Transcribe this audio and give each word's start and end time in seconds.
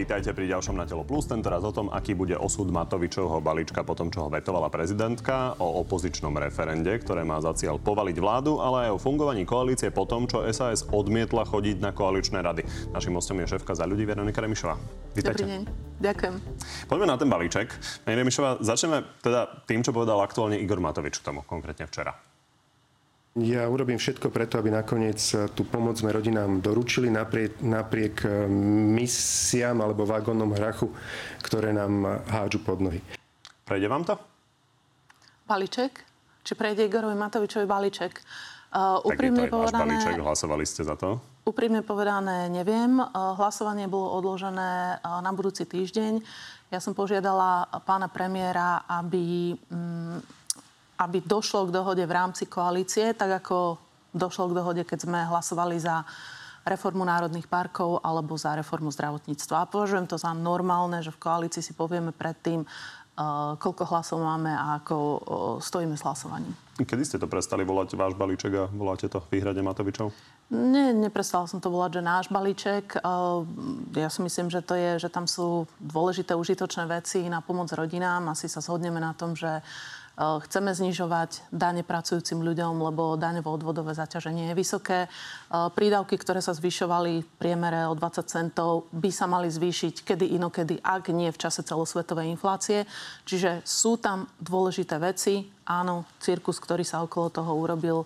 Vítajte 0.00 0.32
pri 0.32 0.48
ďalšom 0.48 0.80
na 0.80 0.88
Telo 0.88 1.04
Plus. 1.04 1.28
Tentoraz 1.28 1.60
o 1.60 1.76
tom, 1.76 1.92
aký 1.92 2.16
bude 2.16 2.32
osud 2.32 2.72
Matovičovho 2.72 3.44
balíčka 3.44 3.84
po 3.84 3.92
tom, 3.92 4.08
čo 4.08 4.24
ho 4.24 4.32
vetovala 4.32 4.72
prezidentka, 4.72 5.60
o 5.60 5.84
opozičnom 5.84 6.32
referende, 6.40 6.88
ktoré 7.04 7.20
má 7.20 7.36
za 7.44 7.52
cieľ 7.52 7.76
povaliť 7.76 8.16
vládu, 8.16 8.64
ale 8.64 8.88
aj 8.88 8.96
o 8.96 8.98
fungovaní 8.98 9.44
koalície 9.44 9.92
po 9.92 10.08
tom, 10.08 10.24
čo 10.24 10.40
SAS 10.56 10.88
odmietla 10.88 11.44
chodiť 11.44 11.84
na 11.84 11.92
koaličné 11.92 12.40
rady. 12.40 12.64
Našim 12.96 13.12
hostom 13.12 13.44
je 13.44 13.52
šéfka 13.52 13.76
za 13.76 13.84
ľudí 13.84 14.08
Veronika 14.08 14.40
Remišová. 14.40 14.80
Vítajte. 15.12 15.44
Dobrý 15.44 15.52
deň. 15.52 15.62
Ďakujem. 16.00 16.34
Poďme 16.88 17.04
na 17.04 17.16
ten 17.20 17.28
balíček. 17.28 17.68
Pani 18.00 18.16
Remišová, 18.24 18.56
začneme 18.64 19.04
teda 19.20 19.52
tým, 19.68 19.84
čo 19.84 19.92
povedal 19.92 20.16
aktuálne 20.24 20.56
Igor 20.56 20.80
Matovič 20.80 21.20
k 21.20 21.28
tomu, 21.28 21.44
konkrétne 21.44 21.84
včera. 21.84 22.16
Ja 23.38 23.70
urobím 23.70 23.94
všetko 23.94 24.34
preto, 24.34 24.58
aby 24.58 24.74
nakoniec 24.74 25.22
eh, 25.38 25.46
tú 25.54 25.62
pomoc 25.62 25.94
sme 25.94 26.10
rodinám 26.10 26.58
doručili 26.58 27.14
napriek, 27.14 27.62
napriek 27.62 28.26
eh, 28.26 28.50
misiám 28.98 29.78
alebo 29.78 30.02
vagónom 30.02 30.50
hrachu, 30.50 30.90
ktoré 31.38 31.70
nám 31.70 31.92
eh, 32.02 32.10
hádžu 32.26 32.58
pod 32.66 32.82
nohy. 32.82 32.98
Prejde 33.62 33.86
vám 33.86 34.02
to? 34.02 34.18
Balíček? 35.46 36.02
Či 36.42 36.52
prejde 36.58 36.90
Igorovi 36.90 37.14
Matovičovi 37.14 37.70
balíček? 37.70 38.18
Uh, 38.70 39.02
úprimne 39.02 39.50
to 39.50 39.58
povedané, 39.58 39.98
balíček, 39.98 40.22
hlasovali 40.22 40.62
ste 40.62 40.86
za 40.86 40.94
to? 40.94 41.18
Úprimne 41.42 41.82
povedané, 41.82 42.46
neviem. 42.46 43.02
Uh, 43.02 43.34
hlasovanie 43.34 43.90
bolo 43.90 44.14
odložené 44.14 45.02
uh, 45.02 45.18
na 45.22 45.30
budúci 45.34 45.66
týždeň. 45.66 46.22
Ja 46.70 46.78
som 46.78 46.94
požiadala 46.94 47.66
pána 47.82 48.06
premiéra, 48.06 48.86
aby 48.86 49.54
um, 49.74 50.22
aby 51.00 51.24
došlo 51.24 51.64
k 51.64 51.74
dohode 51.74 52.04
v 52.04 52.12
rámci 52.12 52.44
koalície, 52.44 53.16
tak 53.16 53.40
ako 53.40 53.80
došlo 54.12 54.52
k 54.52 54.56
dohode, 54.60 54.82
keď 54.84 55.08
sme 55.08 55.18
hlasovali 55.24 55.80
za 55.80 56.04
reformu 56.68 57.08
národných 57.08 57.48
parkov 57.48 58.04
alebo 58.04 58.36
za 58.36 58.52
reformu 58.52 58.92
zdravotníctva. 58.92 59.64
A 59.64 59.70
považujem 59.70 60.04
to 60.04 60.20
za 60.20 60.36
normálne, 60.36 61.00
že 61.00 61.08
v 61.08 61.22
koalícii 61.24 61.64
si 61.64 61.72
povieme 61.72 62.12
predtým, 62.12 62.68
uh, 62.68 63.56
koľko 63.56 63.88
hlasov 63.88 64.20
máme 64.20 64.52
a 64.52 64.84
ako 64.84 64.96
uh, 64.96 65.18
stojíme 65.56 65.96
s 65.96 66.04
hlasovaním. 66.04 66.52
Kedy 66.76 67.02
ste 67.04 67.16
to 67.16 67.28
prestali 67.32 67.64
volať 67.64 67.96
váš 67.96 68.12
balíček 68.12 68.52
a 68.60 68.64
voláte 68.68 69.08
to 69.08 69.24
výhrade 69.32 69.64
Matovičov? 69.64 70.12
Nie, 70.50 70.90
neprestala 70.90 71.46
som 71.46 71.62
to 71.62 71.70
volať, 71.70 72.02
že 72.02 72.02
náš 72.02 72.26
balíček. 72.26 72.98
Uh, 73.06 73.46
ja 73.94 74.10
si 74.10 74.18
myslím, 74.26 74.50
že 74.50 74.66
to 74.66 74.74
je, 74.74 74.98
že 74.98 75.08
tam 75.08 75.30
sú 75.30 75.70
dôležité, 75.78 76.34
užitočné 76.34 76.90
veci 76.90 77.22
na 77.30 77.38
pomoc 77.38 77.70
rodinám. 77.70 78.34
Asi 78.34 78.50
sa 78.50 78.58
zhodneme 78.58 78.98
na 78.98 79.14
tom, 79.14 79.38
že 79.38 79.62
Eh, 80.20 80.36
chceme 80.44 80.76
znižovať 80.76 81.48
dane 81.48 81.80
pracujúcim 81.80 82.44
ľuďom, 82.44 82.76
lebo 82.76 83.16
daňovo-odvodové 83.16 83.96
zaťaženie 83.96 84.52
je 84.52 84.58
vysoké. 84.58 84.98
Eh, 85.06 85.72
prídavky, 85.72 86.20
ktoré 86.20 86.44
sa 86.44 86.52
zvyšovali 86.52 87.24
v 87.24 87.28
priemere 87.40 87.88
o 87.88 87.96
20 87.96 88.28
centov, 88.28 88.84
by 88.92 89.08
sa 89.08 89.24
mali 89.24 89.48
zvýšiť 89.48 90.04
kedy 90.04 90.36
inokedy, 90.36 90.76
ak 90.84 91.08
nie 91.16 91.32
v 91.32 91.40
čase 91.40 91.64
celosvetovej 91.64 92.28
inflácie. 92.36 92.84
Čiže 93.24 93.64
sú 93.64 93.96
tam 93.96 94.28
dôležité 94.36 95.00
veci. 95.00 95.48
Áno, 95.64 96.04
cirkus, 96.20 96.60
ktorý 96.60 96.84
sa 96.84 97.00
okolo 97.00 97.32
toho 97.32 97.56
urobil, 97.56 98.04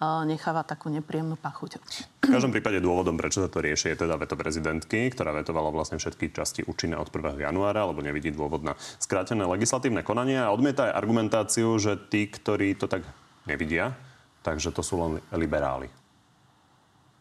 necháva 0.00 0.60
takú 0.60 0.92
nepríjemnú 0.92 1.40
pachuť. 1.40 1.80
V 2.20 2.28
každom 2.28 2.52
prípade 2.52 2.84
dôvodom, 2.84 3.16
prečo 3.16 3.40
sa 3.40 3.48
to 3.48 3.64
rieši, 3.64 3.96
je 3.96 4.04
teda 4.04 4.20
veto 4.20 4.36
prezidentky, 4.36 5.08
ktorá 5.08 5.32
vetovala 5.32 5.72
vlastne 5.72 5.96
všetky 5.96 6.36
časti 6.36 6.60
účinné 6.68 7.00
od 7.00 7.08
1. 7.08 7.40
januára, 7.40 7.88
lebo 7.88 8.04
nevidí 8.04 8.28
dôvod 8.28 8.60
na 8.60 8.76
skrátené 9.00 9.48
legislatívne 9.48 10.04
konanie 10.04 10.36
a 10.36 10.52
odmieta 10.52 10.92
aj 10.92 10.96
argumentáciu, 11.00 11.80
že 11.80 11.96
tí, 11.96 12.28
ktorí 12.28 12.76
to 12.76 12.92
tak 12.92 13.08
nevidia, 13.48 13.96
takže 14.44 14.68
to 14.68 14.84
sú 14.84 15.00
len 15.00 15.12
liberáli. 15.32 15.88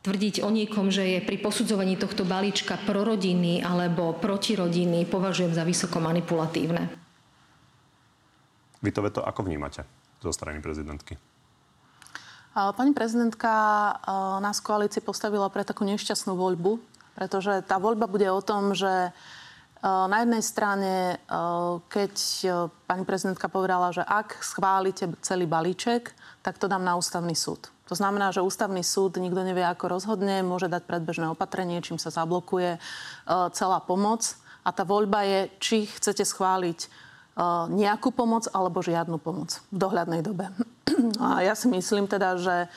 Tvrdiť 0.03 0.45
o 0.45 0.53
niekom, 0.53 0.93
že 0.93 1.17
je 1.17 1.19
pri 1.23 1.41
posudzovaní 1.41 1.97
tohto 1.97 2.27
balíčka 2.29 2.77
prorodinný 2.85 3.65
alebo 3.65 4.13
protirodinný, 4.13 5.09
považujem 5.09 5.55
za 5.55 5.65
vysoko 5.65 5.97
manipulatívne. 5.97 6.93
Vy 8.85 8.93
to 8.93 9.01
veto 9.01 9.25
ako 9.25 9.49
vnímate 9.49 9.81
zo 10.21 10.29
strany 10.29 10.61
prezidentky? 10.61 11.17
Pani 12.55 12.95
prezidentka 12.95 13.51
nás 14.39 14.63
v 14.63 14.67
koalícii 14.71 15.03
postavila 15.03 15.51
pre 15.51 15.67
takú 15.67 15.83
nešťastnú 15.83 16.39
voľbu, 16.39 16.79
pretože 17.11 17.59
tá 17.67 17.75
voľba 17.75 18.07
bude 18.07 18.31
o 18.31 18.39
tom, 18.39 18.71
že 18.71 19.11
na 19.83 20.17
jednej 20.23 20.39
strane, 20.39 21.19
keď 21.91 22.15
pani 22.87 23.03
prezidentka 23.03 23.51
povedala, 23.51 23.91
že 23.91 24.07
ak 24.07 24.39
schválite 24.39 25.19
celý 25.19 25.43
balíček, 25.43 26.15
tak 26.47 26.55
to 26.55 26.71
dám 26.71 26.87
na 26.87 26.95
ústavný 26.95 27.35
súd. 27.35 27.75
To 27.91 27.93
znamená, 27.93 28.31
že 28.31 28.39
ústavný 28.39 28.87
súd 28.87 29.19
nikto 29.19 29.43
nevie, 29.43 29.67
ako 29.67 29.91
rozhodne, 29.91 30.39
môže 30.39 30.71
dať 30.71 30.87
predbežné 30.87 31.27
opatrenie, 31.35 31.83
čím 31.83 31.99
sa 31.99 32.07
zablokuje 32.07 32.79
celá 33.51 33.83
pomoc. 33.83 34.39
A 34.63 34.71
tá 34.71 34.87
voľba 34.87 35.27
je, 35.27 35.39
či 35.59 35.77
chcete 35.91 36.23
schváliť 36.23 37.03
nejakú 37.67 38.15
pomoc 38.15 38.47
alebo 38.55 38.79
žiadnu 38.79 39.19
pomoc 39.19 39.59
v 39.67 39.77
dohľadnej 39.77 40.23
dobe. 40.23 40.47
A 41.23 41.43
ja 41.43 41.51
si 41.51 41.67
myslím 41.67 42.07
teda, 42.07 42.39
že 42.39 42.55
e, 42.63 42.67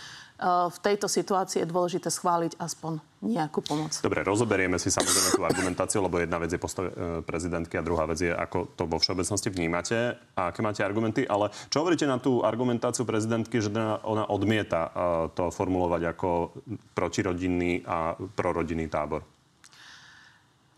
v 0.66 0.78
tejto 0.82 1.06
situácii 1.06 1.62
je 1.62 1.70
dôležité 1.70 2.10
schváliť 2.10 2.58
aspoň 2.58 2.98
nejakú 3.22 3.62
pomoc. 3.62 3.94
Dobre, 4.02 4.26
rozoberieme 4.26 4.74
si 4.82 4.90
samozrejme 4.90 5.38
tú 5.38 5.42
argumentáciu, 5.46 6.02
lebo 6.02 6.18
jedna 6.18 6.42
vec 6.42 6.50
je 6.50 6.58
postoj 6.58 6.90
e, 6.90 6.94
prezidentky 7.22 7.78
a 7.78 7.86
druhá 7.86 8.10
vec 8.10 8.18
je, 8.18 8.34
ako 8.34 8.74
to 8.74 8.90
vo 8.90 8.98
všeobecnosti 8.98 9.54
vnímate 9.54 10.18
a 10.34 10.50
aké 10.50 10.58
máte 10.58 10.82
argumenty. 10.82 11.22
Ale 11.22 11.54
čo 11.70 11.86
hovoríte 11.86 12.10
na 12.10 12.18
tú 12.18 12.42
argumentáciu 12.42 13.06
prezidentky, 13.06 13.62
že 13.62 13.70
ona 14.02 14.26
odmieta 14.26 14.80
e, 14.82 14.90
to 15.38 15.54
formulovať 15.54 16.02
ako 16.18 16.50
protirodinný 16.98 17.86
a 17.86 18.18
prorodinný 18.34 18.90
tábor? 18.90 19.37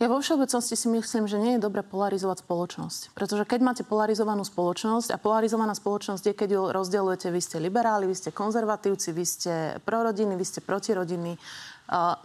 Ja 0.01 0.09
vo 0.09 0.17
všeobecnosti 0.17 0.81
si 0.81 0.89
myslím, 0.89 1.29
že 1.29 1.37
nie 1.37 1.61
je 1.61 1.65
dobre 1.69 1.85
polarizovať 1.85 2.41
spoločnosť. 2.41 3.13
Pretože 3.13 3.45
keď 3.45 3.61
máte 3.61 3.85
polarizovanú 3.85 4.49
spoločnosť 4.49 5.13
a 5.13 5.21
polarizovaná 5.21 5.77
spoločnosť 5.77 6.25
je, 6.25 6.33
keď 6.33 6.49
ju 6.57 6.63
rozdeľujete, 6.73 7.29
vy 7.29 7.41
ste 7.45 7.61
liberáli, 7.61 8.09
vy 8.09 8.17
ste 8.17 8.33
konzervatívci, 8.33 9.13
vy 9.13 9.25
ste 9.29 9.53
prorodiny, 9.85 10.41
vy 10.41 10.45
ste 10.49 10.65
protirodiny. 10.65 11.37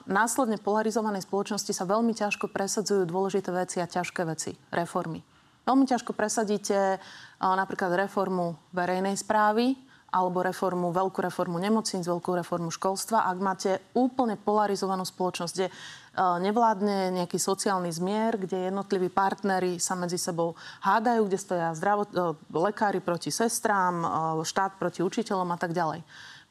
Následne 0.07 0.55
polarizovanej 0.55 1.27
spoločnosti 1.27 1.75
sa 1.75 1.83
veľmi 1.83 2.15
ťažko 2.15 2.47
presadzujú 2.47 3.03
dôležité 3.03 3.51
veci 3.51 3.83
a 3.83 3.91
ťažké 3.91 4.23
veci, 4.23 4.55
reformy. 4.71 5.19
Veľmi 5.67 5.83
ťažko 5.83 6.15
presadíte 6.15 7.03
napríklad 7.43 7.91
reformu 8.07 8.55
verejnej 8.71 9.19
správy, 9.19 9.75
alebo 10.15 10.47
reformu, 10.47 10.95
veľkú 10.95 11.19
reformu 11.19 11.59
nemocníc, 11.59 12.07
veľkú 12.07 12.39
reformu 12.39 12.71
školstva, 12.71 13.27
ak 13.27 13.37
máte 13.43 13.71
úplne 13.91 14.39
polarizovanú 14.39 15.03
spoločnosť, 15.03 15.51
kde 15.51 15.67
nevládne 16.15 17.11
nejaký 17.23 17.35
sociálny 17.35 17.91
zmier, 17.91 18.39
kde 18.39 18.71
jednotliví 18.71 19.11
partnery 19.11 19.77
sa 19.77 19.93
medzi 19.99 20.15
sebou 20.15 20.55
hádajú, 20.81 21.27
kde 21.27 21.37
stoja 21.37 21.69
zdravot, 21.75 22.09
e, 22.11 22.33
lekári 22.55 23.03
proti 23.03 23.29
sestrám, 23.29 23.95
e, 24.01 24.07
štát 24.47 24.79
proti 24.79 25.03
učiteľom 25.03 25.51
a 25.51 25.57
tak 25.59 25.75
ďalej. 25.75 26.01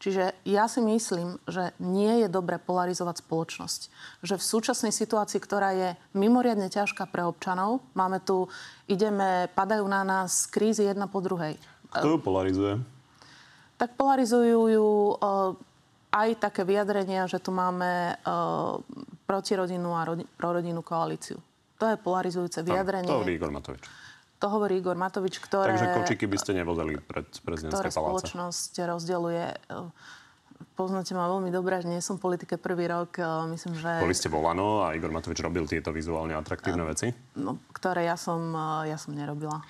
Čiže 0.04 0.36
ja 0.44 0.68
si 0.68 0.84
myslím, 0.84 1.40
že 1.48 1.72
nie 1.80 2.20
je 2.20 2.28
dobre 2.28 2.60
polarizovať 2.60 3.24
spoločnosť. 3.24 3.80
Že 4.20 4.34
v 4.36 4.44
súčasnej 4.44 4.92
situácii, 4.92 5.40
ktorá 5.40 5.72
je 5.72 5.88
mimoriadne 6.12 6.68
ťažká 6.68 7.08
pre 7.08 7.24
občanov, 7.24 7.80
máme 7.96 8.20
tu, 8.20 8.44
ideme, 8.84 9.48
padajú 9.56 9.88
na 9.88 10.04
nás 10.04 10.44
krízy 10.44 10.84
jedna 10.84 11.08
po 11.08 11.24
druhej. 11.24 11.56
Kto 11.88 12.10
ju 12.10 12.18
polarizuje? 12.20 12.72
Tak 13.80 13.96
polarizujú 13.96 14.60
ju 14.68 14.88
aj 16.14 16.38
také 16.38 16.62
vyjadrenia, 16.62 17.26
že 17.26 17.42
tu 17.42 17.50
máme 17.50 18.14
uh, 18.22 18.78
protirodinnú 19.26 19.90
a 19.90 20.06
rodi- 20.06 20.28
prorodinnú 20.38 20.86
koalíciu. 20.86 21.42
To 21.82 21.90
je 21.90 21.98
polarizujúce 21.98 22.62
vyjadrenie. 22.62 23.10
To, 23.10 23.18
to 23.18 23.20
hovorí 23.26 23.34
Igor 23.34 23.50
Matovič. 23.50 23.82
To 24.38 24.46
hovorí 24.46 24.74
Igor 24.78 24.94
Matovič, 24.94 25.42
ktoré... 25.42 25.74
Takže 25.74 25.90
kočiky 25.90 26.24
by 26.30 26.36
ste 26.38 26.52
nevodali 26.54 26.94
pred 27.02 27.26
prezidentské 27.42 27.90
paláce. 27.90 27.98
spoločnosť 27.98 28.72
rozdeluje. 28.86 29.44
Poznáte 30.78 31.18
ma 31.18 31.26
veľmi 31.26 31.50
dobre, 31.50 31.82
že 31.82 31.90
nie 31.90 31.98
som 31.98 32.14
v 32.18 32.30
politike 32.30 32.62
prvý 32.62 32.86
rok. 32.86 33.18
Myslím, 33.50 33.74
že... 33.74 33.90
Boli 33.98 34.14
ste 34.14 34.30
volano 34.30 34.86
a 34.86 34.94
Igor 34.94 35.10
Matovič 35.10 35.42
robil 35.42 35.66
tieto 35.66 35.90
vizuálne 35.90 36.38
atraktívne 36.38 36.86
veci? 36.86 37.10
No, 37.34 37.58
ktoré 37.74 38.06
ja 38.06 38.14
som, 38.14 38.54
ja 38.86 38.94
som 38.94 39.18
nerobila. 39.18 39.64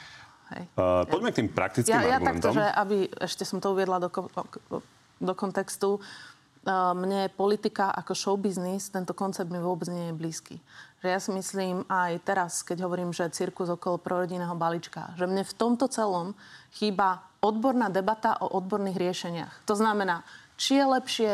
Hej. 0.53 0.69
Uh, 0.77 1.09
poďme 1.09 1.33
k 1.33 1.37
tým 1.41 1.49
praktickým 1.49 1.95
ja, 1.95 2.21
argumentom. 2.21 2.53
Ja 2.53 2.53
takto, 2.53 2.59
že 2.61 2.67
aby, 2.69 2.97
ešte 3.17 3.43
som 3.49 3.65
to 3.65 3.73
uviedla 3.73 3.97
do, 3.97 4.09
do 5.25 5.33
kontextu, 5.33 6.05
mne 6.69 7.29
politika 7.33 7.93
ako 7.93 8.13
show 8.17 8.37
business, 8.41 8.89
tento 8.89 9.13
koncept 9.13 9.53
mi 9.53 9.61
vôbec 9.61 9.89
nie 9.93 10.11
je 10.11 10.19
blízky. 10.19 10.57
Že 11.05 11.09
ja 11.13 11.21
si 11.21 11.31
myslím 11.37 11.85
aj 11.85 12.25
teraz, 12.25 12.65
keď 12.65 12.89
hovorím, 12.89 13.13
že 13.13 13.29
cirkus 13.29 13.69
okolo 13.69 14.01
prorodinného 14.01 14.57
balíčka, 14.57 15.13
že 15.21 15.29
mne 15.29 15.45
v 15.45 15.57
tomto 15.57 15.85
celom 15.93 16.33
chýba 16.73 17.21
odborná 17.45 17.93
debata 17.93 18.41
o 18.41 18.57
odborných 18.57 18.97
riešeniach. 18.97 19.69
To 19.69 19.77
znamená, 19.77 20.25
či 20.57 20.81
je 20.81 20.85
lepšie 20.89 21.31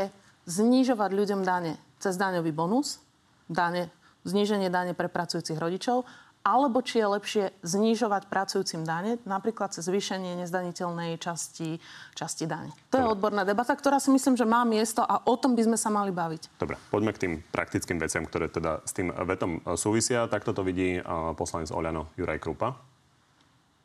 znižovať 0.50 1.10
ľuďom 1.14 1.40
dane 1.46 1.78
cez 2.02 2.18
daňový 2.18 2.50
bonus, 2.50 2.98
dane, 3.46 3.92
zníženie 4.26 4.72
dane 4.72 4.98
pre 4.98 5.06
pracujúcich 5.06 5.60
rodičov, 5.60 6.02
alebo 6.40 6.80
či 6.80 7.04
je 7.04 7.06
lepšie 7.06 7.44
znižovať 7.60 8.32
pracujúcim 8.32 8.80
dane, 8.88 9.20
napríklad 9.28 9.76
cez 9.76 9.84
zvýšenie 9.84 10.40
nezdaniteľnej 10.40 11.20
časti, 11.20 11.76
časti 12.16 12.48
dane. 12.48 12.72
To 12.88 12.96
Dobre. 12.96 13.00
je 13.04 13.12
odborná 13.12 13.42
debata, 13.44 13.76
ktorá 13.76 14.00
si 14.00 14.08
myslím, 14.08 14.40
že 14.40 14.48
má 14.48 14.64
miesto 14.64 15.04
a 15.04 15.20
o 15.28 15.36
tom 15.36 15.52
by 15.52 15.68
sme 15.68 15.76
sa 15.76 15.92
mali 15.92 16.08
baviť. 16.08 16.56
Dobre, 16.56 16.80
poďme 16.88 17.12
k 17.12 17.20
tým 17.28 17.32
praktickým 17.52 18.00
veciam, 18.00 18.24
ktoré 18.24 18.48
teda 18.48 18.80
s 18.88 18.96
tým 18.96 19.12
vetom 19.12 19.60
súvisia. 19.76 20.32
Takto 20.32 20.56
to 20.56 20.64
vidí 20.64 20.96
poslanec 21.36 21.68
Oľano 21.76 22.08
Juraj 22.16 22.40
Krupa. 22.40 22.72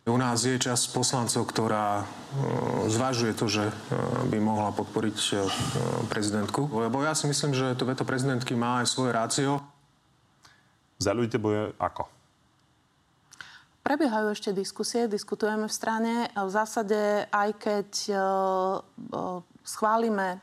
U 0.06 0.16
nás 0.22 0.46
je 0.46 0.56
časť 0.56 0.94
poslancov, 0.94 1.50
ktorá 1.50 2.06
zvažuje 2.88 3.34
to, 3.34 3.50
že 3.50 3.68
by 4.30 4.38
mohla 4.38 4.70
podporiť 4.72 5.18
prezidentku. 6.14 6.72
Lebo 6.72 7.02
ja 7.02 7.18
si 7.18 7.26
myslím, 7.26 7.58
že 7.58 7.74
to 7.74 7.90
veto 7.90 8.06
prezidentky 8.06 8.54
má 8.54 8.86
aj 8.86 8.88
svoje 8.94 9.12
rácio. 9.12 9.60
Za 11.02 11.12
ľudí 11.12 11.36
boje 11.36 11.74
ako? 11.82 12.15
Prebiehajú 13.86 14.34
ešte 14.34 14.50
diskusie, 14.50 15.06
diskutujeme 15.06 15.70
v 15.70 15.78
strane. 15.78 16.14
V 16.34 16.50
zásade, 16.50 17.30
aj 17.30 17.50
keď 17.54 17.90
e, 18.10 18.14
e, 18.18 18.20
schválime 19.62 20.42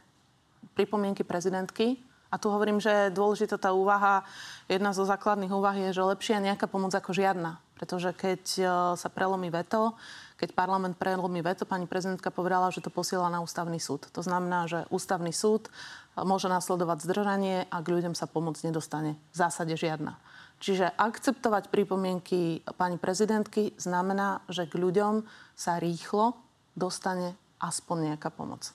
pripomienky 0.78 1.26
prezidentky, 1.26 1.98
a 2.32 2.40
tu 2.40 2.48
hovorím, 2.48 2.80
že 2.80 3.12
dôležitá 3.12 3.60
tá 3.60 3.76
úvaha, 3.76 4.24
jedna 4.64 4.96
zo 4.96 5.04
základných 5.04 5.52
úvah 5.52 5.76
je, 5.76 5.92
že 5.92 6.00
lepšia 6.00 6.40
nejaká 6.40 6.64
pomoc 6.64 6.96
ako 6.96 7.12
žiadna. 7.12 7.60
Pretože 7.76 8.14
keď 8.14 8.42
e, 8.56 8.64
sa 8.94 9.08
prelomí 9.10 9.50
veto, 9.50 9.98
keď 10.38 10.54
parlament 10.54 10.94
prelomí 10.94 11.42
veto, 11.42 11.66
pani 11.66 11.90
prezidentka 11.90 12.30
povedala, 12.30 12.70
že 12.70 12.78
to 12.78 12.94
posiela 12.94 13.26
na 13.26 13.42
ústavný 13.42 13.82
súd. 13.82 14.06
To 14.14 14.22
znamená, 14.22 14.70
že 14.70 14.86
ústavný 14.88 15.34
súd 15.34 15.66
môže 16.14 16.46
nasledovať 16.46 17.04
zdržanie 17.04 17.66
a 17.68 17.76
k 17.82 17.90
ľuďom 17.90 18.14
sa 18.14 18.30
pomoc 18.30 18.54
nedostane. 18.62 19.18
V 19.34 19.36
zásade 19.36 19.74
žiadna. 19.74 20.14
Čiže 20.62 20.94
akceptovať 20.94 21.74
pripomienky 21.74 22.62
pani 22.78 22.94
prezidentky 22.94 23.74
znamená, 23.74 24.46
že 24.46 24.70
k 24.70 24.78
ľuďom 24.78 25.26
sa 25.58 25.82
rýchlo 25.82 26.38
dostane 26.78 27.34
aspoň 27.58 28.14
nejaká 28.14 28.30
pomoc. 28.30 28.70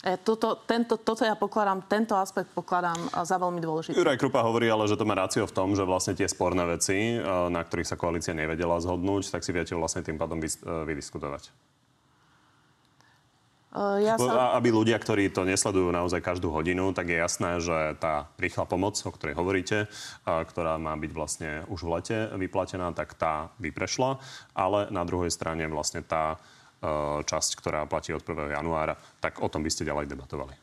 E, 0.00 0.16
toto, 0.20 0.60
tento, 0.64 0.96
toto 0.96 1.28
ja 1.28 1.36
pokladám, 1.36 1.84
tento 1.88 2.16
aspekt 2.16 2.52
pokladám 2.56 2.96
za 3.24 3.36
veľmi 3.36 3.60
dôležitý. 3.60 3.96
Juraj 3.96 4.20
Krupa 4.20 4.44
hovorí 4.44 4.68
ale, 4.68 4.88
že 4.88 4.96
to 4.96 5.08
má 5.08 5.16
rácio 5.16 5.44
v 5.44 5.52
tom, 5.52 5.72
že 5.72 5.84
vlastne 5.84 6.16
tie 6.16 6.28
sporné 6.28 6.64
veci, 6.64 7.16
e, 7.16 7.20
na 7.52 7.60
ktorých 7.60 7.88
sa 7.88 8.00
koalícia 8.00 8.36
nevedela 8.36 8.80
zhodnúť, 8.80 9.32
tak 9.32 9.44
si 9.44 9.56
viete 9.56 9.76
vlastne 9.76 10.04
tým 10.04 10.16
pádom 10.20 10.40
e, 10.40 10.48
vydiskutovať. 10.88 11.52
Ja 13.74 14.16
sa... 14.16 14.56
Aby 14.56 14.72
ľudia, 14.72 14.96
ktorí 14.96 15.28
to 15.28 15.44
nesledujú 15.44 15.92
naozaj 15.92 16.24
každú 16.24 16.48
hodinu, 16.48 16.96
tak 16.96 17.12
je 17.12 17.18
jasné, 17.20 17.60
že 17.60 17.98
tá 18.00 18.30
rýchla 18.40 18.64
pomoc, 18.64 18.96
o 19.04 19.12
ktorej 19.12 19.36
hovoríte, 19.36 19.90
ktorá 20.24 20.80
má 20.80 20.96
byť 20.96 21.12
vlastne 21.12 21.50
už 21.68 21.84
v 21.84 21.92
lete 22.00 22.18
vyplatená, 22.40 22.96
tak 22.96 23.12
tá 23.20 23.52
by 23.60 23.68
prešla. 23.74 24.16
Ale 24.56 24.88
na 24.88 25.04
druhej 25.04 25.28
strane 25.28 25.68
vlastne 25.68 26.00
tá 26.00 26.40
časť, 27.24 27.50
ktorá 27.60 27.84
platí 27.84 28.16
od 28.16 28.24
1. 28.24 28.56
januára, 28.56 28.96
tak 29.20 29.44
o 29.44 29.48
tom 29.48 29.64
by 29.64 29.70
ste 29.72 29.88
ďalej 29.88 30.08
debatovali. 30.08 30.54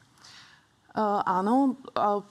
Uh, 0.94 1.26
áno. 1.26 1.74
Uh, 1.98 2.22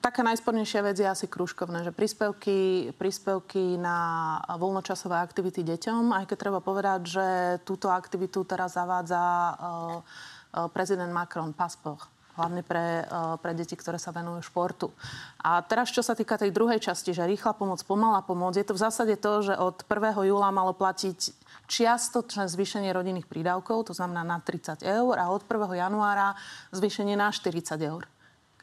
taká 0.00 0.22
najspornejšia 0.22 0.80
vec 0.86 0.96
je 0.96 1.08
asi 1.08 1.26
krúžkovné, 1.28 1.84
že 1.84 1.92
príspevky, 1.92 2.90
príspevky 2.96 3.76
na 3.76 4.38
voľnočasové 4.48 5.18
aktivity 5.18 5.66
deťom, 5.66 6.14
aj 6.16 6.24
keď 6.30 6.36
treba 6.38 6.60
povedať, 6.64 7.00
že 7.04 7.26
túto 7.66 7.92
aktivitu 7.92 8.46
teraz 8.46 8.78
zavádza 8.78 9.20
uh, 9.20 10.30
Eh, 10.52 10.68
prezident 10.68 11.08
Macron, 11.08 11.56
pasport 11.56 12.12
hlavne 12.32 12.64
pre, 12.64 13.04
eh, 13.04 13.36
pre 13.44 13.52
deti, 13.52 13.76
ktoré 13.76 14.00
sa 14.00 14.08
venujú 14.12 14.40
športu. 14.44 14.88
A 15.40 15.60
teraz, 15.64 15.92
čo 15.92 16.00
sa 16.00 16.16
týka 16.16 16.40
tej 16.40 16.48
druhej 16.52 16.80
časti, 16.80 17.12
že 17.12 17.28
rýchla 17.28 17.52
pomoc, 17.56 17.80
pomalá 17.84 18.24
pomoc, 18.24 18.56
je 18.56 18.64
to 18.64 18.76
v 18.76 18.80
zásade 18.80 19.16
to, 19.20 19.52
že 19.52 19.54
od 19.56 19.84
1. 19.84 20.24
júla 20.24 20.48
malo 20.48 20.72
platiť 20.72 21.32
čiastočné 21.68 22.48
zvýšenie 22.48 22.88
rodinných 22.92 23.28
prídavkov, 23.28 23.88
to 23.88 23.96
znamená 23.96 24.24
na 24.24 24.40
30 24.40 24.80
eur, 24.80 25.16
a 25.20 25.28
od 25.28 25.44
1. 25.44 25.76
januára 25.76 26.36
zvýšenie 26.72 27.16
na 27.16 27.32
40 27.32 27.80
eur. 27.84 28.08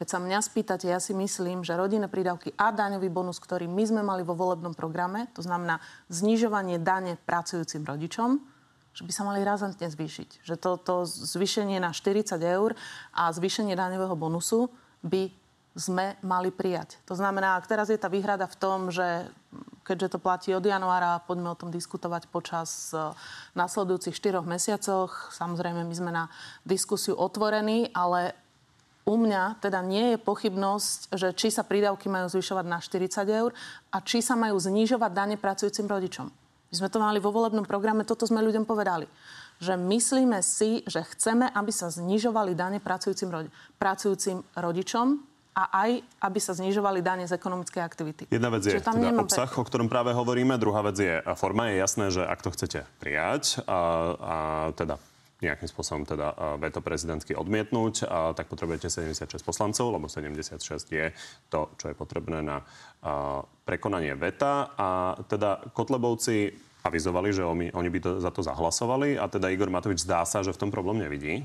Keď 0.00 0.08
sa 0.08 0.16
mňa 0.16 0.40
spýtate, 0.40 0.88
ja 0.88 0.96
si 0.96 1.12
myslím, 1.12 1.60
že 1.60 1.76
rodinné 1.76 2.08
prídavky 2.08 2.56
a 2.56 2.72
daňový 2.72 3.12
bonus, 3.12 3.36
ktorý 3.36 3.68
my 3.68 3.84
sme 3.84 4.00
mali 4.00 4.24
vo 4.24 4.32
volebnom 4.32 4.72
programe, 4.72 5.28
to 5.36 5.44
znamená 5.44 5.76
znižovanie 6.08 6.80
dane 6.80 7.20
pracujúcim 7.28 7.84
rodičom, 7.84 8.40
že 8.96 9.04
by 9.04 9.12
sa 9.12 9.28
mali 9.28 9.44
razantne 9.44 9.92
zvýšiť. 9.92 10.40
Že 10.40 10.56
to, 10.56 10.70
to 10.80 10.94
zvýšenie 11.04 11.76
na 11.84 11.92
40 11.92 12.32
eur 12.40 12.72
a 13.12 13.28
zvýšenie 13.28 13.76
daňového 13.76 14.16
bonusu 14.16 14.72
by 15.04 15.28
sme 15.76 16.16
mali 16.24 16.48
prijať. 16.48 16.96
To 17.04 17.12
znamená, 17.12 17.60
ak 17.60 17.68
teraz 17.68 17.92
je 17.92 18.00
tá 18.00 18.08
výhrada 18.08 18.48
v 18.48 18.56
tom, 18.56 18.88
že 18.88 19.28
keďže 19.84 20.16
to 20.16 20.18
platí 20.22 20.50
od 20.56 20.64
januára, 20.64 21.20
poďme 21.28 21.52
o 21.52 21.58
tom 21.60 21.68
diskutovať 21.68 22.30
počas 22.32 22.94
uh, 22.96 23.12
nasledujúcich 23.52 24.16
4 24.16 24.40
mesiacoch. 24.48 25.28
Samozrejme, 25.34 25.84
my 25.84 25.94
sme 25.94 26.08
na 26.08 26.32
diskusiu 26.64 27.18
otvorení, 27.20 27.92
ale 27.92 28.32
u 29.10 29.18
mňa 29.18 29.58
teda 29.58 29.82
nie 29.82 30.14
je 30.14 30.18
pochybnosť, 30.22 31.18
že 31.18 31.34
či 31.34 31.50
sa 31.50 31.66
prídavky 31.66 32.06
majú 32.06 32.30
zvyšovať 32.30 32.64
na 32.70 32.78
40 32.78 33.26
eur 33.26 33.50
a 33.90 33.98
či 33.98 34.22
sa 34.22 34.38
majú 34.38 34.54
znižovať 34.54 35.10
dane 35.10 35.34
pracujúcim 35.34 35.90
rodičom. 35.90 36.30
My 36.70 36.74
sme 36.78 36.86
to 36.86 37.02
mali 37.02 37.18
vo 37.18 37.34
volebnom 37.34 37.66
programe, 37.66 38.06
toto 38.06 38.30
sme 38.30 38.38
ľuďom 38.46 38.62
povedali. 38.62 39.10
Že 39.58 39.74
myslíme 39.76 40.38
si, 40.46 40.86
že 40.86 41.02
chceme, 41.02 41.50
aby 41.50 41.74
sa 41.74 41.90
znižovali 41.90 42.54
dane 42.54 42.78
pracujúcim, 42.78 43.28
rodi- 43.28 43.50
pracujúcim 43.82 44.46
rodičom 44.54 45.18
a 45.58 45.62
aj, 45.84 45.90
aby 46.22 46.38
sa 46.38 46.54
znižovali 46.54 47.02
dane 47.02 47.26
z 47.26 47.34
ekonomickej 47.34 47.82
aktivity. 47.82 48.22
Jedna 48.30 48.54
vec 48.54 48.62
je 48.62 48.78
tam 48.78 49.02
teda 49.02 49.18
obsah, 49.18 49.50
o 49.50 49.66
ktorom 49.66 49.90
práve 49.90 50.14
hovoríme. 50.14 50.54
Druhá 50.62 50.86
vec 50.86 50.96
je 51.02 51.18
forma. 51.34 51.74
Je 51.74 51.82
jasné, 51.82 52.06
že 52.14 52.22
ak 52.22 52.38
to 52.38 52.54
chcete 52.54 52.86
prijať 53.02 53.66
a, 53.66 53.80
a 54.14 54.36
teda 54.78 55.02
nejakým 55.40 55.68
spôsobom 55.72 56.04
teda 56.04 56.56
veto 56.60 56.84
prezidentky 56.84 57.32
odmietnúť, 57.32 58.04
a 58.04 58.36
tak 58.36 58.52
potrebujete 58.52 58.92
76 58.92 59.40
poslancov, 59.40 59.88
lebo 59.88 60.04
76 60.04 60.60
je 60.92 61.16
to, 61.48 61.72
čo 61.80 61.88
je 61.88 61.94
potrebné 61.96 62.44
na 62.44 62.60
prekonanie 63.64 64.12
veta. 64.20 64.76
A 64.76 65.16
teda 65.24 65.72
Kotlebovci 65.72 66.52
avizovali, 66.80 67.28
že 67.32 67.44
oni, 67.44 67.68
oni 67.72 67.88
by 67.92 67.98
to, 68.00 68.10
za 68.20 68.32
to 68.32 68.40
zahlasovali 68.40 69.20
a 69.20 69.28
teda 69.28 69.52
Igor 69.52 69.68
Matovič 69.68 70.00
zdá 70.04 70.24
sa, 70.24 70.40
že 70.40 70.52
v 70.52 70.60
tom 70.64 70.70
problém 70.72 71.00
nevidí. 71.04 71.44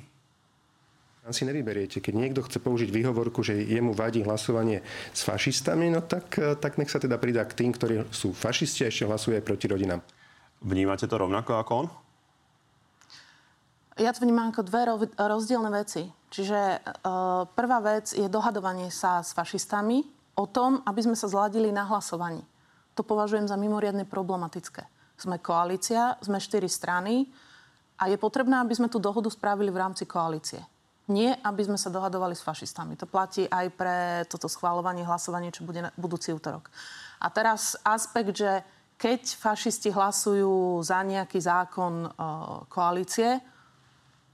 si 1.31 1.43
nevyberiete. 1.43 1.99
Keď 1.99 2.13
niekto 2.15 2.39
chce 2.39 2.63
použiť 2.63 2.87
výhovorku, 2.87 3.43
že 3.43 3.59
jemu 3.59 3.91
vadí 3.91 4.23
hlasovanie 4.23 4.79
s 5.11 5.27
fašistami, 5.27 5.91
no 5.91 5.99
tak, 5.99 6.39
tak 6.63 6.79
nech 6.79 6.87
sa 6.87 7.03
teda 7.03 7.19
pridá 7.19 7.43
k 7.43 7.63
tým, 7.63 7.75
ktorí 7.75 8.07
sú 8.15 8.31
fašisti 8.31 8.87
a 8.87 8.91
ešte 8.91 9.07
hlasuje 9.07 9.43
proti 9.43 9.67
rodinám. 9.67 9.99
Vnímate 10.63 11.03
to 11.07 11.19
rovnako 11.19 11.59
ako 11.59 11.71
on? 11.75 11.87
Ja 13.95 14.11
to 14.11 14.27
vnímam 14.27 14.51
ako 14.51 14.67
dve 14.67 14.81
rozdielne 15.15 15.71
veci. 15.71 16.03
Čiže 16.27 16.59
uh, 16.83 17.47
prvá 17.47 17.79
vec 17.79 18.11
je 18.11 18.27
dohadovanie 18.27 18.91
sa 18.91 19.23
s 19.23 19.31
fašistami 19.31 20.03
o 20.35 20.43
tom, 20.43 20.83
aby 20.83 20.99
sme 20.99 21.15
sa 21.15 21.31
zladili 21.31 21.71
na 21.71 21.87
hlasovaní. 21.87 22.43
To 22.99 23.07
považujem 23.07 23.47
za 23.47 23.55
mimoriadne 23.55 24.03
problematické. 24.03 24.83
Sme 25.15 25.39
koalícia, 25.39 26.19
sme 26.19 26.43
štyri 26.43 26.67
strany 26.67 27.31
a 27.95 28.11
je 28.11 28.19
potrebné, 28.19 28.59
aby 28.59 28.75
sme 28.75 28.91
tú 28.91 28.99
dohodu 28.99 29.31
spravili 29.31 29.71
v 29.71 29.79
rámci 29.79 30.03
koalície. 30.03 30.59
Nie, 31.07 31.39
aby 31.39 31.63
sme 31.63 31.79
sa 31.79 31.87
dohadovali 31.87 32.35
s 32.35 32.43
fašistami. 32.43 32.99
To 32.99 33.07
platí 33.07 33.47
aj 33.47 33.67
pre 33.79 34.27
toto 34.27 34.51
schváľovanie, 34.51 35.07
hlasovanie, 35.07 35.55
čo 35.55 35.63
bude 35.63 35.87
na 35.87 35.95
budúci 35.95 36.35
útorok. 36.35 36.67
A 37.23 37.31
teraz 37.31 37.79
aspekt, 37.79 38.35
že 38.35 38.59
keď 38.99 39.23
fašisti 39.39 39.87
hlasujú 39.87 40.83
za 40.83 40.99
nejaký 40.99 41.39
zákon 41.39 42.11
uh, 42.11 42.67
koalície, 42.67 43.39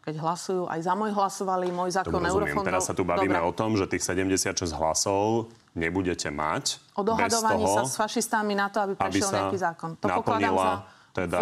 keď 0.01 0.17
hlasujú, 0.17 0.65
aj 0.65 0.79
za 0.81 0.93
môj 0.98 1.13
hlasovali, 1.13 1.70
môj 1.70 1.93
zákon 1.93 2.17
eurofondov. 2.17 2.65
Teraz 2.65 2.89
sa 2.89 2.98
tu 2.98 3.05
bavíme 3.05 3.38
Dobre. 3.38 3.50
o 3.50 3.51
tom, 3.53 3.77
že 3.77 3.86
tých 3.86 4.01
76 4.01 4.74
hlasov 4.74 5.53
nebudete 5.77 6.34
mať. 6.34 6.81
O 6.98 7.05
dohadovaní 7.05 7.63
toho, 7.63 7.77
sa 7.77 7.84
s 7.86 7.96
fašistami 8.01 8.58
na 8.58 8.74
to, 8.74 8.81
aby 8.81 8.93
prešiel 8.98 9.29
aby 9.29 9.38
nejaký 9.38 9.60
zákon. 9.62 9.89
To 10.01 10.08
pokladám 10.10 10.53
za... 10.58 10.74
Teda... 11.13 11.41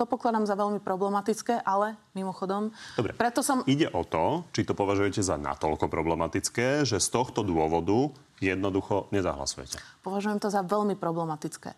To 0.00 0.08
pokladám 0.08 0.48
za 0.48 0.56
veľmi 0.56 0.80
problematické, 0.82 1.62
ale 1.62 1.94
mimochodom... 2.16 2.72
Dobre, 2.96 3.12
preto 3.14 3.44
som... 3.44 3.62
ide 3.68 3.86
o 3.92 4.02
to, 4.02 4.46
či 4.50 4.64
to 4.66 4.72
považujete 4.72 5.20
za 5.20 5.36
natoľko 5.36 5.86
problematické, 5.86 6.82
že 6.82 6.96
z 6.98 7.08
tohto 7.12 7.44
dôvodu 7.44 8.10
jednoducho 8.42 9.12
nezahlasujete. 9.14 9.78
Považujem 10.02 10.42
to 10.42 10.48
za 10.50 10.64
veľmi 10.66 10.98
problematické. 10.98 11.70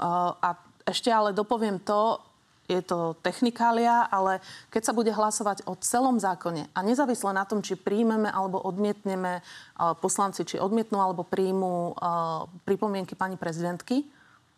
Uh, 0.00 0.32
a 0.38 0.56
ešte 0.86 1.12
ale 1.12 1.36
dopoviem 1.36 1.82
to, 1.82 2.20
je 2.70 2.80
to 2.80 3.18
technikália, 3.20 4.06
ale 4.06 4.38
keď 4.70 4.82
sa 4.86 4.96
bude 4.96 5.10
hlasovať 5.10 5.66
o 5.66 5.74
celom 5.82 6.16
zákone 6.16 6.70
a 6.72 6.78
nezávisle 6.80 7.34
na 7.34 7.42
tom, 7.42 7.60
či 7.60 7.74
príjmeme 7.74 8.30
alebo 8.30 8.62
odmietneme 8.62 9.42
poslanci, 9.98 10.46
či 10.46 10.62
odmietnú 10.62 11.02
alebo 11.02 11.26
príjmu 11.26 11.98
pripomienky 12.62 13.18
pani 13.18 13.34
prezidentky, 13.34 14.06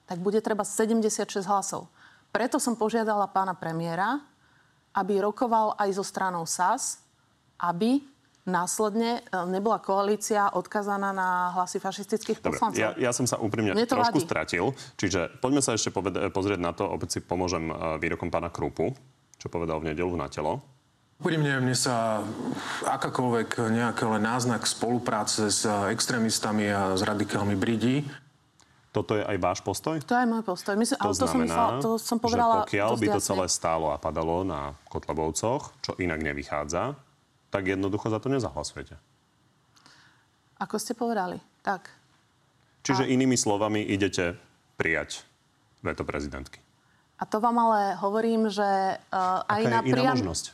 tak 0.05 0.21
bude 0.21 0.39
treba 0.45 0.69
76 0.69 1.49
hlasov. 1.49 1.89
Preto 2.29 2.61
som 2.61 2.77
požiadala 2.77 3.25
pána 3.31 3.57
premiéra, 3.57 4.21
aby 4.93 5.25
rokoval 5.25 5.75
aj 5.81 5.97
so 5.97 6.05
stranou 6.05 6.45
SAS, 6.45 7.01
aby 7.59 8.05
následne 8.45 9.21
e, 9.21 9.41
nebola 9.49 9.81
koalícia 9.81 10.53
odkazaná 10.53 11.11
na 11.11 11.29
hlasy 11.57 11.81
fašistických 11.81 12.45
Dobre, 12.45 12.57
poslancov. 12.57 12.81
ja, 12.81 12.93
ja 12.97 13.11
som 13.17 13.25
sa 13.25 13.41
úprimne 13.41 13.73
Mne 13.73 13.89
to 13.89 13.97
trošku 13.97 14.21
vadí. 14.21 14.29
stratil. 14.29 14.65
Čiže 15.01 15.41
poďme 15.41 15.65
sa 15.65 15.73
ešte 15.73 15.89
poved- 15.89 16.29
pozrieť 16.31 16.61
na 16.61 16.77
to, 16.77 16.85
opäť 16.85 17.19
si 17.19 17.21
pomôžem 17.25 17.69
e, 17.69 17.75
výrokom 17.99 18.29
pána 18.29 18.53
Krupu, 18.53 18.93
čo 19.41 19.49
povedal 19.49 19.81
v 19.81 19.93
nedelu 19.93 20.13
na 20.13 20.29
telo. 20.29 20.61
Úprimne, 21.15 21.63
mne 21.63 21.79
sa 21.79 22.21
akákoľvek 22.85 23.71
nejaký 23.71 24.03
len 24.05 24.23
náznak 24.27 24.67
spolupráce 24.67 25.49
s 25.49 25.63
extrémistami 25.65 26.69
a 26.69 26.99
s 26.99 27.07
radikálmi 27.07 27.55
bridí. 27.55 28.03
Toto 28.91 29.19
je 29.19 29.27
aj 29.27 29.39
váš 29.43 29.59
postoj? 29.63 29.99
To 30.05 30.15
je 30.15 30.27
môj 30.27 30.43
postoj. 30.47 30.75
Myslím, 30.75 30.99
To 30.99 31.05
ale 31.07 31.15
to 31.15 31.19
som, 31.19 31.27
znamená, 31.31 31.47
myslela, 31.51 31.71
to 31.83 31.91
som 31.99 32.19
povedala 32.19 32.55
že 32.55 32.67
pokiaľ 32.71 32.91
by 32.95 33.07
to 33.11 33.21
celé 33.23 33.47
stálo 33.51 33.87
a 33.91 33.97
padalo 33.99 34.43
na 34.47 34.75
Kotlebovcoch, 34.87 35.63
čo 35.83 35.99
inak 35.99 36.23
nevychádza, 36.23 36.95
tak 37.55 37.71
jednoducho 37.71 38.11
za 38.11 38.19
to 38.19 38.27
nezahlasujete. 38.27 38.99
Ako 40.59 40.75
ste 40.83 40.99
povedali, 40.99 41.39
tak. 41.63 41.87
Čiže 42.83 43.07
inými 43.07 43.39
slovami 43.39 43.79
idete 43.87 44.35
prijať 44.75 45.23
veto 45.87 46.03
prezidentky. 46.03 46.59
A 47.15 47.23
to 47.31 47.39
vám 47.39 47.55
ale 47.63 47.95
hovorím, 48.03 48.51
že 48.51 48.99
uh, 48.99 49.47
aj 49.47 49.63
Aká 49.63 49.71
na 49.71 49.81
priam- 49.87 50.19
možnosť? 50.19 50.47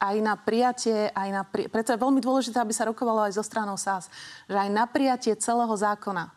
aj 0.00 0.16
na 0.24 0.32
prijatie, 0.32 1.12
aj 1.12 1.28
na 1.28 1.42
pri... 1.44 1.68
preto 1.68 1.92
je 1.92 2.00
veľmi 2.00 2.24
dôležité, 2.24 2.56
aby 2.56 2.72
sa 2.72 2.88
rokovalo 2.88 3.28
aj 3.28 3.36
zo 3.36 3.44
stranou 3.44 3.76
SAS, 3.76 4.08
že 4.48 4.56
aj 4.56 4.72
na 4.72 4.88
prijatie 4.88 5.36
celého 5.36 5.76
zákona, 5.76 6.32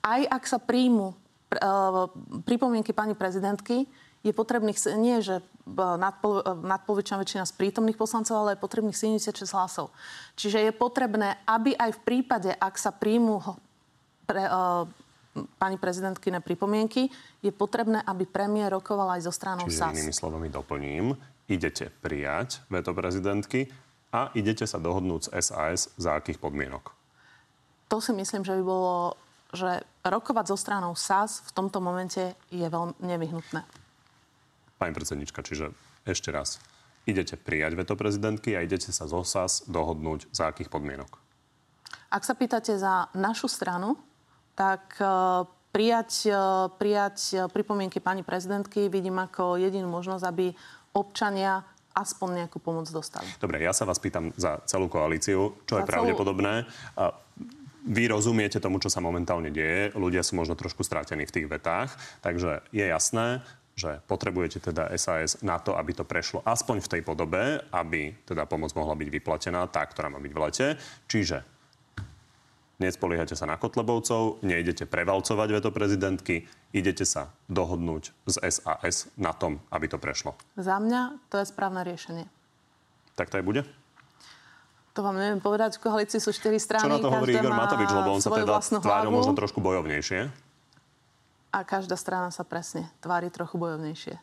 aj 0.00 0.20
ak 0.24 0.42
sa 0.48 0.56
príjmu 0.56 1.12
pr- 1.52 1.60
uh, 1.60 2.08
pripomienky 2.48 2.96
pani 2.96 3.12
prezidentky, 3.12 3.84
je 4.24 4.32
potrebných, 4.32 4.78
nie 4.96 5.20
že 5.20 5.38
uh, 5.38 6.00
nadpol, 6.00 6.40
uh, 6.40 6.56
nadpolovičná 6.56 7.20
väčšina 7.20 7.44
z 7.44 7.52
prítomných 7.54 8.00
poslancov, 8.00 8.34
ale 8.40 8.56
je 8.56 8.64
potrebných 8.64 8.96
76 8.96 9.44
hlasov. 9.52 9.92
Čiže 10.40 10.64
je 10.64 10.72
potrebné, 10.72 11.36
aby 11.44 11.76
aj 11.76 11.92
v 11.92 12.00
prípade, 12.00 12.50
ak 12.50 12.80
sa 12.80 12.90
príjmu 12.90 13.44
pre, 14.24 14.48
uh, 14.48 14.88
pani 15.60 15.76
prezidentky 15.76 16.32
na 16.32 16.40
pripomienky, 16.40 17.12
je 17.44 17.52
potrebné, 17.52 18.00
aby 18.00 18.24
premiér 18.24 18.72
rokoval 18.72 19.18
aj 19.18 19.28
zo 19.28 19.32
stranou 19.34 19.68
Čiže 19.68 19.78
SAS. 19.78 19.94
inými 19.94 20.14
slovami 20.14 20.48
doplním, 20.48 21.12
idete 21.50 21.92
prijať 22.00 22.64
veto 22.72 22.96
prezidentky 22.96 23.68
a 24.14 24.30
idete 24.38 24.64
sa 24.64 24.78
dohodnúť 24.78 25.28
s 25.28 25.50
SAS 25.50 25.80
za 25.98 26.16
akých 26.16 26.38
podmienok. 26.40 26.94
to 27.90 28.00
si 28.00 28.14
myslím, 28.14 28.42
že 28.46 28.56
by 28.58 28.62
bolo, 28.62 29.18
že 29.52 29.82
rokovať 30.02 30.44
so 30.50 30.56
stranou 30.56 30.94
SAS 30.94 31.42
v 31.46 31.50
tomto 31.52 31.78
momente 31.82 32.34
je 32.48 32.66
veľmi 32.66 32.96
nevyhnutné. 33.02 33.83
Pani 34.78 34.92
predsednička, 34.92 35.42
čiže 35.46 35.70
ešte 36.04 36.34
raz. 36.34 36.58
Idete 37.04 37.36
prijať 37.36 37.76
veto 37.76 37.94
prezidentky 38.00 38.56
a 38.56 38.64
idete 38.64 38.88
sa 38.88 39.04
zo 39.04 39.20
SAS 39.28 39.68
dohodnúť 39.68 40.32
za 40.32 40.48
akých 40.48 40.72
podmienok. 40.72 41.20
Ak 42.08 42.24
sa 42.24 42.32
pýtate 42.32 42.78
za 42.78 43.12
našu 43.12 43.50
stranu, 43.50 43.98
tak 44.54 44.96
e, 45.02 45.04
prijať, 45.74 46.30
e, 46.30 46.38
prijať 46.78 47.18
e, 47.34 47.36
pripomienky 47.50 47.98
pani 47.98 48.22
prezidentky 48.22 48.86
vidím 48.86 49.18
ako 49.18 49.58
jedinú 49.58 49.90
možnosť, 49.90 50.24
aby 50.24 50.54
občania 50.94 51.66
aspoň 51.94 52.46
nejakú 52.46 52.58
pomoc 52.62 52.86
dostali. 52.90 53.26
Dobre, 53.38 53.62
ja 53.62 53.74
sa 53.74 53.86
vás 53.86 53.98
pýtam 53.98 54.30
za 54.34 54.62
celú 54.66 54.86
koalíciu, 54.90 55.58
čo 55.66 55.78
je 55.78 55.82
Za 55.82 55.86
celú- 55.86 55.90
pravdepodobné. 55.90 56.66
Vy 57.84 58.08
rozumiete 58.08 58.64
tomu, 58.64 58.80
čo 58.80 58.88
sa 58.88 59.04
momentálne 59.04 59.52
deje. 59.52 59.92
Ľudia 59.92 60.24
sú 60.24 60.40
možno 60.40 60.56
trošku 60.56 60.80
strátení 60.80 61.28
v 61.28 61.34
tých 61.36 61.46
vetách. 61.46 61.92
Takže 62.24 62.64
je 62.72 62.80
jasné, 62.88 63.44
že 63.74 63.98
potrebujete 64.06 64.62
teda 64.62 64.94
SAS 64.94 65.42
na 65.42 65.58
to, 65.58 65.74
aby 65.74 65.90
to 65.94 66.06
prešlo 66.06 66.46
aspoň 66.46 66.78
v 66.78 66.90
tej 66.90 67.02
podobe, 67.02 67.58
aby 67.74 68.14
teda 68.22 68.46
pomoc 68.46 68.70
mohla 68.78 68.94
byť 68.94 69.08
vyplatená, 69.10 69.66
tá, 69.66 69.82
ktorá 69.82 70.10
má 70.10 70.22
byť 70.22 70.32
v 70.32 70.40
lete. 70.46 70.66
Čiže 71.10 71.42
nespoliehate 72.78 73.34
sa 73.34 73.50
na 73.50 73.58
Kotlebovcov, 73.58 74.42
nejdete 74.46 74.86
prevalcovať 74.86 75.48
veto 75.50 75.70
prezidentky, 75.74 76.46
idete 76.70 77.02
sa 77.02 77.34
dohodnúť 77.50 78.14
s 78.30 78.36
SAS 78.38 79.10
na 79.18 79.34
tom, 79.34 79.58
aby 79.74 79.90
to 79.90 79.98
prešlo. 79.98 80.38
Za 80.54 80.78
mňa 80.78 81.30
to 81.30 81.42
je 81.42 81.46
správne 81.46 81.82
riešenie. 81.82 82.30
Tak 83.18 83.30
to 83.30 83.38
aj 83.42 83.46
bude? 83.46 83.62
To 84.94 85.02
vám 85.02 85.18
neviem 85.18 85.42
povedať, 85.42 85.82
v 85.82 85.90
koalícii 85.90 86.22
sú 86.22 86.30
štyri 86.30 86.62
strany. 86.62 86.86
Čo 86.86 86.94
na 86.94 87.02
to 87.02 87.10
hovorí 87.10 87.34
Igor 87.34 87.50
Matovič, 87.50 87.90
lebo 87.90 88.14
on 88.14 88.22
sa 88.22 88.30
teda 88.30 88.62
tváril 88.78 89.10
možno 89.10 89.34
trošku 89.34 89.58
bojovnejšie. 89.58 90.43
A 91.54 91.62
každá 91.62 91.94
strana 91.94 92.34
sa 92.34 92.42
presne 92.42 92.90
tvári 92.98 93.30
trochu 93.30 93.54
bojovnejšie. 93.54 94.18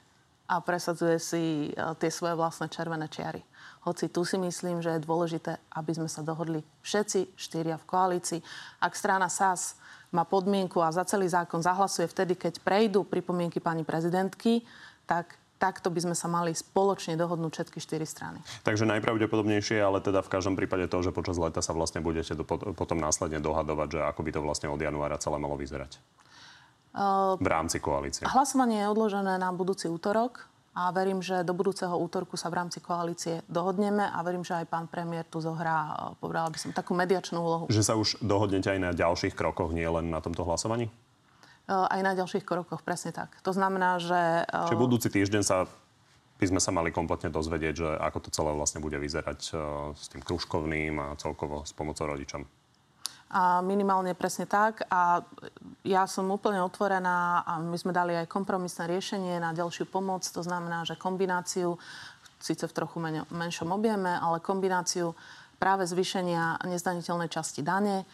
A 0.52 0.60
presadzuje 0.60 1.16
si 1.16 1.72
e, 1.72 1.96
tie 1.96 2.12
svoje 2.12 2.36
vlastné 2.36 2.68
červené 2.68 3.08
čiary. 3.08 3.40
Hoci 3.88 4.12
tu 4.12 4.28
si 4.28 4.36
myslím, 4.36 4.84
že 4.84 5.00
je 5.00 5.08
dôležité, 5.08 5.56
aby 5.72 5.96
sme 5.96 6.12
sa 6.12 6.28
dohodli 6.28 6.60
všetci 6.84 7.40
štyria 7.40 7.80
v 7.80 7.88
koalícii. 7.88 8.40
Ak 8.84 9.00
strana 9.00 9.32
SAS 9.32 9.80
má 10.12 10.28
podmienku 10.28 10.84
a 10.84 10.92
za 10.92 11.08
celý 11.08 11.32
zákon 11.32 11.64
zahlasuje 11.64 12.12
vtedy, 12.12 12.36
keď 12.36 12.60
prejdú 12.68 13.08
pripomienky 13.08 13.64
pani 13.64 13.88
prezidentky, 13.88 14.68
tak 15.08 15.40
takto 15.56 15.88
by 15.88 16.04
sme 16.04 16.16
sa 16.20 16.28
mali 16.28 16.52
spoločne 16.52 17.16
dohodnúť 17.16 17.52
všetky 17.54 17.80
štyri 17.80 18.04
strany. 18.04 18.44
Takže 18.68 18.84
najpravdepodobnejšie, 18.92 19.80
ale 19.80 20.04
teda 20.04 20.20
v 20.20 20.34
každom 20.36 20.60
prípade 20.60 20.92
to, 20.92 21.00
že 21.00 21.16
počas 21.16 21.40
leta 21.40 21.64
sa 21.64 21.72
vlastne 21.72 22.04
budete 22.04 22.36
do, 22.36 22.44
pot- 22.44 22.76
potom 22.76 23.00
následne 23.00 23.40
dohadovať, 23.40 23.88
že 23.88 24.00
ako 24.04 24.20
by 24.20 24.32
to 24.36 24.42
vlastne 24.44 24.68
od 24.68 24.82
januára 24.84 25.22
celé 25.22 25.40
malo 25.40 25.56
vyzerať. 25.56 25.96
V 27.40 27.48
rámci 27.48 27.80
koalície. 27.80 28.28
Hlasovanie 28.28 28.84
je 28.84 28.88
odložené 28.92 29.40
na 29.40 29.50
budúci 29.56 29.88
útorok 29.88 30.52
a 30.72 30.92
verím, 30.96 31.20
že 31.20 31.44
do 31.44 31.52
budúceho 31.52 31.92
útorku 32.00 32.40
sa 32.40 32.48
v 32.48 32.64
rámci 32.64 32.80
koalície 32.80 33.44
dohodneme 33.52 34.08
a 34.08 34.18
verím, 34.24 34.44
že 34.44 34.56
aj 34.56 34.72
pán 34.72 34.88
premiér 34.88 35.28
tu 35.28 35.44
zohrá, 35.44 36.16
e, 36.16 36.20
povedala 36.20 36.48
by 36.48 36.58
som, 36.60 36.72
takú 36.72 36.96
mediačnú 36.96 37.40
úlohu. 37.44 37.64
Že 37.68 37.84
sa 37.84 37.94
už 38.00 38.24
dohodnete 38.24 38.72
aj 38.72 38.80
na 38.80 38.92
ďalších 38.96 39.36
krokoch, 39.36 39.76
nie 39.76 39.88
len 39.88 40.08
na 40.08 40.24
tomto 40.24 40.48
hlasovaní? 40.48 40.88
E, 40.88 41.76
Aj 41.76 42.00
na 42.00 42.16
ďalších 42.16 42.48
krokoch, 42.48 42.84
presne 42.88 43.12
tak. 43.12 43.36
To 43.44 43.52
znamená, 43.52 44.00
že... 44.00 44.48
Čiže 44.48 44.80
budúci 44.80 45.12
týždeň 45.12 45.44
sa 45.44 45.68
by 46.42 46.46
sme 46.50 46.62
sa 46.64 46.74
mali 46.74 46.90
kompletne 46.90 47.30
dozvedieť, 47.30 47.74
že 47.78 47.86
ako 48.02 48.18
to 48.26 48.30
celé 48.34 48.50
vlastne 48.58 48.82
bude 48.82 48.98
vyzerať 48.98 49.40
s 49.94 50.06
tým 50.10 50.26
kružkovným 50.26 50.98
a 50.98 51.08
celkovo 51.14 51.62
s 51.62 51.70
pomocou 51.70 52.10
rodičom. 52.10 52.42
A 53.32 53.64
minimálne 53.64 54.12
presne 54.12 54.44
tak. 54.44 54.84
A 54.92 55.24
ja 55.88 56.04
som 56.04 56.28
úplne 56.28 56.60
otvorená 56.60 57.48
a 57.48 57.64
my 57.64 57.78
sme 57.80 57.96
dali 57.96 58.12
aj 58.12 58.28
kompromisné 58.28 58.92
riešenie 58.92 59.40
na 59.40 59.56
ďalšiu 59.56 59.88
pomoc. 59.88 60.28
To 60.28 60.44
znamená, 60.44 60.84
že 60.84 61.00
kombináciu, 61.00 61.80
síce 62.44 62.68
v 62.68 62.76
trochu 62.76 63.00
men- 63.00 63.28
menšom 63.32 63.72
objeme, 63.72 64.12
ale 64.12 64.44
kombináciu 64.44 65.16
práve 65.56 65.88
zvýšenia 65.88 66.60
nezdaniteľnej 66.66 67.30
časti 67.32 67.64
dane 67.64 68.04
e, 68.04 68.06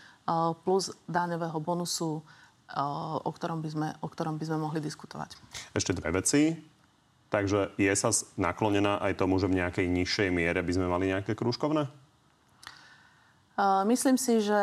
plus 0.62 0.94
daňového 1.08 1.58
bonusu, 1.64 2.20
e, 2.20 2.22
o 3.24 3.32
ktorom, 3.32 3.64
by 3.64 3.70
sme, 3.72 3.88
o 4.04 4.08
ktorom 4.12 4.36
by 4.38 4.46
sme 4.46 4.58
mohli 4.60 4.84
diskutovať. 4.84 5.34
Ešte 5.74 5.96
dve 5.98 6.14
veci. 6.14 6.54
Takže 7.28 7.76
je 7.76 7.92
sa 7.92 8.16
naklonená 8.40 9.04
aj 9.04 9.20
tomu, 9.20 9.36
že 9.36 9.52
v 9.52 9.60
nejakej 9.60 9.84
nižšej 9.92 10.30
miere 10.32 10.64
by 10.64 10.72
sme 10.72 10.88
mali 10.88 11.12
nejaké 11.12 11.36
krúžkovné? 11.36 12.07
Myslím 13.90 14.22
si, 14.22 14.38
že 14.38 14.62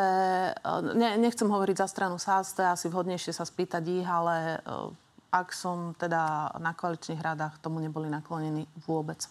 ne, 0.95 1.19
nechcem 1.19 1.51
hovoriť 1.51 1.77
za 1.83 1.91
stranu 1.91 2.15
SAS, 2.15 2.55
to 2.55 2.63
je 2.63 2.71
asi 2.71 2.87
vhodnejšie 2.87 3.35
sa 3.35 3.43
spýtať 3.43 3.83
ich, 3.91 4.07
ale 4.07 4.63
uh, 4.63 4.95
ak 5.35 5.51
som 5.51 5.99
teda 5.99 6.55
na 6.63 6.79
koaličných 6.79 7.19
radách, 7.19 7.59
tomu 7.59 7.83
neboli 7.83 8.07
naklonení 8.07 8.71
vôbec. 8.87 9.27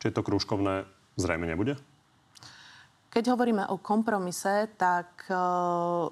Čiže 0.00 0.16
to 0.16 0.24
krúžkovné 0.24 0.88
zrejme 1.20 1.44
nebude? 1.44 1.76
Keď 3.14 3.30
hovoríme 3.30 3.70
o 3.70 3.78
kompromise, 3.78 4.74
tak 4.74 5.30
uh, 5.30 6.10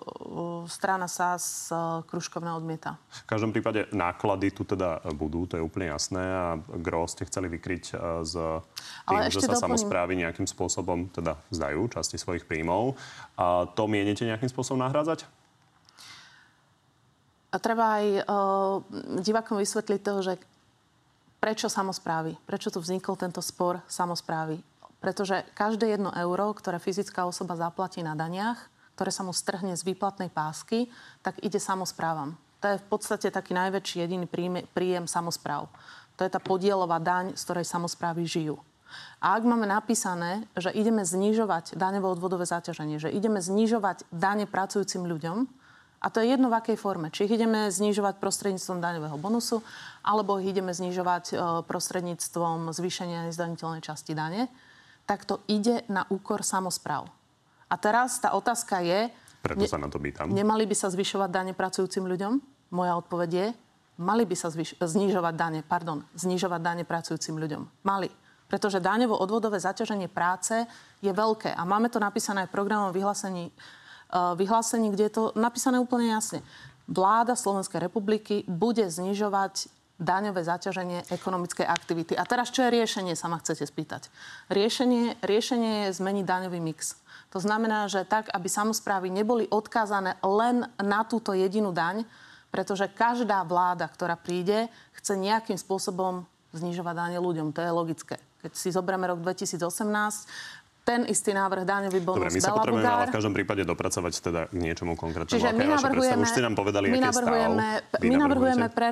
strana 0.71 1.11
SAS 1.11 1.67
uh, 1.75 2.07
Kruškovné 2.07 2.55
odmieta. 2.55 2.95
V 3.27 3.27
každom 3.27 3.51
prípade 3.51 3.91
náklady 3.91 4.55
tu 4.55 4.63
teda 4.63 5.03
budú, 5.11 5.51
to 5.51 5.59
je 5.59 5.67
úplne 5.67 5.91
jasné 5.91 6.23
a 6.23 6.55
gro 6.79 7.03
ste 7.11 7.27
chceli 7.27 7.51
vykryť 7.59 7.85
eh, 7.91 7.99
s 8.23 8.39
tým, 8.39 9.19
Ale 9.19 9.35
že 9.35 9.43
sa 9.43 9.51
doplním. 9.51 9.65
samozprávy 9.67 10.13
nejakým 10.23 10.47
spôsobom 10.47 11.11
teda 11.11 11.35
vzdajú 11.51 11.91
časti 11.91 12.23
svojich 12.23 12.47
príjmov. 12.47 12.95
A 13.35 13.67
to 13.67 13.91
mienite 13.91 14.23
nejakým 14.23 14.47
spôsobom 14.47 14.87
nahrádzať? 14.87 15.27
A 17.51 17.57
treba 17.59 17.99
aj 17.99 18.07
uh, 18.23 18.79
divákom 19.19 19.59
vysvetliť 19.59 20.01
to, 20.07 20.15
že 20.23 20.35
prečo 21.43 21.67
samozprávy, 21.67 22.39
prečo 22.47 22.71
tu 22.71 22.79
vznikol 22.79 23.19
tento 23.19 23.43
spor 23.43 23.83
samozprávy. 23.91 24.63
Pretože 25.03 25.43
každé 25.59 25.99
jedno 25.99 26.15
euro, 26.15 26.55
ktoré 26.55 26.79
fyzická 26.79 27.27
osoba 27.27 27.59
zaplatí 27.59 28.01
na 28.07 28.15
daniach, 28.15 28.71
ktoré 28.95 29.11
sa 29.11 29.27
mu 29.27 29.35
strhne 29.35 29.75
z 29.75 29.83
výplatnej 29.83 30.31
pásky, 30.31 30.87
tak 31.27 31.43
ide 31.43 31.59
samozprávam. 31.59 32.39
To 32.63 32.71
je 32.71 32.79
v 32.79 32.87
podstate 32.87 33.35
taký 33.35 33.59
najväčší 33.59 34.07
jediný 34.07 34.31
príjem, 34.31 34.63
príjem 34.71 35.11
samozpráv. 35.11 35.67
To 36.15 36.23
je 36.23 36.31
tá 36.31 36.39
podielová 36.39 37.03
daň, 37.03 37.35
z 37.35 37.43
ktorej 37.43 37.67
samozprávy 37.67 38.23
žijú. 38.23 38.63
A 39.19 39.35
ak 39.35 39.43
máme 39.43 39.67
napísané, 39.67 40.47
že 40.55 40.71
ideme 40.71 41.03
znižovať 41.03 41.75
daňové 41.75 42.07
odvodové 42.07 42.47
zaťaženie, 42.47 43.03
že 43.03 43.11
ideme 43.11 43.43
znižovať 43.43 44.07
dane 44.15 44.47
pracujúcim 44.47 45.03
ľuďom, 45.03 45.49
a 46.03 46.11
to 46.11 46.19
je 46.19 46.35
jedno 46.35 46.51
v 46.51 46.59
akej 46.59 46.77
forme. 46.83 47.15
Či 47.15 47.31
ich 47.31 47.39
ideme 47.39 47.71
znižovať 47.71 48.19
prostredníctvom 48.19 48.83
daňového 48.83 49.15
bonusu, 49.23 49.63
alebo 50.03 50.43
ich 50.43 50.51
ideme 50.51 50.75
znižovať 50.75 51.25
e, 51.31 51.35
prostredníctvom 51.63 52.75
zvýšenia 52.75 53.31
nezdaniteľnej 53.31 53.87
časti 53.87 54.11
dane, 54.11 54.51
tak 55.12 55.28
to 55.28 55.45
ide 55.45 55.85
na 55.92 56.09
úkor 56.09 56.40
samozpráv. 56.40 57.04
A 57.69 57.76
teraz 57.76 58.16
tá 58.16 58.33
otázka 58.33 58.81
je... 58.81 59.12
Preto 59.45 59.69
sa 59.69 59.76
na 59.76 59.92
to 59.92 60.00
pýtam. 60.00 60.33
Nemali 60.33 60.64
by 60.64 60.73
sa 60.73 60.88
zvyšovať 60.88 61.28
dane 61.28 61.52
pracujúcim 61.52 62.09
ľuďom? 62.09 62.40
Moja 62.73 62.97
odpoveď 62.97 63.31
je, 63.37 63.47
mali 64.00 64.25
by 64.25 64.33
sa 64.33 64.49
zvyš- 64.49 64.81
znižovať 64.81 65.35
dane, 65.37 65.61
pardon, 65.61 66.00
znižovať 66.16 66.61
dane 66.64 66.85
pracujúcim 66.88 67.37
ľuďom. 67.37 67.85
Mali. 67.85 68.09
Pretože 68.49 68.81
daňovo-odvodové 68.81 69.61
zaťaženie 69.61 70.09
práce 70.09 70.57
je 71.04 71.12
veľké. 71.12 71.52
A 71.52 71.62
máme 71.69 71.92
to 71.92 72.00
napísané 72.00 72.45
aj 72.45 72.49
v 72.49 72.57
programovom 72.57 72.97
vyhlásení, 72.97 73.52
uh, 73.52 74.33
vyhlásení, 74.33 74.88
kde 74.97 75.04
je 75.09 75.12
to 75.12 75.25
napísané 75.37 75.76
úplne 75.76 76.09
jasne. 76.09 76.40
Vláda 76.88 77.37
Slovenskej 77.37 77.85
republiky 77.85 78.49
bude 78.49 78.88
znižovať 78.88 79.69
daňové 80.01 80.43
zaťaženie 80.43 81.09
ekonomickej 81.13 81.67
aktivity. 81.69 82.13
A 82.17 82.25
teraz, 82.25 82.51
čo 82.51 82.65
je 82.65 82.75
riešenie, 82.75 83.15
sa 83.17 83.29
ma 83.29 83.39
chcete 83.39 83.67
spýtať. 83.67 84.09
Riešenie, 84.49 85.21
riešenie 85.21 85.89
je 85.89 85.97
zmeniť 85.97 86.25
daňový 86.25 86.61
mix. 86.61 86.99
To 87.33 87.41
znamená, 87.41 87.89
že 87.89 88.05
tak, 88.05 88.29
aby 88.29 88.49
samozprávy 88.49 89.09
neboli 89.09 89.49
odkázané 89.49 90.21
len 90.21 90.69
na 90.77 91.01
túto 91.05 91.33
jedinú 91.33 91.73
daň, 91.73 92.05
pretože 92.53 92.93
každá 92.93 93.41
vláda, 93.49 93.89
ktorá 93.89 94.21
príde, 94.21 94.69
chce 94.93 95.17
nejakým 95.17 95.57
spôsobom 95.57 96.29
znižovať 96.53 96.95
dáne 96.95 97.19
ľuďom. 97.19 97.57
To 97.57 97.65
je 97.65 97.73
logické. 97.73 98.17
Keď 98.45 98.53
si 98.53 98.69
zoberieme 98.75 99.09
rok 99.09 99.25
2018, 99.25 99.65
ten 100.83 101.07
istý 101.07 101.31
návrh 101.31 101.62
daňový 101.62 102.01
bonus 102.03 102.19
Dobre, 102.19 102.35
my 102.35 102.41
sa 102.43 102.53
potrebujeme 102.59 102.91
ale 102.91 103.07
v 103.07 103.15
každom 103.15 103.33
prípade 103.35 103.62
dopracovať 103.62 104.12
teda 104.19 104.41
k 104.51 104.55
niečomu 104.59 104.99
konkrétnemu. 104.99 105.31
Čiže 105.31 105.55
my 105.55 105.67
navrhujeme, 105.79 106.23
Už 106.27 106.31
ste 106.35 106.43
nám 106.43 106.55
povedali, 106.59 106.91
my 106.91 106.99
navrhujeme, 106.99 107.67
stav. 107.87 108.03
my, 108.03 108.15
navrhujeme 108.19 108.67
pre, 108.71 108.89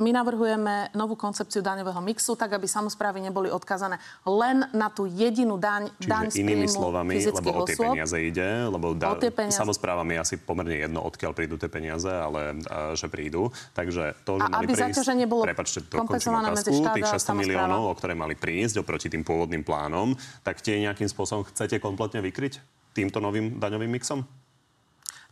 my 0.00 0.10
navrhujeme 0.12 0.74
novú 0.96 1.14
koncepciu 1.20 1.60
daňového 1.60 2.00
mixu, 2.00 2.32
tak 2.32 2.56
aby 2.56 2.64
samozprávy 2.64 3.20
neboli 3.20 3.52
odkazané 3.52 4.00
len 4.24 4.64
na 4.72 4.88
tú 4.88 5.04
jedinú 5.04 5.60
daň, 5.60 5.92
Čiže 6.00 6.08
daň 6.08 6.24
z 6.32 6.36
inými 6.40 6.66
slovami, 6.68 7.12
lebo 7.20 7.50
o 7.60 7.68
tie 7.68 7.76
osôb. 7.76 7.92
peniaze 7.92 8.16
ide, 8.20 8.48
lebo 8.70 8.96
da, 8.96 9.12
O 9.12 9.20
tie 9.20 9.28
peniaze. 9.28 9.60
samozprávam 9.60 10.08
je 10.16 10.18
asi 10.24 10.34
pomerne 10.40 10.80
jedno, 10.80 11.04
odkiaľ 11.04 11.36
prídu 11.36 11.60
tie 11.60 11.68
peniaze, 11.68 12.08
ale 12.08 12.56
a, 12.72 12.96
že 12.96 13.12
prídu. 13.12 13.52
Takže 13.76 14.16
to, 14.24 14.40
že 14.40 14.46
A 14.46 14.48
mali 14.48 14.64
aby 14.64 14.72
prísť, 14.72 14.96
zaťaženie 14.96 15.26
bolo 15.28 15.42
prepačte, 15.44 15.84
dokončím 15.84 16.32
otázku, 16.40 16.72
tých 16.94 17.10
a 17.10 17.18
600 17.18 17.26
samospráva. 17.26 17.40
miliónov, 17.42 17.82
o 17.90 17.94
ktoré 17.98 18.14
mali 18.14 18.34
prísť 18.38 18.80
oproti 18.80 19.10
tým 19.10 19.26
pôvodným 19.26 19.66
plánom, 19.66 20.14
tak 20.46 20.62
tie 20.62 20.78
nejakým 20.78 21.10
spôsobom 21.10 21.33
chcete 21.42 21.82
kompletne 21.82 22.22
vykryť 22.22 22.62
týmto 22.94 23.18
novým 23.18 23.58
daňovým 23.58 23.90
mixom? 23.90 24.22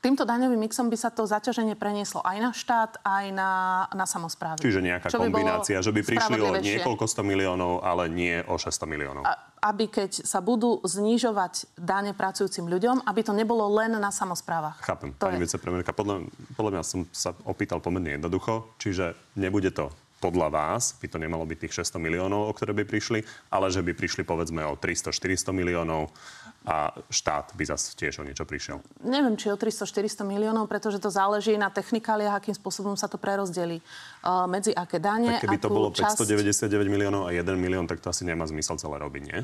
Týmto 0.03 0.27
daňovým 0.27 0.67
mixom 0.67 0.91
by 0.91 0.99
sa 0.99 1.15
to 1.15 1.23
zaťaženie 1.23 1.79
prenieslo 1.79 2.27
aj 2.27 2.37
na 2.43 2.51
štát, 2.51 2.99
aj 3.07 3.25
na, 3.31 3.51
na 3.95 4.03
samozprávy. 4.03 4.59
Čiže 4.59 4.83
nejaká 4.83 5.07
Čo 5.07 5.23
by 5.23 5.31
kombinácia, 5.31 5.79
že 5.79 5.95
by 5.95 6.03
prišli 6.03 6.43
o 6.43 6.59
niekoľko 6.59 7.07
sto 7.07 7.23
miliónov, 7.23 7.87
ale 7.87 8.11
nie 8.11 8.43
o 8.51 8.59
600 8.59 8.83
miliónov. 8.91 9.23
A- 9.23 9.39
aby 9.63 9.87
keď 9.87 10.27
sa 10.27 10.43
budú 10.43 10.83
znižovať 10.83 11.79
dane 11.79 12.19
pracujúcim 12.19 12.67
ľuďom, 12.67 13.07
aby 13.07 13.21
to 13.23 13.31
nebolo 13.31 13.63
len 13.79 13.95
na 13.95 14.11
samozprávach. 14.11 14.83
Chápem, 14.83 15.15
To 15.15 15.31
pani 15.31 15.39
je. 15.39 15.47
vicepremiérka. 15.47 15.95
Podľa, 15.95 16.27
podľa 16.59 16.71
mňa 16.75 16.83
som 16.83 17.07
sa 17.15 17.31
opýtal 17.47 17.79
pomerne 17.79 18.19
jednoducho, 18.19 18.75
čiže 18.83 19.15
nebude 19.39 19.71
to 19.71 19.95
podľa 20.23 20.49
vás, 20.55 20.95
by 21.03 21.11
to 21.11 21.19
nemalo 21.19 21.43
byť 21.43 21.59
tých 21.67 21.75
600 21.83 21.99
miliónov, 21.99 22.47
o 22.47 22.53
ktoré 22.55 22.71
by 22.71 22.87
prišli, 22.87 23.27
ale 23.51 23.67
že 23.75 23.83
by 23.83 23.91
prišli 23.91 24.23
povedzme 24.23 24.63
o 24.63 24.79
300-400 24.79 25.51
miliónov 25.51 26.15
a 26.63 26.95
štát 27.11 27.59
by 27.59 27.65
zase 27.67 27.99
tiež 27.99 28.23
o 28.23 28.27
niečo 28.27 28.47
prišiel. 28.47 28.79
Neviem, 29.03 29.35
či 29.35 29.51
o 29.51 29.59
300-400 29.59 30.23
miliónov, 30.23 30.71
pretože 30.71 31.03
to 31.03 31.11
záleží 31.11 31.59
na 31.59 31.75
technikáliách, 31.75 32.39
akým 32.39 32.55
spôsobom 32.55 32.95
sa 32.95 33.11
to 33.11 33.19
prerozdelí. 33.19 33.83
Uh, 34.23 34.47
medzi 34.47 34.71
aké 34.71 35.03
dane, 35.03 35.43
Tak 35.43 35.51
keby 35.51 35.59
to 35.59 35.67
bolo 35.67 35.91
časť... 35.91 36.23
599 36.23 36.87
miliónov 36.87 37.27
a 37.27 37.35
1 37.35 37.43
milión, 37.59 37.91
tak 37.91 37.99
to 37.99 38.15
asi 38.15 38.23
nemá 38.23 38.47
zmysel 38.47 38.79
celé 38.79 39.03
robiť, 39.03 39.23
nie? 39.27 39.41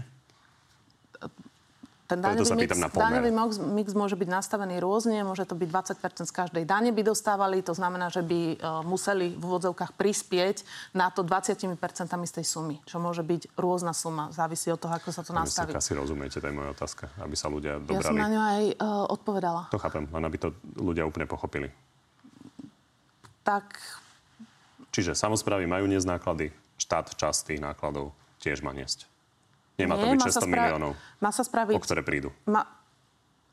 Ten 2.08 2.24
daňový 2.24 2.64
mix, 2.64 2.72
na 2.80 2.88
pomer. 2.88 3.20
daňový 3.20 3.30
mix, 3.30 3.52
mix 3.60 3.88
môže 3.92 4.16
byť 4.16 4.28
nastavený 4.32 4.80
rôzne, 4.80 5.20
môže 5.28 5.44
to 5.44 5.52
byť 5.52 5.68
20% 5.68 6.24
z 6.24 6.32
každej 6.32 6.64
dane 6.64 6.88
by 6.88 7.04
dostávali, 7.04 7.60
to 7.60 7.76
znamená, 7.76 8.08
že 8.08 8.24
by 8.24 8.56
uh, 8.56 8.80
museli 8.80 9.36
v 9.36 9.42
úvodzovkách 9.44 9.92
prispieť 9.92 10.64
na 10.96 11.12
to 11.12 11.20
20% 11.20 11.76
z 12.08 12.32
tej 12.32 12.46
sumy, 12.48 12.80
čo 12.88 12.96
môže 12.96 13.20
byť 13.20 13.52
rôzna 13.60 13.92
suma, 13.92 14.32
závisí 14.32 14.72
od 14.72 14.80
toho, 14.80 14.96
ako 14.96 15.12
sa 15.12 15.20
to 15.20 15.36
Pani 15.36 15.44
nastaví. 15.44 15.68
Sivka, 15.68 15.84
si 15.84 15.92
rozumiete, 15.92 16.40
to 16.40 16.48
je 16.48 16.54
moja 16.56 16.72
otázka, 16.72 17.12
aby 17.20 17.36
sa 17.36 17.52
ľudia 17.52 17.76
Ja 17.76 18.00
som 18.00 18.16
dobrali. 18.16 18.24
na 18.24 18.28
ňu 18.32 18.40
aj 18.40 18.62
uh, 18.80 19.04
odpovedala. 19.12 19.62
To 19.68 19.76
chápem, 19.76 20.08
len 20.08 20.24
aby 20.24 20.36
to 20.40 20.48
ľudia 20.80 21.04
úplne 21.04 21.28
pochopili. 21.28 21.68
Tak 23.44 23.76
Čiže 24.98 25.12
samozprávy 25.14 25.68
majú 25.68 25.84
niesť 25.86 26.08
náklady, 26.16 26.50
štát 26.80 27.14
časť 27.14 27.54
tých 27.54 27.60
nákladov 27.60 28.16
tiež 28.40 28.64
má 28.64 28.72
niesť. 28.72 29.04
Nemá 29.78 29.94
to 29.94 30.04
nie, 30.04 30.14
byť 30.18 30.20
má 30.20 30.26
sa 30.26 30.40
600 30.42 30.42
spra- 30.42 30.50
miliónov, 30.50 30.90
Má 31.22 31.30
sa 31.30 31.42
spraviť... 31.46 31.74
o 31.78 31.80
ktoré 31.80 32.02
prídu. 32.02 32.28
Ma, 32.50 32.62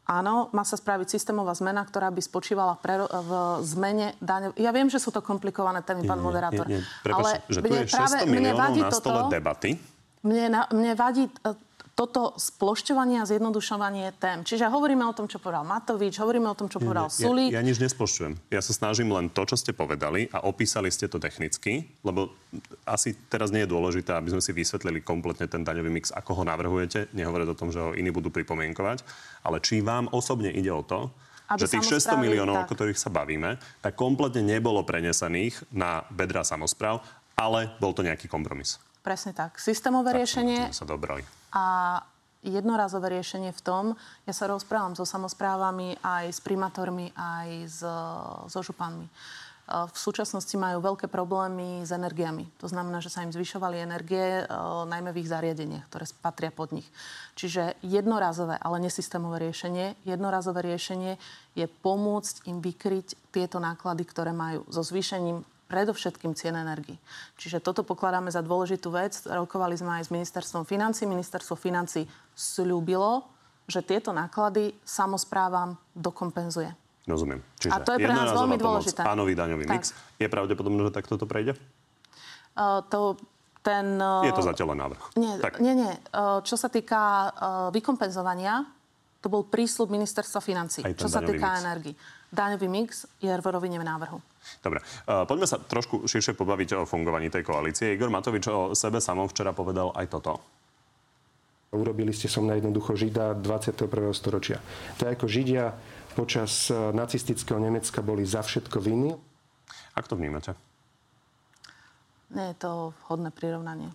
áno, 0.09 0.49
má 0.49 0.63
sa 0.65 0.73
spraviť 0.77 1.07
systémová 1.13 1.53
zmena, 1.53 1.85
ktorá 1.85 2.09
by 2.09 2.21
spočívala 2.21 2.77
v, 2.77 2.79
prero- 2.81 3.09
v 3.09 3.31
zmene 3.61 4.17
daňov. 4.17 4.57
Ja 4.57 4.73
viem, 4.73 4.89
že 4.89 4.97
sú 4.97 5.13
to 5.13 5.21
komplikované 5.21 5.85
témy, 5.85 6.05
pán 6.09 6.21
moderátor. 6.21 6.65
Nie, 6.65 6.81
nie. 6.81 7.03
Prepač, 7.05 7.45
že 7.45 7.59
tu 7.61 7.73
je 7.73 7.85
600 7.85 8.25
miliónov 8.25 8.73
na 8.73 8.89
stole 8.89 9.21
debaty. 9.29 9.77
Mne, 10.25 10.65
mne 10.73 10.91
vadí 10.97 11.29
e, 11.29 11.53
toto 11.95 12.35
splošťovanie 12.35 13.23
a 13.23 13.25
zjednodušovanie 13.25 14.19
tém. 14.19 14.43
Čiže 14.43 14.67
hovoríme 14.67 15.07
o 15.07 15.15
tom, 15.15 15.31
čo 15.31 15.39
povedal 15.39 15.63
Matovič, 15.63 16.19
hovoríme 16.19 16.51
o 16.51 16.57
tom, 16.59 16.67
čo 16.67 16.83
povedal 16.83 17.07
Sulík. 17.07 17.55
Ja, 17.55 17.63
ja 17.63 17.65
nič 17.65 17.79
nesplošťujem. 17.79 18.51
Ja 18.51 18.59
sa 18.59 18.75
snažím 18.75 19.15
len 19.15 19.31
to, 19.31 19.47
čo 19.47 19.55
ste 19.55 19.71
povedali 19.71 20.27
a 20.35 20.43
opísali 20.43 20.91
ste 20.91 21.07
to 21.07 21.23
technicky, 21.23 21.87
lebo 22.03 22.35
asi 22.83 23.15
teraz 23.31 23.47
nie 23.55 23.63
je 23.63 23.71
dôležité, 23.71 24.11
aby 24.11 24.35
sme 24.35 24.43
si 24.43 24.51
vysvetlili 24.51 24.99
kompletne 25.07 25.47
ten 25.47 25.63
daňový 25.63 25.87
mix, 25.87 26.11
ako 26.11 26.43
ho 26.43 26.43
navrhujete. 26.43 27.15
Nehovoriť 27.15 27.47
o 27.47 27.55
tom, 27.55 27.71
že 27.71 27.79
ho 27.79 27.95
iní 27.95 28.11
budú 28.11 28.27
pripomienkovať, 28.27 29.07
ale 29.47 29.63
či 29.63 29.79
vám 29.79 30.11
osobne 30.11 30.51
ide 30.51 30.75
o 30.75 30.83
to, 30.83 31.07
Aby 31.47 31.63
že 31.63 31.79
tých 31.79 31.95
600 31.95 32.11
samosprávy- 32.11 32.23
miliónov, 32.27 32.55
o 32.59 32.63
tak. 32.67 32.75
ktorých 32.75 32.99
sa 32.99 33.07
bavíme, 33.07 33.55
tak 33.79 33.95
kompletne 33.95 34.43
nebolo 34.43 34.83
prenesených 34.83 35.71
na 35.71 36.03
bedra 36.11 36.43
samozpráv, 36.43 36.99
ale 37.39 37.71
bol 37.79 37.95
to 37.95 38.03
nejaký 38.03 38.27
kompromis. 38.27 38.83
Presne 38.99 39.31
tak. 39.37 39.61
Systémové 39.61 40.17
riešenie 40.17 40.73
Sme 40.73 40.81
sa 40.81 40.89
dobrali. 40.89 41.21
A 41.55 41.65
jednorazové 42.45 43.09
riešenie 43.09 43.49
v 43.55 43.61
tom, 43.65 43.85
ja 44.27 44.33
sa 44.35 44.45
rozprávam 44.45 44.93
so 44.93 45.07
samozprávami, 45.07 45.97
aj 46.03 46.25
s 46.29 46.39
primátormi, 46.43 47.09
aj 47.15 47.49
s, 47.65 47.79
so 48.51 48.59
županmi. 48.61 49.07
E, 49.07 49.11
V 49.89 49.97
súčasnosti 49.97 50.53
majú 50.53 50.83
veľké 50.83 51.09
problémy 51.09 51.81
s 51.81 51.89
energiami. 51.89 52.45
To 52.61 52.69
znamená, 52.69 53.01
že 53.01 53.09
sa 53.09 53.25
im 53.25 53.33
zvyšovali 53.33 53.81
energie, 53.81 54.43
e, 54.43 54.51
najmä 54.85 55.09
v 55.09 55.25
ich 55.25 55.31
zariadeniach, 55.31 55.89
ktoré 55.89 56.05
patria 56.21 56.53
pod 56.53 56.69
nich. 56.69 56.85
Čiže 57.33 57.81
jednorazové, 57.81 58.61
ale 58.61 58.77
nesystémové 58.83 59.41
riešenie, 59.49 59.97
jednorazové 60.05 60.61
riešenie 60.61 61.17
je 61.57 61.65
pomôcť 61.65 62.45
im 62.45 62.61
vykryť 62.61 63.33
tieto 63.33 63.57
náklady, 63.57 64.05
ktoré 64.05 64.35
majú 64.35 64.67
so 64.69 64.85
zvýšením 64.85 65.41
predovšetkým 65.65 66.37
cien 66.37 66.53
energii. 66.53 66.97
Čiže 67.41 67.61
toto 67.61 67.81
pokladáme 67.81 68.29
za 68.29 68.45
dôležitú 68.45 68.93
vec. 68.93 69.17
Rokovali 69.25 69.73
sme 69.73 70.01
aj 70.01 70.09
s 70.09 70.13
ministerstvom 70.13 70.63
financí. 70.63 71.09
Ministerstvo 71.09 71.57
financí 71.57 72.05
slúbilo, 72.37 73.25
že 73.65 73.81
tieto 73.81 74.13
náklady 74.13 74.77
samozprávam 74.85 75.73
dokompenzuje. 75.97 76.69
Rozumiem. 77.05 77.41
Čiže 77.61 77.73
A 77.73 77.77
to 77.81 77.97
je 77.97 77.99
pre 78.01 78.13
nás 78.13 78.33
veľmi 78.33 78.57
dôležité. 78.57 79.01
Nový 79.13 79.37
daňový 79.37 79.65
Tak. 79.65 79.73
mix. 79.77 79.83
Je 80.17 80.25
pravdepodobné, 80.29 80.89
že 80.89 80.91
takto 80.93 81.17
to 81.21 81.25
prejde? 81.29 81.53
Uh, 82.57 82.81
to, 82.89 83.17
ten, 83.61 84.01
uh, 84.01 84.25
Je 84.25 84.33
to 84.33 84.41
zatiaľ 84.41 84.73
len 84.73 84.79
návrh. 84.85 85.03
Nie, 85.17 85.37
Tak. 85.37 85.61
nie, 85.61 85.77
nie. 85.77 85.93
Uh, 86.13 86.41
Čo 86.41 86.57
sa 86.57 86.69
týka 86.69 87.29
uh, 87.29 87.29
vykompenzovania, 87.69 88.65
to 89.21 89.29
bol 89.29 89.45
prísľub 89.45 89.89
ministerstva 89.89 90.41
financí. 90.41 90.85
Čo 90.93 91.09
sa 91.09 91.21
týka 91.21 91.57
mix. 91.57 91.61
energii. 91.65 91.93
Daňový 92.29 92.67
mix 92.69 93.09
je 93.17 93.33
v 93.33 93.45
rovine 93.49 93.81
návrhu. 93.81 94.21
Dobre, 94.61 94.81
uh, 94.81 95.25
poďme 95.25 95.47
sa 95.49 95.57
trošku 95.57 96.05
širšie 96.05 96.37
pobaviť 96.37 96.69
o 96.77 96.87
fungovaní 96.89 97.29
tej 97.33 97.45
koalície. 97.45 97.93
Igor 97.93 98.13
Matovič 98.13 98.45
o 98.49 98.77
sebe 98.77 99.01
samom 99.01 99.25
včera 99.29 99.53
povedal 99.53 99.93
aj 99.93 100.05
toto. 100.09 100.41
Urobili 101.75 102.15
ste 102.15 102.31
som 102.31 102.47
na 102.47 102.55
jednoducho 102.55 102.95
Žida 102.95 103.35
21. 103.35 103.89
storočia. 104.15 104.63
To 104.95 105.05
je 105.05 105.11
ako 105.11 105.25
Židia 105.27 105.75
počas 106.15 106.71
eh, 106.71 106.77
nacistického 106.95 107.59
Nemecka 107.59 107.99
boli 107.99 108.23
za 108.23 108.39
všetko 108.39 108.79
vinní. 108.79 109.11
Ak 109.91 110.07
to 110.07 110.15
vnímate? 110.15 110.55
Nie 112.31 112.55
je 112.55 112.57
to 112.57 112.95
vhodné 113.05 113.29
prirovnanie. 113.35 113.91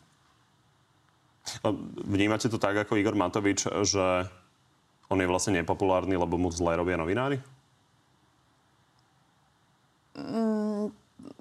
Uh, 1.64 1.72
Vnímate 2.04 2.52
to 2.52 2.60
tak 2.60 2.76
ako 2.76 3.00
Igor 3.00 3.16
Matovič, 3.16 3.64
že 3.64 4.28
on 5.10 5.18
je 5.18 5.26
vlastne 5.26 5.56
nepopulárny, 5.58 6.14
lebo 6.14 6.36
mu 6.36 6.52
zle 6.52 6.76
robia 6.76 7.00
novinári? 7.00 7.40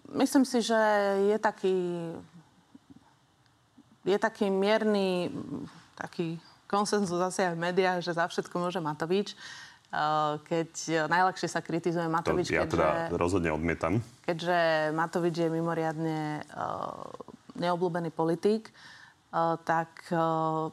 Myslím 0.09 0.43
si, 0.43 0.65
že 0.65 0.79
je 1.29 1.37
taký, 1.37 1.77
je 4.03 4.17
taký 4.17 4.49
mierny 4.49 5.29
taký 5.93 6.39
konsenzus 6.65 7.19
zase 7.19 7.45
aj 7.45 7.53
v 7.57 7.63
médiách, 7.69 7.99
že 8.01 8.15
za 8.15 8.25
všetko 8.25 8.55
môže 8.57 8.79
Matovič. 8.79 9.35
Eh, 9.89 10.33
Keď 10.45 10.71
najľahšie 11.09 11.49
sa 11.49 11.65
kritizuje 11.65 12.05
To 12.05 12.13
Matovič, 12.13 12.53
ja 12.53 12.63
keďže, 12.65 12.77
teda 12.77 12.87
rozhodne 13.17 13.49
odmietam. 13.49 14.05
keďže 14.21 14.57
Matovič 14.93 15.35
je 15.41 15.49
mimoriadne 15.49 16.45
uh, 16.45 17.09
neobľúbený 17.57 18.13
politik, 18.13 18.69
uh, 19.33 19.57
tak 19.65 19.89
uh, 20.13 20.69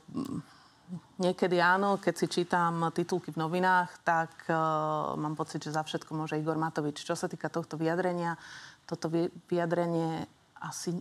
niekedy 1.19 1.59
áno, 1.59 1.99
keď 1.99 2.15
si 2.15 2.27
čítam 2.31 2.91
titulky 2.95 3.35
v 3.35 3.41
novinách, 3.43 3.91
tak 4.07 4.31
uh, 4.47 5.15
mám 5.19 5.35
pocit, 5.35 5.63
že 5.63 5.75
za 5.75 5.83
všetko 5.83 6.15
môže 6.15 6.39
Igor 6.39 6.59
Matovič. 6.59 7.03
Čo 7.03 7.19
sa 7.19 7.27
týka 7.27 7.51
tohto 7.51 7.75
vyjadrenia, 7.75 8.39
toto 8.87 9.11
vyjadrenie 9.51 10.31
asi 10.63 10.95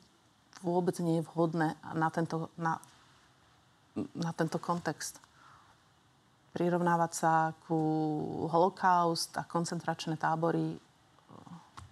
vôbec 0.66 0.98
nie 1.00 1.22
je 1.22 1.28
vhodné 1.30 1.78
na 1.94 2.10
tento, 2.10 2.50
na, 2.58 2.82
na 4.18 4.32
tento 4.34 4.58
kontext. 4.58 5.22
Prirovnávať 6.56 7.12
sa 7.12 7.34
ku 7.68 7.78
holokaust 8.48 9.36
a 9.38 9.44
koncentračné 9.44 10.16
tábory, 10.16 10.80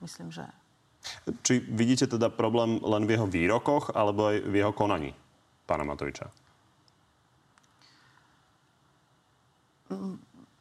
myslím, 0.01 0.31
že... 0.31 0.47
Či 1.43 1.59
vidíte 1.59 2.07
teda 2.07 2.31
problém 2.31 2.79
len 2.79 3.03
v 3.03 3.19
jeho 3.19 3.27
výrokoch, 3.27 3.91
alebo 3.91 4.31
aj 4.31 4.39
v 4.47 4.53
jeho 4.55 4.71
konaní 4.71 5.11
pána 5.67 5.83
Matoviča? 5.83 6.42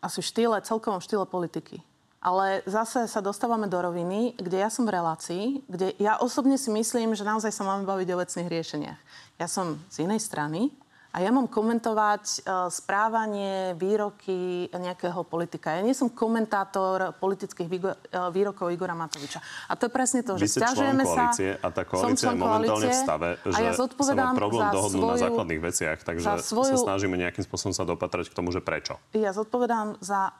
Asi 0.03 0.19
v 0.19 0.27
štýle, 0.27 0.57
celkovom 0.65 0.99
štýle 0.99 1.27
politiky. 1.27 1.79
Ale 2.23 2.63
zase 2.71 3.11
sa 3.11 3.19
dostávame 3.19 3.67
do 3.67 3.83
roviny, 3.83 4.39
kde 4.39 4.63
ja 4.63 4.71
som 4.71 4.87
v 4.87 4.95
relácii, 4.95 5.45
kde 5.67 5.95
ja 5.99 6.23
osobne 6.23 6.55
si 6.55 6.71
myslím, 6.71 7.19
že 7.19 7.27
naozaj 7.27 7.51
sa 7.51 7.67
máme 7.67 7.83
baviť 7.83 8.09
o 8.15 8.21
vecných 8.23 8.49
riešeniach. 8.51 9.01
Ja 9.43 9.51
som 9.51 9.83
z 9.91 10.07
inej 10.07 10.23
strany 10.23 10.71
a 11.13 11.21
ja 11.21 11.29
mám 11.29 11.45
komentovať 11.45 12.25
uh, 12.25 12.73
správanie, 12.73 13.77
výroky 13.77 14.73
nejakého 14.73 15.21
politika. 15.29 15.77
Ja 15.77 15.85
nie 15.85 15.93
som 15.93 16.09
komentátor 16.09 17.13
politických 17.21 17.69
uh, 17.69 18.33
výrokov 18.33 18.73
Igora 18.73 18.97
Matoviča. 18.97 19.45
A 19.69 19.77
to 19.77 19.87
je 19.89 19.93
presne 19.93 20.25
to, 20.25 20.41
Vy 20.41 20.49
že 20.49 20.57
stiažujeme 20.57 21.05
sa... 21.05 21.29
a 21.37 21.69
tá 21.69 21.85
koalícia 21.85 22.33
je 22.33 22.41
momentálne 22.41 22.89
v 22.89 22.97
stave, 22.97 23.29
že 23.45 23.61
ja 23.61 23.73
sa 23.77 24.15
má 24.17 24.33
problém 24.33 24.65
dohodnúť 24.73 25.05
na 25.05 25.19
základných 25.21 25.61
veciach, 25.61 25.99
takže 26.01 26.27
svoju, 26.41 26.81
sa 26.81 26.97
snažíme 26.97 27.21
nejakým 27.21 27.45
spôsobom 27.45 27.77
sa 27.77 27.85
dopatrať 27.85 28.33
k 28.33 28.35
tomu, 28.35 28.49
že 28.49 28.65
prečo. 28.65 28.97
Ja 29.13 29.37
zodpovedám 29.37 30.01
za 30.01 30.33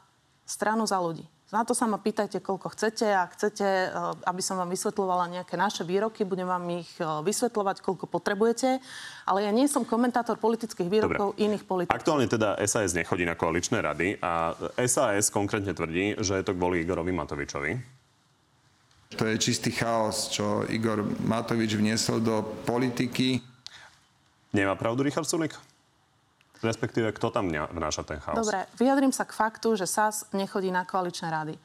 stranu 0.49 0.89
za 0.89 0.97
ľudí. 0.99 1.29
Na 1.51 1.61
to 1.67 1.75
sa 1.75 1.85
ma 1.85 2.01
pýtajte, 2.01 2.41
koľko 2.41 2.73
chcete. 2.73 3.05
Ak 3.09 3.35
chcete, 3.35 3.65
eh, 3.65 3.91
aby 4.25 4.41
som 4.41 4.57
vám 4.57 4.71
vysvetľovala 4.71 5.41
nejaké 5.41 5.59
naše 5.59 5.83
výroky, 5.83 6.23
budem 6.23 6.47
vám 6.47 6.63
ich 6.71 6.89
eh, 6.97 7.05
vysvetľovať, 7.05 7.83
koľko 7.83 8.05
potrebujete. 8.07 8.79
Ale 9.27 9.45
ja 9.45 9.51
nie 9.51 9.67
som 9.67 9.83
komentátor 9.83 10.39
politických 10.39 10.89
výrokov 10.89 11.35
Dobre. 11.35 11.43
iných 11.43 11.63
politikov. 11.67 11.99
Aktuálne 11.99 12.25
teda 12.31 12.57
SAS 12.63 12.95
nechodí 12.95 13.27
na 13.27 13.35
koaličné 13.35 13.83
rady 13.83 14.17
a 14.23 14.55
SAS 14.87 15.29
konkrétne 15.29 15.75
tvrdí, 15.75 16.17
že 16.23 16.39
je 16.39 16.45
to 16.45 16.55
kvôli 16.55 16.81
Igorovi 16.81 17.11
Matovičovi. 17.11 17.71
To 19.13 19.29
je 19.29 19.37
čistý 19.37 19.69
chaos, 19.69 20.33
čo 20.33 20.65
Igor 20.73 21.05
Matovič 21.05 21.77
vniesol 21.77 22.17
do 22.25 22.41
politiky. 22.65 23.37
Nemá 24.57 24.73
pravdu 24.73 25.05
Richard 25.05 25.29
Sulik? 25.29 25.53
Respektíve, 26.63 27.11
kto 27.11 27.27
tam 27.29 27.51
vnáša 27.51 28.07
ten 28.07 28.23
chaos? 28.23 28.39
Dobre, 28.39 28.63
vyjadrím 28.79 29.11
sa 29.11 29.27
k 29.27 29.35
faktu, 29.35 29.75
že 29.75 29.83
SAS 29.83 30.31
nechodí 30.31 30.71
na 30.71 30.87
koaličné 30.87 31.27
rady. 31.27 31.55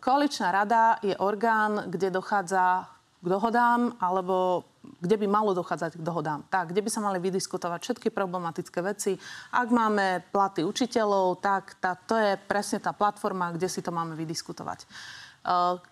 Koaličná 0.00 0.48
rada 0.48 0.96
je 1.04 1.12
orgán, 1.20 1.92
kde 1.92 2.08
dochádza 2.08 2.88
k 3.20 3.26
dohodám, 3.28 4.00
alebo 4.00 4.64
kde 4.80 5.20
by 5.20 5.26
malo 5.28 5.52
dochádzať 5.52 6.00
k 6.00 6.02
dohodám. 6.02 6.40
Tak, 6.48 6.72
kde 6.72 6.80
by 6.80 6.88
sa 6.88 7.04
mali 7.04 7.20
vydiskutovať 7.20 7.80
všetky 7.84 8.08
problematické 8.08 8.80
veci. 8.80 9.20
Ak 9.52 9.68
máme 9.68 10.24
platy 10.32 10.64
učiteľov, 10.64 11.44
tak 11.44 11.76
tá, 11.76 11.92
to 11.92 12.16
je 12.16 12.40
presne 12.48 12.80
tá 12.80 12.96
platforma, 12.96 13.52
kde 13.52 13.68
si 13.68 13.84
to 13.84 13.92
máme 13.92 14.16
vydiskutovať. 14.16 14.88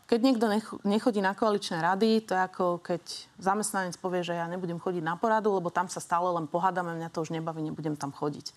Keď 0.04 0.20
niekto 0.20 0.44
nechodí 0.84 1.24
na 1.24 1.32
koaličné 1.32 1.80
rady, 1.80 2.20
to 2.28 2.36
je 2.36 2.42
ako 2.44 2.84
keď 2.84 3.00
zamestnanec 3.40 3.96
povie, 3.96 4.20
že 4.20 4.36
ja 4.36 4.44
nebudem 4.44 4.76
chodiť 4.76 5.00
na 5.00 5.16
poradu, 5.16 5.56
lebo 5.56 5.72
tam 5.72 5.88
sa 5.88 6.04
stále 6.04 6.28
len 6.36 6.44
pohádame, 6.44 6.92
mňa 6.92 7.08
to 7.08 7.24
už 7.24 7.32
nebaví, 7.32 7.64
nebudem 7.64 7.96
tam 7.96 8.12
chodiť. 8.12 8.52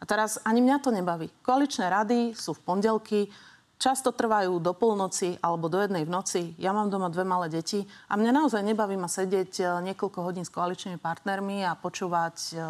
A 0.00 0.08
teraz 0.08 0.40
ani 0.48 0.64
mňa 0.64 0.80
to 0.80 0.96
nebaví. 0.96 1.28
Koaličné 1.44 1.92
rady 1.92 2.32
sú 2.32 2.56
v 2.56 2.64
pondelky, 2.64 3.28
často 3.76 4.16
trvajú 4.16 4.56
do 4.60 4.72
polnoci 4.72 5.36
alebo 5.44 5.68
do 5.68 5.76
jednej 5.76 6.08
v 6.08 6.12
noci. 6.12 6.42
Ja 6.56 6.72
mám 6.72 6.88
doma 6.88 7.12
dve 7.12 7.24
malé 7.28 7.52
deti 7.52 7.84
a 8.08 8.16
mňa 8.16 8.32
naozaj 8.32 8.64
nebaví 8.64 8.96
ma 8.96 9.08
sedieť 9.08 9.52
e, 9.60 9.64
niekoľko 9.92 10.20
hodín 10.24 10.44
s 10.44 10.52
koaličnými 10.52 11.00
partnermi 11.00 11.64
a 11.68 11.76
počúvať 11.76 12.36
e, 12.52 12.64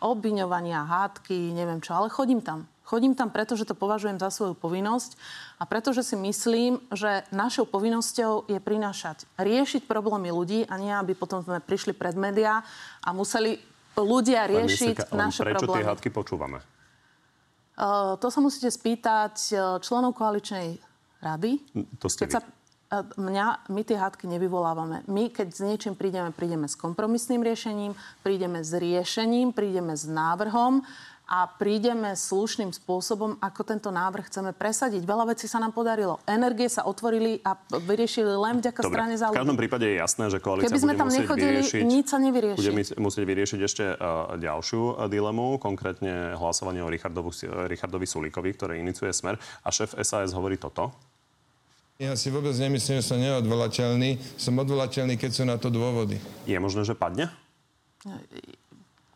obviňovania, 0.00 0.88
hádky, 0.88 1.52
neviem 1.52 1.80
čo, 1.80 1.96
ale 1.96 2.12
chodím 2.12 2.40
tam. 2.44 2.68
Chodím 2.86 3.18
tam 3.18 3.34
preto, 3.34 3.58
že 3.58 3.66
to 3.66 3.74
považujem 3.74 4.22
za 4.22 4.30
svoju 4.30 4.54
povinnosť 4.54 5.18
a 5.58 5.66
pretože 5.66 6.06
si 6.06 6.14
myslím, 6.14 6.78
že 6.94 7.26
našou 7.34 7.66
povinnosťou 7.66 8.46
je 8.46 8.62
prinášať, 8.62 9.26
riešiť 9.34 9.90
problémy 9.90 10.30
ľudí 10.30 10.62
a 10.70 10.78
nie, 10.78 10.94
aby 10.94 11.18
potom 11.18 11.42
sme 11.42 11.58
prišli 11.58 11.98
pred 11.98 12.14
médiá 12.14 12.62
a 13.02 13.10
museli 13.10 13.58
ľudia 13.98 14.46
riešiť 14.46 15.10
Pani 15.10 15.18
naše 15.18 15.42
prečo 15.42 15.66
problémy. 15.66 15.82
tie 15.82 15.88
hádky 15.90 16.08
počúvame? 16.14 16.58
Uh, 17.74 18.14
to 18.22 18.30
sa 18.30 18.38
musíte 18.38 18.70
spýtať 18.70 19.34
členov 19.82 20.14
koaličnej 20.14 20.78
rady. 21.20 21.58
To 21.98 22.06
ste 22.06 22.30
keď 22.30 22.38
sa, 22.38 22.40
uh, 22.40 23.02
mňa, 23.18 23.66
my 23.66 23.82
tie 23.82 23.98
hádky 23.98 24.30
nevyvolávame. 24.30 25.02
My, 25.10 25.28
keď 25.34 25.48
s 25.50 25.60
niečím 25.60 25.98
prídeme, 25.98 26.30
prídeme 26.30 26.70
s 26.70 26.78
kompromisným 26.78 27.42
riešením, 27.42 27.98
prídeme 28.22 28.62
s 28.62 28.70
riešením, 28.78 29.50
prídeme 29.50 29.98
s 29.98 30.06
návrhom 30.06 30.86
a 31.26 31.50
prídeme 31.50 32.14
slušným 32.14 32.70
spôsobom, 32.70 33.34
ako 33.42 33.66
tento 33.66 33.90
návrh 33.90 34.30
chceme 34.30 34.54
presadiť. 34.54 35.02
Veľa 35.02 35.34
vecí 35.34 35.50
sa 35.50 35.58
nám 35.58 35.74
podarilo. 35.74 36.22
Energie 36.22 36.70
sa 36.70 36.86
otvorili 36.86 37.42
a 37.42 37.58
vyriešili 37.82 38.30
len 38.30 38.62
vďaka 38.62 38.86
Dobre, 38.86 38.94
strane 38.94 39.14
za 39.18 39.26
ľudí. 39.34 39.34
V 39.34 39.40
každom 39.42 39.58
prípade 39.58 39.84
je 39.90 39.96
jasné, 39.98 40.24
že 40.30 40.38
koalícia 40.38 40.70
Keby 40.70 40.78
sme 40.78 40.94
bude 40.94 41.00
tam 41.02 41.08
musieť 41.10 41.26
nechodili, 41.26 41.50
vyriešiť, 41.50 41.82
nič 41.82 42.04
sa 42.06 42.18
nevyrieši. 42.22 42.58
Bude 42.62 42.72
musieť 43.02 43.24
vyriešiť 43.26 43.60
ešte 43.66 43.84
uh, 43.90 44.38
ďalšiu 44.38 44.82
uh, 44.86 45.10
dilemu, 45.10 45.58
konkrétne 45.58 46.38
hlasovanie 46.38 46.86
o 46.86 46.88
Richardovu, 46.88 47.34
Richardovi 47.66 48.06
Sulíkovi, 48.06 48.50
ktoré 48.54 48.72
iniciuje 48.78 49.10
Smer. 49.10 49.34
A 49.66 49.68
šéf 49.74 49.98
SAS 49.98 50.30
hovorí 50.30 50.62
toto. 50.62 50.94
Ja 51.98 52.14
si 52.14 52.30
vôbec 52.30 52.54
nemyslím, 52.54 53.02
že 53.02 53.08
som 53.08 53.18
neodvolateľný. 53.18 54.38
Som 54.38 54.62
odvolateľný, 54.62 55.18
keď 55.18 55.30
sú 55.32 55.42
na 55.42 55.58
to 55.58 55.74
dôvody. 55.74 56.22
Je 56.46 56.54
možné, 56.60 56.86
že 56.86 56.94
padne? 56.94 57.32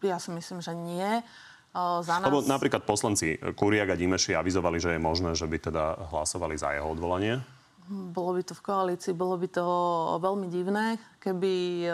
Ja 0.00 0.16
si 0.16 0.32
myslím, 0.32 0.64
že 0.64 0.72
nie 0.74 1.22
za 1.76 2.14
nás... 2.18 2.26
Lebo 2.26 2.42
napríklad 2.42 2.82
poslanci 2.82 3.38
Kuriak 3.38 3.94
a 3.94 3.96
Dimeši 3.96 4.34
avizovali, 4.34 4.82
že 4.82 4.94
je 4.94 5.00
možné, 5.00 5.38
že 5.38 5.46
by 5.46 5.58
teda 5.70 6.10
hlasovali 6.10 6.58
za 6.58 6.74
jeho 6.74 6.90
odvolanie. 6.90 7.38
Bolo 7.90 8.38
by 8.38 8.42
to 8.46 8.54
v 8.54 8.62
koalícii, 8.62 9.12
bolo 9.14 9.34
by 9.34 9.48
to 9.50 9.66
veľmi 10.22 10.46
divné, 10.46 10.94
keby 11.18 11.86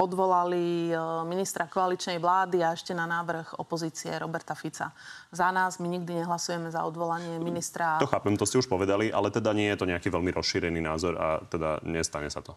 odvolali 0.00 0.92
ministra 1.28 1.68
koaličnej 1.68 2.16
vlády 2.16 2.64
a 2.64 2.72
ešte 2.72 2.96
na 2.96 3.04
návrh 3.04 3.60
opozície 3.60 4.08
Roberta 4.16 4.56
Fica. 4.56 4.92
Za 5.28 5.52
nás 5.52 5.76
my 5.76 5.92
nikdy 5.92 6.24
nehlasujeme 6.24 6.72
za 6.72 6.84
odvolanie 6.88 7.36
ministra... 7.36 8.00
To 8.00 8.08
chápem, 8.08 8.36
to 8.36 8.48
ste 8.48 8.60
už 8.60 8.68
povedali, 8.68 9.12
ale 9.12 9.28
teda 9.28 9.52
nie 9.52 9.68
je 9.68 9.76
to 9.76 9.84
nejaký 9.84 10.08
veľmi 10.08 10.32
rozšírený 10.32 10.80
názor 10.80 11.20
a 11.20 11.44
teda 11.44 11.84
nestane 11.84 12.32
sa 12.32 12.40
to. 12.40 12.56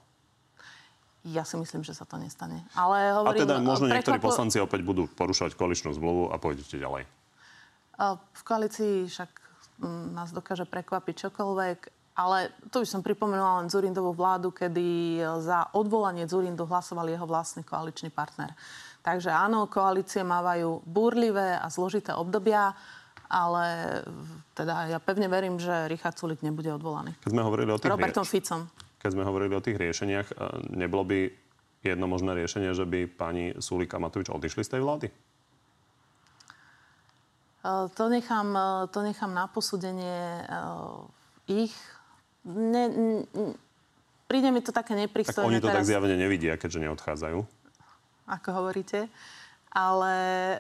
Ja 1.24 1.48
si 1.48 1.56
myslím, 1.56 1.88
že 1.88 1.96
sa 1.96 2.04
to 2.04 2.20
nestane. 2.20 2.68
Ale 2.76 3.16
hovorím, 3.16 3.40
a 3.40 3.44
teda 3.48 3.56
možno 3.64 3.88
niektorí 3.88 4.20
prekvapo... 4.20 4.28
poslanci 4.28 4.60
opäť 4.60 4.84
budú 4.84 5.08
porušovať 5.08 5.56
koaličnú 5.56 5.96
zmluvu 5.96 6.28
a 6.28 6.36
pôjdete 6.36 6.76
ďalej. 6.76 7.08
V 8.12 8.42
koalícii 8.44 9.08
však 9.08 9.32
mm, 9.80 10.12
nás 10.12 10.36
dokáže 10.36 10.68
prekvapiť 10.68 11.32
čokoľvek, 11.32 11.80
ale 12.20 12.52
to 12.68 12.84
by 12.84 12.88
som 12.88 13.00
pripomenula 13.00 13.64
len 13.64 13.72
Zurindovú 13.72 14.12
vládu, 14.12 14.52
kedy 14.52 15.18
za 15.40 15.72
odvolanie 15.72 16.28
Zurindu 16.28 16.68
hlasoval 16.68 17.08
jeho 17.08 17.24
vlastný 17.24 17.64
koaličný 17.64 18.12
partner. 18.12 18.52
Takže 19.00 19.32
áno, 19.32 19.72
koalície 19.72 20.28
mávajú 20.28 20.84
búrlivé 20.84 21.56
a 21.56 21.72
zložité 21.72 22.12
obdobia, 22.12 22.76
ale 23.32 24.00
teda 24.54 24.94
ja 24.94 25.00
pevne 25.00 25.32
verím, 25.32 25.58
že 25.58 25.88
Richard 25.88 26.20
Sulik 26.20 26.44
nebude 26.46 26.70
odvolaný. 26.70 27.16
Keď 27.24 27.32
sme 27.32 27.48
hovorili 27.48 27.72
o 27.74 27.80
tých 27.80 27.90
Robertom 27.90 28.28
Ficom 28.28 28.68
keď 29.04 29.12
sme 29.12 29.28
hovorili 29.28 29.52
o 29.52 29.62
tých 29.62 29.76
riešeniach, 29.76 30.32
nebolo 30.72 31.04
by 31.04 31.20
jedno 31.84 32.08
možné 32.08 32.40
riešenie, 32.40 32.72
že 32.72 32.88
by 32.88 33.12
pani 33.12 33.52
Sulika 33.60 34.00
Matovič 34.00 34.32
odišli 34.32 34.64
z 34.64 34.72
tej 34.72 34.82
vlády? 34.82 35.08
To 37.68 38.04
nechám, 38.08 38.56
to 38.92 39.00
nechám 39.04 39.32
na 39.36 39.52
posúdenie 39.52 40.48
ich. 41.48 41.76
Ne, 42.44 42.84
príde 44.28 44.52
mi 44.52 44.60
to 44.60 44.76
také 44.76 44.96
nepristojné. 45.00 45.48
Tak 45.48 45.52
oni 45.52 45.60
to 45.64 45.68
teraz, 45.72 45.84
tak 45.84 45.92
zjavne 45.92 46.16
nevidia, 46.20 46.60
keďže 46.60 46.84
neodchádzajú. 46.88 47.40
Ako 48.28 48.50
hovoríte. 48.52 49.08
Ale 49.72 50.16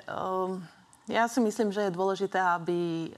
um, 0.07 0.63
ja 1.07 1.27
si 1.27 1.39
myslím, 1.43 1.75
že 1.75 1.87
je 1.87 1.91
dôležité, 1.95 2.39
aby 2.39 3.11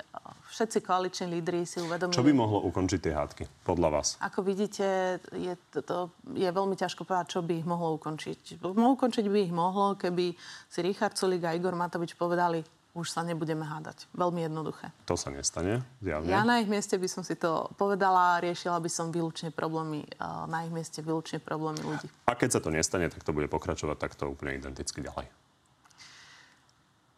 všetci 0.50 0.82
koaliční 0.82 1.28
lídry 1.38 1.68
si 1.68 1.84
uvedomili... 1.84 2.16
Čo 2.16 2.26
by 2.26 2.34
mohlo 2.34 2.64
ukončiť 2.72 3.00
tie 3.02 3.14
hádky, 3.14 3.44
podľa 3.68 3.90
vás? 4.00 4.08
Ako 4.24 4.42
vidíte, 4.42 5.20
je, 5.36 5.54
to, 5.70 5.80
to, 5.84 5.98
je 6.34 6.48
veľmi 6.48 6.80
ťažko 6.80 7.04
povedať, 7.04 7.38
čo 7.38 7.40
by 7.44 7.60
ich 7.60 7.68
mohlo 7.68 8.00
ukončiť. 8.00 8.64
Ukončiť 8.64 9.26
by 9.28 9.40
ich 9.46 9.54
mohlo, 9.54 10.00
keby 10.00 10.34
si 10.72 10.80
Richard 10.80 11.20
Sulik 11.20 11.44
a 11.46 11.54
Igor 11.54 11.76
Matovič 11.76 12.16
povedali, 12.16 12.64
už 12.96 13.12
sa 13.12 13.28
nebudeme 13.28 13.68
hádať. 13.68 14.08
Veľmi 14.16 14.48
jednoduché. 14.48 14.88
To 15.04 15.20
sa 15.20 15.28
nestane, 15.28 15.84
zjavne. 16.00 16.32
Ja 16.32 16.48
na 16.48 16.64
ich 16.64 16.72
mieste 16.72 16.96
by 16.96 17.12
som 17.12 17.28
si 17.28 17.36
to 17.36 17.68
povedala 17.76 18.40
a 18.40 18.42
riešila 18.42 18.80
by 18.80 18.88
som 18.88 19.12
výlučne 19.12 19.52
problémy, 19.52 20.08
na 20.48 20.64
ich 20.64 20.72
mieste 20.72 21.04
výlučne 21.04 21.44
problémy 21.44 21.84
ľudí. 21.84 22.08
A 22.32 22.40
keď 22.40 22.56
sa 22.56 22.64
to 22.64 22.72
nestane, 22.72 23.12
tak 23.12 23.28
to 23.28 23.36
bude 23.36 23.52
pokračovať 23.52 24.00
takto 24.00 24.32
úplne 24.32 24.56
identicky 24.56 25.04
ďalej. 25.04 25.28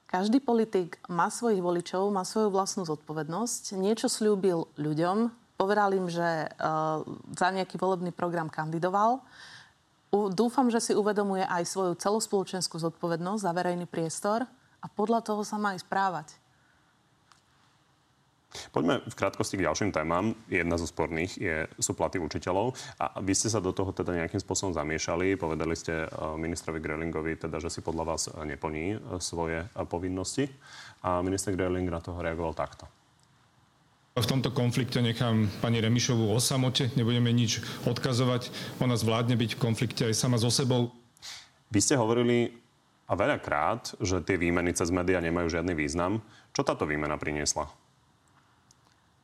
Každý 0.07 0.39
politik 0.39 1.03
má 1.11 1.27
svojich 1.27 1.59
voličov, 1.59 2.07
má 2.15 2.23
svoju 2.23 2.47
vlastnú 2.47 2.87
zodpovednosť. 2.87 3.75
Niečo 3.75 4.07
slúbil 4.07 4.63
ľuďom, 4.79 5.27
povedal 5.59 5.91
im, 5.99 6.07
že 6.07 6.47
uh, 6.47 7.03
za 7.35 7.51
nejaký 7.51 7.75
volebný 7.75 8.15
program 8.15 8.47
kandidoval. 8.47 9.19
U, 10.15 10.31
dúfam, 10.31 10.71
že 10.71 10.79
si 10.79 10.93
uvedomuje 10.95 11.43
aj 11.43 11.67
svoju 11.67 11.93
celospoločenskú 11.99 12.79
zodpovednosť 12.79 13.43
za 13.43 13.51
verejný 13.51 13.83
priestor 13.83 14.47
a 14.79 14.85
podľa 14.87 15.19
toho 15.27 15.43
sa 15.43 15.59
má 15.59 15.75
aj 15.75 15.83
správať. 15.83 16.39
Poďme 18.71 19.01
v 19.05 19.15
krátkosti 19.15 19.57
k 19.57 19.65
ďalším 19.65 19.91
témam. 19.95 20.35
Jedna 20.51 20.75
zo 20.75 20.89
sporných 20.89 21.31
je, 21.37 21.55
sú 21.77 21.97
platy 21.97 22.21
učiteľov. 22.21 22.77
A 23.01 23.17
vy 23.21 23.33
ste 23.33 23.49
sa 23.49 23.63
do 23.63 23.71
toho 23.71 23.93
teda 23.93 24.13
nejakým 24.13 24.41
spôsobom 24.41 24.75
zamiešali. 24.75 25.39
Povedali 25.39 25.75
ste 25.77 26.05
eh, 26.05 26.09
ministrovi 26.37 26.79
Grelingovi, 26.81 27.37
teda, 27.37 27.57
že 27.63 27.69
si 27.73 27.79
podľa 27.85 28.03
vás 28.03 28.29
neplní 28.31 28.85
eh, 28.95 28.99
svoje 29.17 29.65
povinnosti. 29.89 30.49
A 31.05 31.21
minister 31.21 31.53
Greling 31.53 31.87
na 31.87 32.01
toho 32.01 32.17
reagoval 32.19 32.57
takto. 32.57 32.89
V 34.17 34.25
tomto 34.25 34.49
konflikte 34.49 34.97
nechám 34.97 35.45
pani 35.61 35.77
Remišovú 35.77 36.33
o 36.33 36.41
samote, 36.41 36.89
nebudeme 36.97 37.29
nič 37.29 37.61
odkazovať. 37.85 38.49
Ona 38.81 38.97
zvládne 38.97 39.37
byť 39.37 39.53
v 39.53 39.61
konflikte 39.61 40.09
aj 40.09 40.17
sama 40.17 40.41
so 40.41 40.49
sebou. 40.49 40.89
Vy 41.69 41.79
ste 41.85 42.01
hovorili 42.01 42.49
a 43.05 43.13
veľakrát, 43.13 43.93
že 44.01 44.25
tie 44.25 44.41
výmeny 44.41 44.73
cez 44.73 44.89
médiá 44.89 45.21
nemajú 45.21 45.53
žiadny 45.53 45.77
význam. 45.77 46.25
Čo 46.49 46.65
táto 46.65 46.89
výmena 46.89 47.15
priniesla? 47.21 47.69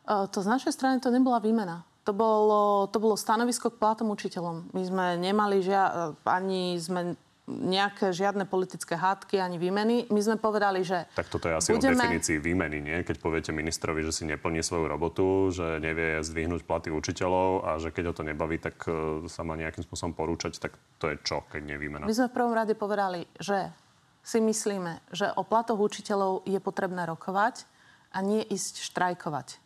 To 0.07 0.37
z 0.39 0.47
našej 0.47 0.75
strany 0.75 0.99
to 0.99 1.07
nebola 1.07 1.39
výmena. 1.39 1.87
To 2.03 2.11
bolo, 2.11 2.91
to 2.91 2.99
bolo 2.99 3.15
stanovisko 3.15 3.71
k 3.71 3.79
platom 3.79 4.11
učiteľom. 4.11 4.75
My 4.75 4.83
sme 4.83 5.05
nemali 5.15 5.63
žia, 5.63 6.11
ani 6.27 6.75
sme 6.75 7.15
nejaké 7.47 8.15
žiadne 8.15 8.47
politické 8.47 8.95
hádky 8.95 9.35
ani 9.39 9.59
výmeny. 9.59 10.07
My 10.07 10.21
sme 10.23 10.39
povedali, 10.39 10.83
že... 10.87 11.03
Tak 11.11 11.27
toto 11.27 11.51
je 11.51 11.59
asi 11.59 11.75
budeme... 11.75 11.99
o 11.99 12.07
definícii 12.07 12.37
výmeny, 12.39 12.79
nie? 12.79 12.97
Keď 13.03 13.19
poviete 13.19 13.51
ministrovi, 13.51 13.99
že 14.03 14.15
si 14.15 14.23
neplní 14.23 14.63
svoju 14.63 14.87
robotu, 14.87 15.51
že 15.51 15.83
nevie 15.83 16.23
zdvihnúť 16.23 16.63
platy 16.63 16.87
učiteľov 16.87 17.67
a 17.67 17.71
že 17.83 17.91
keď 17.91 18.03
ho 18.11 18.13
to 18.15 18.23
nebaví, 18.23 18.63
tak 18.63 18.79
e, 18.87 19.27
sa 19.27 19.43
má 19.43 19.59
nejakým 19.59 19.83
spôsobom 19.83 20.15
porúčať, 20.15 20.55
tak 20.55 20.79
to 21.03 21.11
je 21.11 21.19
čo, 21.19 21.43
keď 21.51 21.61
nie 21.67 21.75
výmena? 21.75 22.07
My 22.07 22.15
sme 22.15 22.31
v 22.31 22.35
prvom 22.35 22.55
rade 22.55 22.79
povedali, 22.79 23.27
že 23.35 23.75
si 24.23 24.39
myslíme, 24.39 25.11
že 25.11 25.27
o 25.35 25.43
platoch 25.43 25.79
učiteľov 25.79 26.47
je 26.47 26.59
potrebné 26.63 27.03
rokovať 27.03 27.67
a 28.15 28.23
nie 28.23 28.39
ísť 28.39 28.87
štrajkovať. 28.87 29.62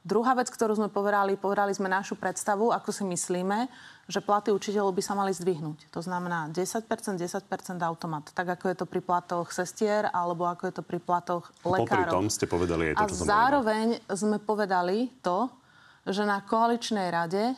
Druhá 0.00 0.32
vec, 0.32 0.48
ktorú 0.48 0.72
sme 0.80 0.88
povedali, 0.88 1.36
povedali 1.36 1.76
sme 1.76 1.84
našu 1.84 2.16
predstavu, 2.16 2.72
ako 2.72 2.88
si 2.88 3.04
myslíme, 3.04 3.68
že 4.08 4.24
platy 4.24 4.48
učiteľov 4.48 4.96
by 4.96 5.02
sa 5.04 5.12
mali 5.12 5.28
zdvihnúť. 5.36 5.92
To 5.92 6.00
znamená 6.00 6.48
10%, 6.48 6.88
10% 6.88 7.20
automat. 7.84 8.32
Tak 8.32 8.56
ako 8.56 8.64
je 8.72 8.76
to 8.80 8.86
pri 8.88 9.04
platoch 9.04 9.52
sestier, 9.52 10.08
alebo 10.08 10.48
ako 10.48 10.72
je 10.72 10.74
to 10.80 10.82
pri 10.82 11.04
platoch 11.04 11.52
lekárov. 11.60 11.84
Popri 11.84 12.16
tom 12.16 12.26
ste 12.32 12.48
povedali 12.48 12.90
aj 12.90 12.94
to, 12.96 13.12
čo 13.12 13.14
A 13.20 13.28
zároveň 13.28 13.86
povedal. 14.00 14.16
sme 14.16 14.36
povedali 14.40 14.98
to, 15.20 15.52
že 16.08 16.24
na 16.24 16.40
koaličnej 16.40 17.12
rade 17.12 17.52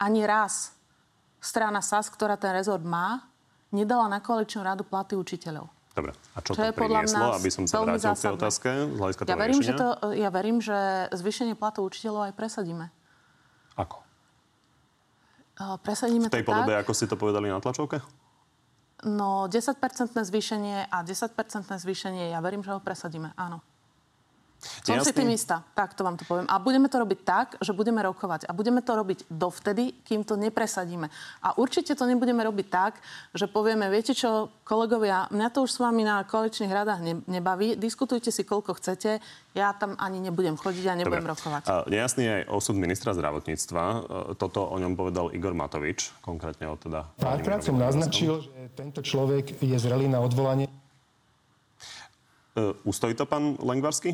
ani 0.00 0.24
raz 0.24 0.72
strana 1.44 1.84
SAS, 1.84 2.08
ktorá 2.08 2.40
ten 2.40 2.56
rezort 2.56 2.80
má, 2.80 3.20
nedala 3.68 4.08
na 4.08 4.24
koaličnú 4.24 4.64
radu 4.64 4.88
platy 4.88 5.12
učiteľov. 5.12 5.68
Dobre, 5.92 6.16
a 6.32 6.38
čo, 6.40 6.56
čo 6.56 6.64
to 6.64 6.72
prinieslo, 6.72 7.36
aby 7.36 7.52
som 7.52 7.68
sa 7.68 7.84
vrátil 7.84 8.16
k 8.16 8.24
tej 8.24 8.32
otázke 8.32 8.68
z 8.72 8.96
hľadiska 8.96 9.22
ja 9.28 9.36
verím, 9.36 9.60
že 9.60 9.72
to, 9.76 9.88
ja 10.16 10.30
verím, 10.32 10.58
že 10.64 10.78
zvýšenie 11.12 11.52
platov 11.52 11.84
učiteľov 11.92 12.32
aj 12.32 12.34
presadíme. 12.36 12.88
Ako? 13.76 14.00
Presadíme 15.84 16.32
v 16.32 16.32
tej 16.32 16.44
to 16.44 16.48
podobe, 16.48 16.72
tak, 16.72 16.88
ako 16.88 16.92
ste 16.96 17.06
to 17.12 17.16
povedali 17.20 17.52
na 17.52 17.60
tlačovke? 17.60 18.00
No, 19.04 19.50
10-percentné 19.52 20.24
zvýšenie 20.24 20.88
a 20.88 20.96
10-percentné 21.04 21.76
zvýšenie, 21.76 22.32
ja 22.32 22.40
verím, 22.40 22.64
že 22.64 22.72
ho 22.72 22.80
presadíme, 22.80 23.36
áno. 23.36 23.60
Som 24.62 25.02
si 25.02 25.10
tým 25.10 25.34
istá, 25.34 25.66
tak 25.74 25.98
to 25.98 26.06
vám 26.06 26.14
to 26.14 26.22
poviem. 26.22 26.46
A 26.46 26.62
budeme 26.62 26.86
to 26.86 27.02
robiť 27.02 27.20
tak, 27.26 27.48
že 27.58 27.74
budeme 27.74 27.98
rokovať. 27.98 28.46
A 28.46 28.54
budeme 28.54 28.78
to 28.78 28.94
robiť 28.94 29.26
dovtedy, 29.26 29.90
kým 30.06 30.22
to 30.22 30.38
nepresadíme. 30.38 31.10
A 31.42 31.58
určite 31.58 31.98
to 31.98 32.06
nebudeme 32.06 32.38
robiť 32.46 32.66
tak, 32.70 33.02
že 33.34 33.50
povieme, 33.50 33.90
viete 33.90 34.14
čo, 34.14 34.54
kolegovia, 34.62 35.26
mňa 35.34 35.48
to 35.50 35.66
už 35.66 35.70
s 35.74 35.78
vami 35.82 36.06
na 36.06 36.22
koaličných 36.22 36.70
radách 36.70 37.00
ne- 37.02 37.22
nebaví, 37.26 37.74
diskutujte 37.74 38.30
si 38.30 38.46
koľko 38.46 38.78
chcete, 38.78 39.18
ja 39.52 39.74
tam 39.74 39.98
ani 39.98 40.22
nebudem 40.22 40.54
chodiť 40.54 40.84
a 40.88 40.94
nebudem 40.94 41.26
Dobre. 41.26 41.34
rokovať. 41.34 41.62
A 41.66 41.74
nejasný 41.90 42.22
je 42.24 42.32
aj 42.40 42.44
osud 42.54 42.78
ministra 42.78 43.12
zdravotníctva. 43.12 43.82
E, 43.82 43.96
toto 44.38 44.64
o 44.64 44.76
ňom 44.78 44.94
povedal 44.94 45.34
Igor 45.34 45.58
Matovič, 45.58 46.14
konkrétne 46.22 46.70
o 46.70 46.78
teda... 46.78 47.10
Párkrát 47.18 47.60
som 47.60 47.74
naznačil, 47.74 48.46
že 48.46 48.70
tento 48.78 49.02
človek 49.02 49.58
je 49.58 49.76
zrelý 49.76 50.06
na 50.06 50.22
odvolanie. 50.22 50.70
Uh, 52.52 52.76
ustojí 52.84 53.16
to 53.16 53.24
pán 53.24 53.56
Lengvarsky? 53.64 54.12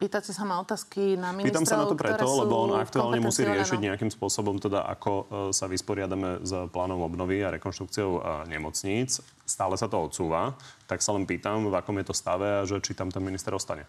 Pýtate 0.00 0.32
sa 0.32 0.48
ma 0.48 0.56
otázky 0.64 1.12
na 1.20 1.28
ministrov, 1.28 1.60
Pýtam 1.60 1.68
sa 1.68 1.76
na 1.76 1.84
to 1.84 1.92
preto, 1.92 2.24
lebo 2.24 2.64
on 2.64 2.80
aktuálne 2.80 3.20
musí 3.20 3.44
riešiť 3.44 3.84
nejakým 3.84 4.08
spôsobom, 4.08 4.56
teda 4.56 4.80
ako 4.88 5.12
e, 5.12 5.24
sa 5.52 5.68
vysporiadame 5.68 6.40
s 6.40 6.56
plánom 6.72 7.04
obnovy 7.04 7.44
a 7.44 7.52
rekonštrukciou 7.52 8.10
e, 8.16 8.20
nemocníc. 8.48 9.20
Stále 9.44 9.76
sa 9.76 9.92
to 9.92 10.00
odsúva. 10.00 10.56
Tak 10.88 11.04
sa 11.04 11.12
len 11.12 11.28
pýtam, 11.28 11.68
v 11.68 11.76
akom 11.76 12.00
je 12.00 12.08
to 12.08 12.16
stave 12.16 12.48
a 12.48 12.64
že 12.64 12.80
či 12.80 12.96
tam 12.96 13.12
ten 13.12 13.20
minister 13.20 13.52
ostane. 13.52 13.84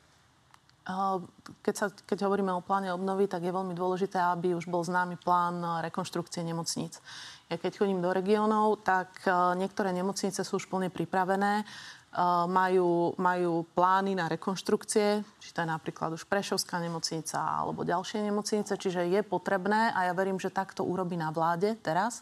Keď, 1.63 1.75
sa, 1.79 1.87
keď 1.87 2.27
hovoríme 2.27 2.51
o 2.51 2.65
pláne 2.65 2.91
obnovy, 2.91 3.31
tak 3.31 3.47
je 3.47 3.55
veľmi 3.55 3.71
dôležité, 3.71 4.19
aby 4.19 4.51
už 4.51 4.67
bol 4.67 4.83
známy 4.83 5.15
plán 5.15 5.63
rekonštrukcie 5.79 6.43
nemocníc. 6.43 6.99
Ja 7.47 7.55
keď 7.55 7.79
chodím 7.79 8.03
do 8.03 8.11
regiónov, 8.11 8.83
tak 8.83 9.15
e, 9.23 9.31
niektoré 9.55 9.95
nemocnice 9.95 10.43
sú 10.43 10.59
už 10.59 10.67
plne 10.67 10.91
pripravené 10.91 11.63
majú, 12.47 13.15
majú 13.15 13.63
plány 13.71 14.19
na 14.19 14.27
rekonštrukcie, 14.27 15.23
či 15.39 15.49
to 15.55 15.63
je 15.63 15.67
napríklad 15.67 16.11
už 16.11 16.27
Prešovská 16.27 16.83
nemocnica 16.83 17.39
alebo 17.39 17.87
ďalšie 17.87 18.19
nemocnice, 18.27 18.75
čiže 18.75 19.07
je 19.07 19.23
potrebné 19.23 19.95
a 19.95 20.11
ja 20.11 20.13
verím, 20.13 20.35
že 20.35 20.51
takto 20.51 20.83
urobí 20.83 21.15
na 21.15 21.31
vláde 21.31 21.79
teraz, 21.79 22.19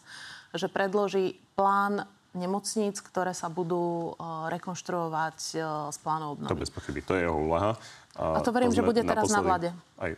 že 0.54 0.70
predloží 0.70 1.42
plán 1.58 2.06
nemocníc, 2.38 3.02
ktoré 3.02 3.34
sa 3.34 3.50
budú 3.50 4.14
rekonštruovať 4.54 5.36
z 5.90 5.96
plánov 6.06 6.38
obnovy. 6.38 6.54
To 6.54 6.62
bez 6.62 6.70
pochyby, 6.70 7.02
to 7.02 7.18
je 7.18 7.26
jeho 7.26 7.34
úlaha. 7.34 7.74
A, 8.14 8.38
a 8.38 8.46
to 8.46 8.54
verím, 8.54 8.70
to 8.70 8.78
že 8.78 8.86
bude 8.86 9.02
teraz 9.02 9.26
na 9.26 9.42
vláde. 9.42 9.74
Aj 9.98 10.14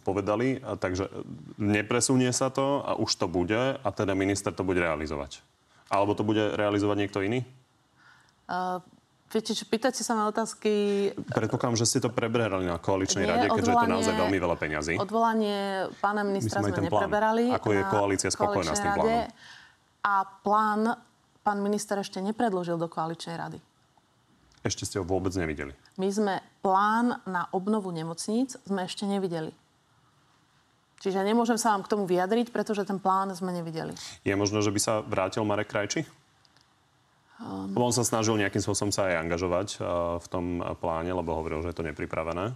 povedali, 0.00 0.56
a 0.64 0.80
takže 0.80 1.08
nepresunie 1.60 2.32
sa 2.32 2.48
to 2.48 2.80
a 2.80 2.96
už 2.96 3.12
to 3.20 3.26
bude 3.28 3.76
a 3.76 3.88
teda 3.92 4.16
minister 4.16 4.52
to 4.52 4.64
bude 4.64 4.80
realizovať. 4.80 5.44
Alebo 5.92 6.16
to 6.16 6.24
bude 6.24 6.56
realizovať 6.56 6.96
niekto 7.04 7.20
iný? 7.20 7.44
Viete, 9.30 9.54
pýtate 9.54 10.02
sa 10.02 10.18
na 10.18 10.26
otázky... 10.26 10.70
Predpokladám, 11.14 11.78
že 11.78 11.86
ste 11.86 11.98
to 12.02 12.10
preberali 12.10 12.66
na 12.66 12.82
koaličnej 12.82 13.22
Nie, 13.22 13.30
rade, 13.30 13.46
keďže 13.46 13.70
je 13.70 13.78
to 13.78 13.86
naozaj 13.86 14.14
veľmi 14.18 14.38
veľa 14.42 14.56
peňazí. 14.58 14.94
Odvolanie 14.98 15.86
pána 16.02 16.26
ministra 16.26 16.58
Myslím, 16.58 16.74
sme 16.74 16.86
nepreberali. 16.90 17.44
Ako 17.54 17.70
je 17.70 17.82
koalícia 17.86 18.26
spokojná 18.26 18.74
s 18.74 18.82
tým 18.82 18.90
plánom? 18.90 19.30
A 20.02 20.14
plán 20.42 20.98
pán 21.40 21.58
minister 21.64 21.98
ešte 21.98 22.20
nepredložil 22.20 22.76
do 22.76 22.86
koaličnej 22.86 23.36
rady. 23.36 23.58
Ešte 24.60 24.84
ste 24.84 24.96
ho 25.00 25.04
vôbec 25.08 25.32
nevideli? 25.32 25.72
My 25.96 26.08
sme 26.12 26.34
plán 26.60 27.16
na 27.24 27.48
obnovu 27.56 27.88
nemocníc 27.96 28.60
sme 28.68 28.84
ešte 28.84 29.08
nevideli. 29.08 29.56
Čiže 31.00 31.24
nemôžem 31.24 31.56
sa 31.56 31.72
vám 31.72 31.88
k 31.88 31.96
tomu 31.96 32.04
vyjadriť, 32.04 32.52
pretože 32.52 32.84
ten 32.84 33.00
plán 33.00 33.32
sme 33.32 33.56
nevideli. 33.56 33.96
Je 34.20 34.36
možno, 34.36 34.60
že 34.60 34.68
by 34.68 34.80
sa 34.80 35.00
vrátil 35.00 35.48
Marek 35.48 35.72
Krajči? 35.72 36.04
Um... 37.40 37.72
On 37.72 37.92
sa 37.92 38.04
snažil 38.04 38.36
nejakým 38.36 38.60
spôsobom 38.60 38.92
sa 38.92 39.08
aj 39.08 39.24
angažovať 39.24 39.68
uh, 39.80 40.20
v 40.20 40.26
tom 40.28 40.46
pláne, 40.76 41.08
lebo 41.08 41.32
hovoril, 41.32 41.64
že 41.64 41.72
je 41.72 41.78
to 41.80 41.88
nepripravené. 41.88 42.52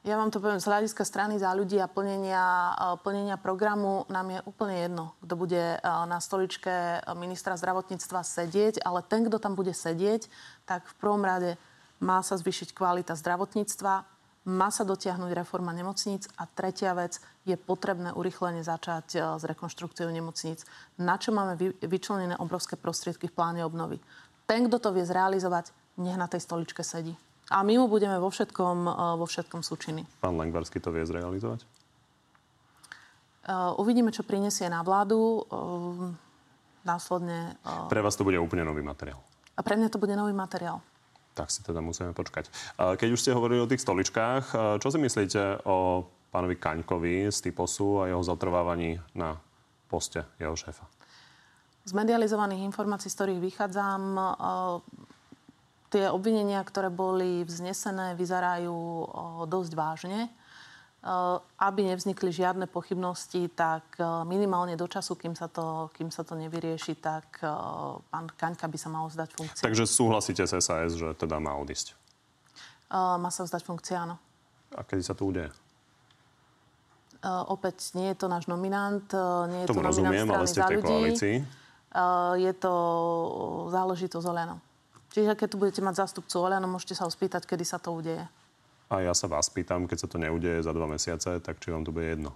Ja 0.00 0.16
vám 0.16 0.32
to 0.32 0.40
poviem 0.40 0.62
z 0.62 0.70
hľadiska 0.70 1.04
strany 1.04 1.36
za 1.36 1.52
ľudí 1.52 1.76
a 1.76 1.90
plnenia, 1.90 2.72
uh, 2.72 2.96
plnenia 3.02 3.36
programu. 3.36 4.08
Nám 4.08 4.32
je 4.32 4.40
úplne 4.46 4.76
jedno, 4.80 5.04
kto 5.20 5.34
bude 5.34 5.64
uh, 5.76 6.08
na 6.08 6.22
stoličke 6.22 7.04
ministra 7.18 7.58
zdravotníctva 7.58 8.22
sedieť, 8.22 8.86
ale 8.86 9.02
ten, 9.02 9.26
kto 9.26 9.42
tam 9.42 9.58
bude 9.58 9.74
sedieť, 9.74 10.30
tak 10.64 10.86
v 10.86 10.94
prvom 11.02 11.26
rade 11.26 11.58
má 12.00 12.24
sa 12.24 12.38
zvýšiť 12.38 12.72
kvalita 12.72 13.12
zdravotníctva, 13.12 14.08
má 14.50 14.74
sa 14.74 14.82
dotiahnuť 14.82 15.30
reforma 15.30 15.70
nemocníc 15.70 16.26
a 16.34 16.50
tretia 16.50 16.90
vec, 16.98 17.22
je 17.46 17.54
potrebné 17.54 18.10
urychlene 18.10 18.66
začať 18.66 19.06
e, 19.14 19.18
s 19.38 19.42
rekonštrukciou 19.46 20.10
nemocníc. 20.10 20.66
Na 20.98 21.16
čo 21.16 21.30
máme 21.30 21.54
vyčlenené 21.80 22.34
obrovské 22.36 22.74
prostriedky 22.74 23.30
v 23.30 23.36
pláne 23.38 23.62
obnovy. 23.62 24.02
Ten, 24.50 24.66
kto 24.66 24.82
to 24.82 24.90
vie 24.90 25.06
zrealizovať, 25.06 25.70
nech 26.02 26.18
na 26.18 26.26
tej 26.26 26.42
stoličke 26.42 26.82
sedí. 26.82 27.14
A 27.50 27.62
my 27.62 27.78
mu 27.78 27.86
budeme 27.86 28.18
vo 28.18 28.28
všetkom, 28.28 28.76
e, 28.90 28.92
vo 29.22 29.26
všetkom 29.30 29.62
súčinní. 29.62 30.02
Pán 30.18 30.34
Langvarsky 30.34 30.82
to 30.82 30.90
vie 30.90 31.06
zrealizovať? 31.06 31.62
Uh, 33.40 33.72
uvidíme, 33.80 34.12
čo 34.12 34.20
prinesie 34.20 34.68
na 34.68 34.84
vládu. 34.84 35.42
Následne... 36.84 37.56
Pre 37.88 38.04
vás 38.04 38.14
to 38.14 38.22
bude 38.22 38.36
úplne 38.36 38.68
nový 38.68 38.84
materiál? 38.84 39.16
A 39.56 39.64
pre 39.64 39.80
mňa 39.80 39.88
to 39.88 39.96
bude 39.96 40.12
nový 40.12 40.36
materiál 40.36 40.84
tak 41.40 41.48
si 41.48 41.64
teda 41.64 41.80
musíme 41.80 42.12
počkať. 42.12 42.52
Keď 42.76 43.08
už 43.08 43.20
ste 43.24 43.32
hovorili 43.32 43.64
o 43.64 43.70
tých 43.70 43.80
stoličkách, 43.80 44.44
čo 44.76 44.88
si 44.92 44.98
myslíte 45.00 45.64
o 45.64 46.04
pánovi 46.28 46.60
Kaňkovi 46.60 47.32
z 47.32 47.38
Typosu 47.48 48.04
a 48.04 48.12
jeho 48.12 48.20
zatrvávaní 48.20 49.00
na 49.16 49.40
poste 49.88 50.22
jeho 50.36 50.54
šéfa? 50.54 50.84
Z 51.88 51.96
medializovaných 51.96 52.62
informácií, 52.70 53.10
z 53.10 53.16
ktorých 53.18 53.40
vychádzam, 53.40 54.02
e, 54.14 54.22
tie 55.90 56.06
obvinenia, 56.12 56.62
ktoré 56.62 56.92
boli 56.92 57.42
vznesené, 57.42 58.14
vyzerajú 58.14 58.76
e, 58.76 59.06
dosť 59.48 59.72
vážne. 59.74 60.30
Aby 61.56 61.80
nevznikli 61.88 62.28
žiadne 62.28 62.68
pochybnosti, 62.68 63.48
tak 63.56 63.96
minimálne 64.28 64.76
do 64.76 64.84
času, 64.84 65.16
kým 65.16 65.32
sa 65.32 65.48
to, 65.48 65.88
kým 65.96 66.12
sa 66.12 66.28
to 66.28 66.36
nevyrieši, 66.36 66.92
tak 67.00 67.40
pán 68.12 68.28
Kaňka 68.36 68.68
by 68.68 68.76
sa 68.76 68.92
mal 68.92 69.08
vzdať 69.08 69.32
funkcie. 69.32 69.64
Takže 69.64 69.88
súhlasíte 69.88 70.44
s 70.44 70.52
SAS, 70.60 71.00
že 71.00 71.16
teda 71.16 71.40
má 71.40 71.56
odísť? 71.56 71.96
Má 72.92 73.32
sa 73.32 73.48
vzdať 73.48 73.64
funkcia, 73.64 74.04
áno. 74.04 74.20
A 74.76 74.84
kedy 74.84 75.00
sa 75.00 75.16
to 75.16 75.24
udeje? 75.24 75.48
Opäť 77.24 77.96
nie 77.96 78.12
je 78.12 78.20
to 78.20 78.28
náš 78.28 78.44
nominant, 78.44 79.08
nie 79.48 79.64
je 79.64 79.72
Tomu 79.72 79.80
to 79.80 79.88
rozumiem, 79.88 80.28
nominant 80.28 80.40
ale 80.40 80.52
ste 80.52 80.60
v 80.60 80.68
tej 80.68 80.80
koalícii. 80.84 81.36
Je 82.44 82.52
to 82.60 82.74
záležitosť 83.72 84.26
Oľano. 84.28 84.60
Čiže 85.16 85.32
keď 85.32 85.48
tu 85.48 85.56
budete 85.56 85.80
mať 85.80 85.96
zástupcu 85.96 86.36
Oľano, 86.44 86.68
môžete 86.68 86.92
sa 86.92 87.08
ho 87.08 87.10
spýtať, 87.10 87.48
kedy 87.48 87.64
sa 87.64 87.80
to 87.80 87.92
udeje. 87.96 88.24
A 88.90 89.06
ja 89.06 89.14
sa 89.14 89.30
vás 89.30 89.46
pýtam, 89.46 89.86
keď 89.86 89.98
sa 90.02 90.08
to 90.10 90.18
neudeje 90.18 90.66
za 90.66 90.74
dva 90.74 90.90
mesiace, 90.90 91.38
tak 91.38 91.62
či 91.62 91.70
vám 91.70 91.86
to 91.86 91.94
bude 91.94 92.10
jedno? 92.10 92.34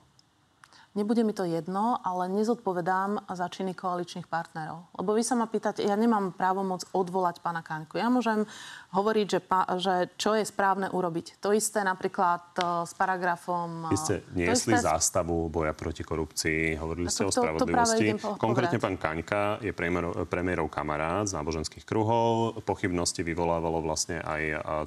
Nebude 0.94 1.26
mi 1.26 1.34
to 1.34 1.42
jedno, 1.42 1.98
ale 2.06 2.30
nezodpovedám 2.30 3.26
za 3.26 3.50
činy 3.50 3.74
koaličných 3.74 4.30
partnerov. 4.30 4.94
Lebo 4.94 5.18
vy 5.18 5.26
sa 5.26 5.34
ma 5.34 5.50
pýtate, 5.50 5.82
ja 5.82 5.98
nemám 5.98 6.30
právo 6.30 6.62
moc 6.62 6.86
odvolať 6.94 7.42
pána 7.42 7.66
Kaňku. 7.66 7.98
Ja 7.98 8.06
môžem 8.14 8.46
hovoriť, 8.94 9.26
že, 9.26 9.40
pa, 9.42 9.66
že 9.74 10.06
čo 10.14 10.38
je 10.38 10.46
správne 10.46 10.86
urobiť. 10.94 11.42
To 11.42 11.50
isté 11.50 11.82
napríklad 11.82 12.46
uh, 12.62 12.86
s 12.86 12.94
paragrafom... 12.94 13.90
Vy 13.90 13.98
ste 13.98 14.14
niesli 14.38 14.78
isté... 14.78 14.86
zástavu 14.86 15.50
boja 15.50 15.74
proti 15.74 16.06
korupcii, 16.06 16.78
hovorili 16.78 17.10
ste 17.10 17.26
to, 17.26 17.34
o 17.34 17.42
spravodlivosti. 17.42 18.06
To, 18.14 18.38
to 18.38 18.38
Konkrétne 18.38 18.78
pán 18.78 18.94
Kaňka 18.94 19.58
je 19.66 19.74
premiérov, 19.74 20.30
premiérov 20.30 20.70
kamarát 20.70 21.26
z 21.26 21.34
náboženských 21.34 21.82
kruhov. 21.82 22.62
Pochybnosti 22.62 23.26
vyvolávalo 23.26 23.82
vlastne 23.82 24.22
aj 24.22 24.42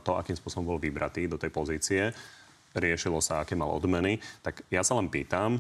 to, 0.08 0.16
akým 0.16 0.40
spôsobom 0.40 0.72
bol 0.72 0.80
vybratý 0.80 1.28
do 1.28 1.36
tej 1.36 1.52
pozície. 1.52 2.16
Riešilo 2.72 3.20
sa, 3.20 3.44
aké 3.44 3.60
mal 3.60 3.76
odmeny. 3.76 4.24
Tak 4.40 4.64
ja 4.72 4.88
sa 4.88 4.96
len 4.96 5.12
pýtam, 5.12 5.60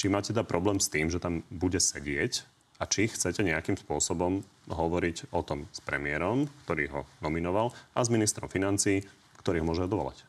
či 0.00 0.08
máte 0.08 0.32
teda 0.32 0.48
problém 0.48 0.80
s 0.80 0.88
tým, 0.88 1.12
že 1.12 1.20
tam 1.20 1.44
bude 1.52 1.76
sedieť 1.76 2.48
a 2.80 2.88
či 2.88 3.12
chcete 3.12 3.44
nejakým 3.44 3.76
spôsobom 3.76 4.40
hovoriť 4.72 5.28
o 5.36 5.44
tom 5.44 5.68
s 5.68 5.84
premiérom, 5.84 6.48
ktorý 6.64 6.84
ho 6.88 7.00
nominoval, 7.20 7.76
a 7.92 8.00
s 8.00 8.08
ministrom 8.08 8.48
financí, 8.48 9.04
ktorý 9.44 9.60
ho 9.60 9.68
môže 9.68 9.84
dovolať. 9.84 10.24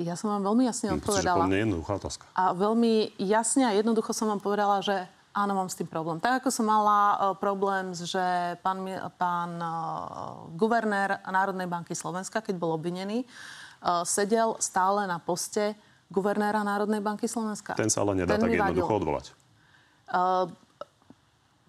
Ja 0.00 0.16
som 0.16 0.32
vám 0.32 0.48
veľmi 0.48 0.64
jasne 0.64 0.96
odpovedala. 0.96 1.44
To 1.44 1.52
je 1.52 1.60
jednoduchá 1.68 1.92
otázka. 2.00 2.24
A 2.32 2.56
veľmi 2.56 3.20
jasne 3.20 3.68
a 3.68 3.76
jednoducho 3.76 4.16
som 4.16 4.32
vám 4.32 4.40
povedala, 4.40 4.80
že 4.80 5.04
áno, 5.36 5.52
mám 5.52 5.68
s 5.68 5.76
tým 5.76 5.92
problém. 5.92 6.16
Tak 6.16 6.40
ako 6.40 6.48
som 6.48 6.64
mala 6.64 7.20
uh, 7.20 7.36
problém, 7.36 7.92
že 7.92 8.56
pán, 8.64 8.80
pán 9.20 9.60
uh, 9.60 10.48
guvernér 10.56 11.20
Národnej 11.28 11.68
banky 11.68 11.92
Slovenska, 11.92 12.40
keď 12.40 12.56
bol 12.56 12.72
obvinený, 12.80 13.28
uh, 13.28 14.00
sedel 14.08 14.56
stále 14.56 15.04
na 15.04 15.20
poste 15.20 15.76
guvernéra 16.10 16.66
Národnej 16.66 16.98
banky 16.98 17.30
Slovenska. 17.30 17.78
Ten 17.78 17.88
sa 17.88 18.02
ale 18.02 18.18
nedá 18.18 18.34
Ten 18.36 18.44
tak 18.44 18.52
jednoducho 18.52 18.92
odvolať. 18.98 19.26
Uh, 20.10 20.50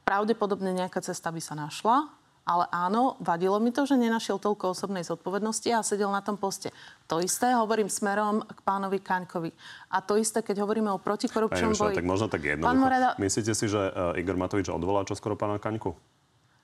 pravdepodobne 0.02 0.74
nejaká 0.74 1.00
cesta 1.00 1.30
by 1.30 1.40
sa 1.40 1.54
našla, 1.54 2.10
ale 2.42 2.66
áno, 2.74 3.22
vadilo 3.22 3.62
mi 3.62 3.70
to, 3.70 3.86
že 3.86 3.94
nenašiel 3.94 4.42
toľko 4.42 4.74
osobnej 4.74 5.06
zodpovednosti 5.06 5.70
a 5.78 5.86
sedel 5.86 6.10
na 6.10 6.26
tom 6.26 6.42
poste. 6.42 6.74
To 7.06 7.22
isté 7.22 7.54
hovorím 7.54 7.86
smerom 7.86 8.42
k 8.42 8.60
pánovi 8.66 8.98
Kaňkovi. 8.98 9.54
A 9.94 10.02
to 10.02 10.18
isté, 10.18 10.42
keď 10.42 10.66
hovoríme 10.66 10.90
o 10.90 10.98
protikorupčnom 10.98 11.78
boji. 11.78 11.96
Tak 12.02 12.10
možno 12.10 12.28
tak 12.34 12.42
jednoducho. 12.42 12.82
Moreda... 12.82 13.14
Myslíte 13.22 13.54
si, 13.54 13.70
že 13.70 13.78
uh, 13.78 14.18
Igor 14.18 14.42
Matovič 14.42 14.74
odvolá 14.74 15.06
čoskoro 15.06 15.38
pána 15.38 15.62
Kaňku? 15.62 15.94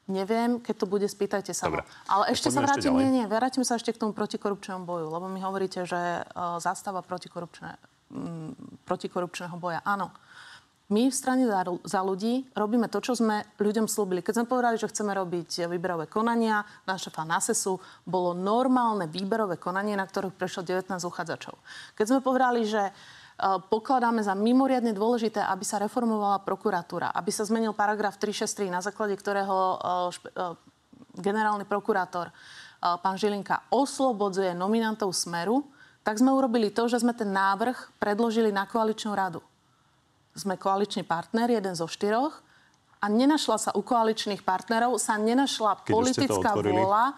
Neviem, 0.08 0.64
keď 0.64 0.76
to 0.80 0.86
bude, 0.88 1.04
spýtajte 1.04 1.52
sa 1.52 1.68
Dobre. 1.68 1.84
Ale 2.08 2.32
ešte 2.32 2.48
sa 2.48 2.64
vrátim, 2.64 2.96
ešte 2.96 3.04
nie, 3.04 3.12
nie, 3.12 3.26
vrátim 3.28 3.68
sa 3.68 3.76
ešte 3.76 3.92
k 3.92 4.00
tomu 4.00 4.16
protikorupčnému 4.16 4.88
boju, 4.88 5.12
lebo 5.12 5.28
mi 5.28 5.44
hovoríte, 5.44 5.84
že 5.84 6.24
uh, 6.24 6.64
zastáva 6.64 7.04
protikorupčné, 7.04 7.76
um, 8.16 8.56
protikorupčného 8.88 9.60
boja. 9.60 9.84
Áno. 9.84 10.16
My 10.88 11.12
v 11.12 11.16
strane 11.20 11.44
za, 11.44 11.68
za 11.84 12.00
ľudí 12.00 12.48
robíme 12.56 12.88
to, 12.88 13.04
čo 13.04 13.20
sme 13.20 13.44
ľuďom 13.60 13.92
slúbili. 13.92 14.24
Keď 14.24 14.40
sme 14.40 14.48
povedali, 14.48 14.80
že 14.80 14.88
chceme 14.88 15.12
robiť 15.12 15.68
výberové 15.68 16.08
konania, 16.08 16.64
na 16.88 16.96
šefa 16.96 17.28
NASESu 17.28 17.76
bolo 18.08 18.32
normálne 18.32 19.12
výberové 19.12 19.60
konanie, 19.60 20.00
na 20.00 20.08
ktorých 20.08 20.40
prešlo 20.40 20.64
19 20.64 20.88
uchádzačov. 21.04 21.60
Keď 22.00 22.06
sme 22.08 22.20
povedali, 22.24 22.64
že 22.64 22.88
Eh, 22.88 23.27
pokladáme 23.70 24.26
za 24.26 24.34
mimoriadne 24.34 24.98
dôležité, 24.98 25.46
aby 25.46 25.62
sa 25.62 25.78
reformovala 25.78 26.42
prokuratúra, 26.42 27.14
aby 27.14 27.30
sa 27.30 27.46
zmenil 27.46 27.78
paragraf 27.78 28.18
363, 28.18 28.74
na 28.74 28.82
základe 28.82 29.14
ktorého 29.14 29.56
eh, 29.56 29.78
špe, 30.14 30.30
eh, 30.34 30.54
generálny 31.18 31.66
prokurátor 31.66 32.30
pán 32.78 33.18
Žilinka 33.18 33.74
oslobodzuje 33.74 34.54
nominantov 34.54 35.10
Smeru, 35.10 35.66
tak 36.06 36.22
sme 36.22 36.30
urobili 36.30 36.70
to, 36.70 36.86
že 36.86 37.02
sme 37.02 37.12
ten 37.12 37.34
návrh 37.34 37.98
predložili 37.98 38.54
na 38.54 38.70
koaličnú 38.70 39.18
radu. 39.18 39.42
Sme 40.38 40.62
koaličný 40.62 41.02
partner, 41.02 41.50
jeden 41.50 41.74
zo 41.74 41.90
štyroch, 41.90 42.46
a 42.98 43.06
nenašla 43.10 43.58
sa 43.58 43.72
u 43.78 43.82
koaličných 43.86 44.42
partnerov, 44.42 44.98
sa 44.98 45.18
nenašla 45.18 45.86
Keď 45.86 45.94
politická 45.94 46.54
vôľa 46.58 47.14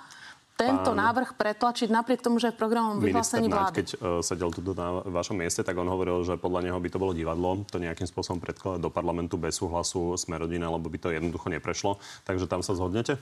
tento 0.60 0.92
pán... 0.92 1.00
návrh 1.00 1.40
pretlačiť 1.40 1.88
napriek 1.88 2.20
tomu, 2.20 2.44
že 2.44 2.52
je 2.52 2.56
v 2.56 2.60
programom 2.60 3.00
vyhlásení 3.00 3.48
vlády. 3.48 3.80
keď 3.80 3.88
uh, 3.96 4.20
sedel 4.20 4.52
tu 4.52 4.60
na 4.76 5.00
vašom 5.08 5.40
mieste, 5.40 5.64
tak 5.64 5.80
on 5.80 5.88
hovoril, 5.88 6.28
že 6.28 6.36
podľa 6.36 6.68
neho 6.68 6.80
by 6.84 6.90
to 6.92 7.00
bolo 7.00 7.16
divadlo, 7.16 7.64
to 7.72 7.80
nejakým 7.80 8.06
spôsobom 8.06 8.44
predkladať 8.44 8.84
do 8.84 8.92
parlamentu 8.92 9.40
bez 9.40 9.56
súhlasu 9.56 10.20
sme 10.20 10.36
rodina, 10.36 10.68
lebo 10.68 10.92
by 10.92 11.00
to 11.00 11.16
jednoducho 11.16 11.48
neprešlo. 11.48 11.96
Takže 12.28 12.52
tam 12.52 12.60
sa 12.60 12.76
zhodnete? 12.76 13.16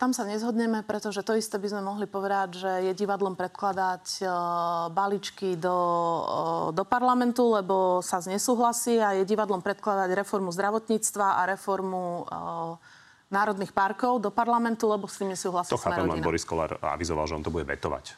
Tam 0.00 0.10
sa 0.10 0.26
nezhodneme, 0.26 0.82
pretože 0.82 1.22
to 1.22 1.38
isté 1.38 1.62
by 1.62 1.68
sme 1.70 1.86
mohli 1.86 2.10
povedať, 2.10 2.58
že 2.58 2.72
je 2.90 2.92
divadlom 2.96 3.38
predkladať 3.38 4.24
uh, 4.24 4.32
balíčky 4.90 5.54
do, 5.54 5.78
uh, 5.78 6.68
do 6.74 6.82
parlamentu, 6.82 7.54
lebo 7.54 8.02
sa 8.02 8.18
nesúhlasí 8.24 8.98
a 8.98 9.14
je 9.14 9.28
divadlom 9.28 9.62
predkladať 9.62 10.10
reformu 10.16 10.50
zdravotníctva 10.50 11.38
a 11.38 11.42
reformu 11.54 12.26
uh, 12.26 12.82
národných 13.32 13.72
parkov 13.72 14.20
do 14.20 14.28
parlamentu, 14.28 14.86
lebo 14.86 15.08
s 15.08 15.16
tým 15.16 15.32
nesúhlasí 15.32 15.72
To 15.72 15.80
chápem, 15.80 16.04
len 16.04 16.20
Boris 16.20 16.44
Kolár 16.44 16.76
avizoval, 16.84 17.24
že 17.24 17.34
on 17.40 17.42
to 17.42 17.48
bude 17.48 17.64
vetovať. 17.64 18.14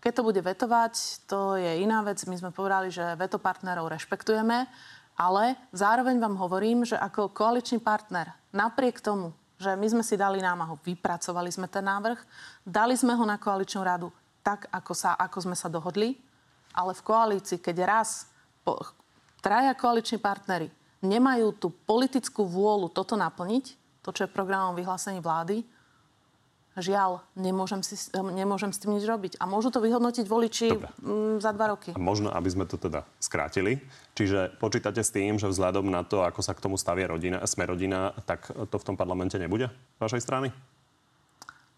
Keď 0.00 0.12
to 0.16 0.22
bude 0.24 0.40
vetovať, 0.40 0.94
to 1.28 1.60
je 1.60 1.80
iná 1.84 2.00
vec. 2.04 2.20
My 2.24 2.36
sme 2.36 2.52
povedali, 2.52 2.88
že 2.88 3.16
veto 3.20 3.36
partnerov 3.36 3.88
rešpektujeme, 3.88 4.68
ale 5.16 5.44
zároveň 5.76 6.16
vám 6.16 6.36
hovorím, 6.40 6.88
že 6.88 6.96
ako 6.96 7.32
koaličný 7.32 7.80
partner, 7.84 8.32
napriek 8.52 9.04
tomu, 9.04 9.36
že 9.60 9.76
my 9.76 9.86
sme 9.92 10.04
si 10.04 10.16
dali 10.16 10.40
námahu, 10.40 10.80
vypracovali 10.80 11.52
sme 11.52 11.68
ten 11.68 11.84
návrh, 11.84 12.16
dali 12.64 12.96
sme 12.96 13.12
ho 13.12 13.24
na 13.28 13.36
koaličnú 13.36 13.84
radu 13.84 14.08
tak, 14.40 14.64
ako, 14.72 14.92
sa, 14.96 15.20
ako 15.20 15.52
sme 15.52 15.56
sa 15.56 15.68
dohodli, 15.68 16.16
ale 16.72 16.96
v 16.96 17.04
koalícii, 17.04 17.60
keď 17.60 17.76
raz 17.84 18.24
po, 18.64 18.80
traja 19.44 19.76
koaliční 19.76 20.16
partnery 20.16 20.72
nemajú 21.00 21.56
tú 21.56 21.68
politickú 21.72 22.44
vôľu 22.44 22.92
toto 22.92 23.16
naplniť, 23.16 23.64
to, 24.00 24.10
čo 24.12 24.24
je 24.24 24.32
programom 24.32 24.76
vyhlásení 24.76 25.20
vlády, 25.20 25.64
žiaľ, 26.78 27.20
nemôžem, 27.34 27.82
si, 27.82 27.98
nemôžem 28.14 28.70
s 28.72 28.80
tým 28.80 28.96
nič 28.96 29.04
robiť. 29.04 29.36
A 29.42 29.44
môžu 29.44 29.74
to 29.74 29.82
vyhodnotiť 29.82 30.24
voliči 30.24 30.68
Dobre. 30.70 30.90
Mm, 31.02 31.36
za 31.42 31.50
dva 31.52 31.74
roky. 31.74 31.90
A 31.92 32.00
možno, 32.00 32.30
aby 32.32 32.48
sme 32.48 32.64
to 32.64 32.78
teda 32.78 33.04
skrátili. 33.18 33.82
Čiže 34.14 34.56
počítate 34.56 35.02
s 35.02 35.10
tým, 35.12 35.36
že 35.36 35.50
vzhľadom 35.50 35.90
na 35.90 36.06
to, 36.06 36.22
ako 36.22 36.40
sa 36.40 36.54
k 36.56 36.62
tomu 36.62 36.80
stavia 36.80 37.10
rodina, 37.10 37.42
sme 37.44 37.68
rodina, 37.68 38.14
tak 38.24 38.48
to 38.48 38.76
v 38.78 38.86
tom 38.86 38.96
parlamente 38.96 39.36
nebude 39.36 39.68
z 39.68 40.00
vašej 40.00 40.22
strany? 40.24 40.48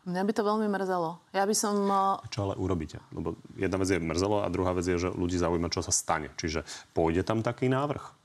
Mňa 0.02 0.22
by 0.26 0.32
to 0.34 0.42
veľmi 0.42 0.66
mrzelo. 0.66 1.22
Ja 1.30 1.46
by 1.46 1.54
som... 1.54 1.86
Čo 2.26 2.50
ale 2.50 2.54
urobíte? 2.58 2.98
Lebo 3.14 3.38
jedna 3.54 3.78
vec 3.78 3.86
je 3.86 4.02
mrzelo 4.02 4.42
a 4.42 4.50
druhá 4.50 4.74
vec 4.74 4.82
je, 4.82 4.98
že 4.98 5.14
ľudí 5.14 5.38
zaujíma, 5.38 5.70
čo 5.70 5.78
sa 5.78 5.94
stane. 5.94 6.34
Čiže 6.34 6.66
pôjde 6.90 7.22
tam 7.22 7.38
taký 7.38 7.70
návrh? 7.70 8.21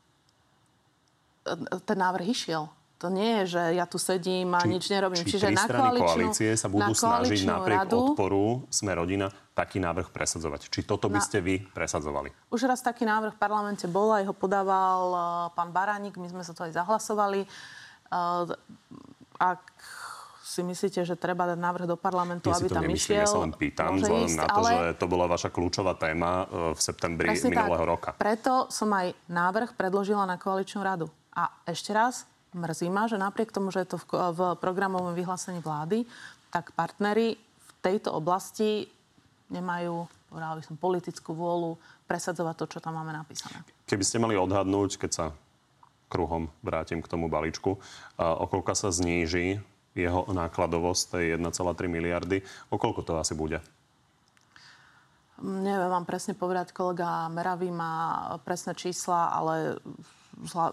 Ten 1.85 1.97
návrh 1.97 2.27
išiel. 2.27 2.67
To 2.97 3.13
nie 3.13 3.45
je, 3.45 3.57
že 3.57 3.61
ja 3.77 3.85
tu 3.85 4.01
sedím 4.01 4.57
a 4.57 4.65
či, 4.65 4.73
nič 4.73 4.89
nerobím. 4.89 5.21
Či 5.21 5.37
Čiže 5.37 5.53
na 5.53 5.69
koalície 5.69 6.49
sa 6.57 6.65
budú 6.65 6.97
snažiť 6.97 7.45
napriek 7.45 7.85
radu, 7.85 8.17
odporu 8.17 8.65
Sme 8.73 8.97
rodina 8.97 9.29
taký 9.53 9.77
návrh 9.77 10.09
presadzovať. 10.09 10.73
Či 10.73 10.81
toto 10.81 11.05
by 11.05 11.21
ste 11.21 11.37
vy 11.37 11.61
presadzovali? 11.61 12.33
Už 12.49 12.65
raz 12.65 12.81
taký 12.81 13.05
návrh 13.05 13.37
v 13.37 13.39
parlamente 13.41 13.85
bol, 13.85 14.17
aj 14.17 14.25
ho 14.25 14.33
podával 14.33 15.03
uh, 15.13 15.21
pán 15.53 15.69
Baránik, 15.69 16.17
my 16.17 16.25
sme 16.25 16.41
sa 16.41 16.57
to 16.57 16.65
aj 16.65 16.73
zahlasovali. 16.73 17.45
Uh, 18.09 18.49
ak 19.37 19.61
si 20.41 20.65
myslíte, 20.65 21.05
že 21.05 21.13
treba 21.13 21.45
dať 21.53 21.59
návrh 21.61 21.85
do 21.85 21.97
parlamentu, 22.01 22.49
aby 22.49 22.65
tam 22.65 22.81
nemyslím, 22.81 22.97
išiel. 22.97 23.21
Ja 23.21 23.29
sa 23.29 23.45
len 23.45 23.53
pýtam, 23.53 24.01
vzhľadom 24.01 24.33
na 24.33 24.45
to, 24.49 24.57
ale... 24.57 24.69
že 24.73 24.85
to 24.97 25.05
bola 25.05 25.25
vaša 25.29 25.49
kľúčová 25.53 25.93
téma 26.01 26.49
uh, 26.49 26.73
v 26.73 26.79
septembri 26.81 27.29
Presne 27.29 27.53
minulého 27.53 27.85
tak. 27.85 27.91
roka. 27.93 28.09
Preto 28.17 28.65
som 28.73 28.89
aj 28.89 29.13
návrh 29.29 29.77
predložila 29.77 30.25
na 30.25 30.41
koaličnú 30.41 30.81
radu. 30.81 31.13
A 31.37 31.53
ešte 31.69 31.93
raz, 31.93 32.25
mrzí 32.57 32.89
ma, 32.89 33.05
že 33.05 33.21
napriek 33.21 33.53
tomu, 33.53 33.69
že 33.69 33.85
je 33.85 33.93
to 33.93 33.97
v, 34.01 34.33
v 34.33 34.39
programovom 34.57 35.13
vyhlásení 35.13 35.61
vlády, 35.61 36.09
tak 36.49 36.73
partnery 36.73 37.37
v 37.37 37.71
tejto 37.85 38.09
oblasti 38.17 38.89
nemajú, 39.53 40.09
povedala 40.33 40.57
by 40.57 40.63
som, 40.65 40.75
politickú 40.81 41.37
vôľu 41.37 41.77
presadzovať 42.09 42.55
to, 42.57 42.65
čo 42.73 42.79
tam 42.81 42.97
máme 42.97 43.13
napísané. 43.13 43.61
Keby 43.85 44.03
ste 44.03 44.17
mali 44.17 44.33
odhadnúť, 44.33 44.97
keď 44.97 45.11
sa 45.13 45.25
kruhom 46.09 46.49
vrátim 46.63 47.03
k 47.03 47.11
tomu 47.11 47.27
balíčku, 47.27 47.77
o 48.17 48.45
koľko 48.47 48.73
sa 48.73 48.89
zníži 48.89 49.59
jeho 49.97 50.21
nákladovosť 50.29 51.03
tej 51.17 51.25
1,3 51.41 51.89
miliardy. 51.89 52.37
O 52.71 52.79
koľko 52.79 53.01
to 53.03 53.13
asi 53.19 53.33
bude? 53.35 53.59
Neviem 55.37 55.89
vám 55.89 56.05
presne 56.05 56.33
povedať, 56.33 56.73
kolega 56.73 57.29
Meravý 57.29 57.69
má 57.69 58.25
presné 58.41 58.73
čísla, 58.73 59.29
ale 59.29 59.77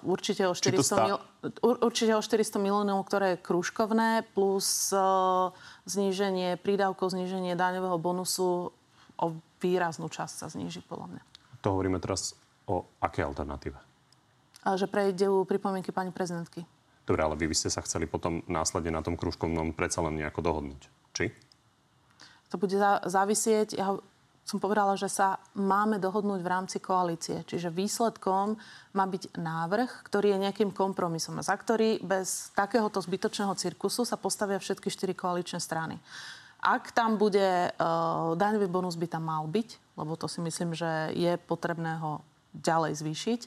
určite 0.04 0.44
o 0.44 0.52
400, 0.52 0.84
stá... 0.84 1.04
mil, 1.04 1.18
určite 1.62 2.12
o 2.12 2.22
400 2.22 2.60
miliónov, 2.60 3.04
ktoré 3.08 3.36
je 3.36 3.42
krúžkovné, 3.42 4.24
plus 4.36 4.92
uh, 4.92 5.50
zníženie 5.88 6.60
prídavkov, 6.60 7.12
zníženie 7.12 7.56
daňového 7.56 7.96
bonusu 7.96 8.70
o 9.16 9.26
výraznú 9.62 10.12
časť 10.12 10.34
sa 10.44 10.46
zníži, 10.52 10.84
podľa 10.84 11.16
mňa. 11.16 11.22
To 11.64 11.72
hovoríme 11.72 11.96
teraz 11.96 12.36
o 12.68 12.84
aké 13.00 13.24
alternatíve? 13.24 13.78
A 14.64 14.76
že 14.76 14.88
prejdú 14.88 15.44
pripomienky 15.44 15.92
pani 15.92 16.12
prezidentky. 16.12 16.64
Dobre, 17.04 17.20
ale 17.20 17.36
vy 17.36 17.52
by 17.52 17.56
ste 17.56 17.68
sa 17.68 17.84
chceli 17.84 18.08
potom 18.08 18.40
následne 18.48 18.92
na 18.92 19.04
tom 19.04 19.16
krúžkovnom 19.16 19.76
predsa 19.76 20.00
len 20.00 20.16
nejako 20.16 20.40
dohodnúť. 20.40 20.88
Či? 21.12 21.36
To 22.48 22.56
bude 22.56 22.76
závisieť, 23.04 23.76
ja 23.76 23.96
som 24.44 24.60
povedala, 24.60 24.92
že 25.00 25.08
sa 25.08 25.40
máme 25.56 25.96
dohodnúť 25.96 26.40
v 26.44 26.52
rámci 26.52 26.76
koalície. 26.76 27.40
Čiže 27.48 27.72
výsledkom 27.72 28.60
má 28.92 29.04
byť 29.08 29.40
návrh, 29.40 30.04
ktorý 30.04 30.36
je 30.36 30.42
nejakým 30.44 30.70
kompromisom, 30.70 31.40
za 31.40 31.56
ktorý 31.56 32.04
bez 32.04 32.52
takéhoto 32.52 33.00
zbytočného 33.00 33.56
cirkusu 33.56 34.04
sa 34.04 34.20
postavia 34.20 34.60
všetky 34.60 34.92
štyri 34.92 35.16
koaličné 35.16 35.56
strany. 35.64 35.96
Ak 36.60 36.92
tam 36.92 37.16
bude, 37.16 37.72
uh, 37.72 38.36
daňový 38.36 38.68
bonus 38.68 39.00
by 39.00 39.08
tam 39.08 39.28
mal 39.28 39.48
byť, 39.48 39.96
lebo 39.96 40.16
to 40.16 40.28
si 40.28 40.44
myslím, 40.44 40.76
že 40.76 41.12
je 41.16 41.36
potrebné 41.40 42.00
ho 42.00 42.20
ďalej 42.56 43.00
zvýšiť. 43.00 43.40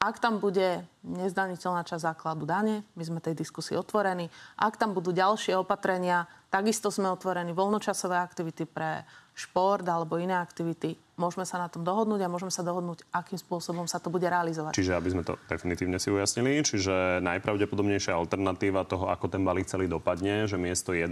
Ak 0.00 0.16
tam 0.16 0.40
bude 0.40 0.80
nezdaniteľná 1.04 1.84
časť 1.84 2.08
základu 2.08 2.48
dane, 2.48 2.80
my 2.96 3.02
sme 3.04 3.20
tej 3.20 3.36
diskusii 3.36 3.76
otvorení. 3.76 4.32
Ak 4.56 4.80
tam 4.80 4.96
budú 4.96 5.12
ďalšie 5.12 5.52
opatrenia, 5.60 6.24
takisto 6.50 6.90
sme 6.90 7.08
otvorení 7.14 7.54
voľnočasové 7.54 8.18
aktivity 8.18 8.66
pre 8.66 9.06
šport 9.32 9.86
alebo 9.86 10.18
iné 10.18 10.36
aktivity. 10.36 10.98
Môžeme 11.16 11.46
sa 11.48 11.62
na 11.62 11.70
tom 11.70 11.86
dohodnúť 11.86 12.26
a 12.26 12.32
môžeme 12.32 12.52
sa 12.52 12.66
dohodnúť, 12.66 13.06
akým 13.14 13.38
spôsobom 13.38 13.86
sa 13.86 14.02
to 14.02 14.12
bude 14.12 14.26
realizovať. 14.26 14.74
Čiže 14.76 14.98
aby 14.98 15.08
sme 15.14 15.22
to 15.24 15.38
definitívne 15.48 15.96
si 15.96 16.12
ujasnili, 16.12 16.60
čiže 16.60 17.24
najpravdepodobnejšia 17.24 18.12
alternatíva 18.12 18.84
toho, 18.84 19.08
ako 19.08 19.30
ten 19.32 19.46
balík 19.46 19.70
celý 19.70 19.86
dopadne, 19.88 20.44
že 20.50 20.60
miesto 20.60 20.92
1,3 20.92 21.08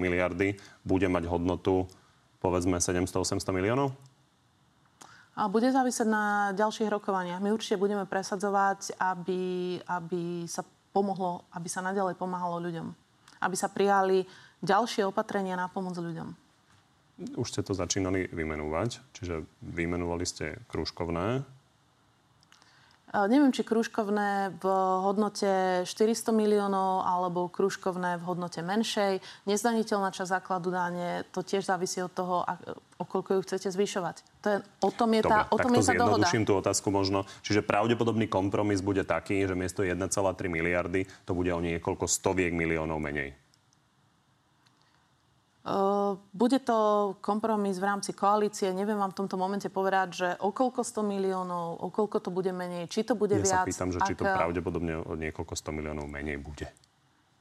miliardy 0.00 0.58
bude 0.82 1.06
mať 1.06 1.28
hodnotu 1.30 1.86
povedzme 2.40 2.80
700-800 2.80 3.52
miliónov? 3.52 3.92
A 5.38 5.46
bude 5.46 5.70
závisieť 5.70 6.08
na 6.08 6.50
ďalších 6.56 6.90
rokovaniach. 6.90 7.38
My 7.38 7.54
určite 7.54 7.78
budeme 7.78 8.04
presadzovať, 8.04 8.98
aby, 8.98 9.78
aby 9.86 10.44
sa 10.50 10.66
pomohlo, 10.90 11.46
aby 11.54 11.68
sa 11.70 11.84
nadalej 11.84 12.18
pomáhalo 12.18 12.58
ľuďom. 12.58 12.88
Aby 13.40 13.56
sa 13.56 13.70
prijali 13.70 14.26
ďalšie 14.64 15.04
opatrenia 15.08 15.56
na 15.56 15.68
pomoc 15.68 15.96
ľuďom. 15.96 16.32
Už 17.36 17.52
ste 17.52 17.60
to 17.60 17.76
začínali 17.76 18.32
vymenovať, 18.32 19.00
čiže 19.12 19.44
vymenovali 19.60 20.24
ste 20.24 20.56
krúžkovné, 20.72 21.44
Neviem, 23.10 23.50
či 23.50 23.66
krúžkovné 23.66 24.54
v 24.62 24.64
hodnote 25.02 25.82
400 25.82 26.30
miliónov 26.30 27.02
alebo 27.02 27.50
krúžkovné 27.50 28.22
v 28.22 28.22
hodnote 28.22 28.62
menšej. 28.62 29.18
Nezdaniteľná 29.50 30.14
časť 30.14 30.30
základu 30.38 30.70
dáne, 30.70 31.26
to 31.34 31.42
tiež 31.42 31.66
závisí 31.66 31.98
od 32.06 32.14
toho, 32.14 32.46
o 33.02 33.04
koľko 33.04 33.34
ju 33.34 33.40
chcete 33.42 33.66
zvyšovať. 33.74 34.16
To 34.46 34.46
je, 34.46 34.56
o 34.62 34.90
tom 34.94 35.10
je, 35.10 35.26
Dobre, 35.26 35.42
tá, 35.42 35.50
o 35.50 35.58
tom 35.58 35.74
je 35.74 35.82
tá 35.90 35.94
dohoda. 35.98 36.30
tú 36.30 36.54
otázku 36.54 36.94
možno. 36.94 37.26
Čiže 37.42 37.66
pravdepodobný 37.66 38.30
kompromis 38.30 38.78
bude 38.78 39.02
taký, 39.02 39.42
že 39.42 39.58
miesto 39.58 39.82
1,3 39.82 40.06
miliardy 40.46 41.02
to 41.26 41.34
bude 41.34 41.50
o 41.50 41.58
niekoľko 41.58 42.06
stoviek 42.06 42.54
miliónov 42.54 43.02
menej. 43.02 43.34
Bude 46.34 46.58
to 46.58 46.78
kompromis 47.22 47.78
v 47.78 47.84
rámci 47.86 48.10
koalície. 48.10 48.74
Neviem 48.74 48.98
vám 48.98 49.14
v 49.14 49.18
tomto 49.22 49.38
momente 49.38 49.70
povedať, 49.70 50.08
že 50.10 50.28
okolko 50.42 50.82
100 50.82 51.06
miliónov, 51.06 51.78
okolko 51.78 52.18
to 52.18 52.34
bude 52.34 52.50
menej, 52.50 52.90
či 52.90 53.06
to 53.06 53.14
bude 53.14 53.38
ja 53.38 53.44
viac. 53.44 53.62
Ja 53.62 53.66
sa 53.66 53.70
pýtam, 53.70 53.94
že 53.94 54.02
či 54.02 54.18
to 54.18 54.26
pravdepodobne 54.26 54.98
o 55.06 55.14
niekoľko 55.14 55.54
100 55.54 55.76
miliónov 55.76 56.10
menej 56.10 56.42
bude. 56.42 56.66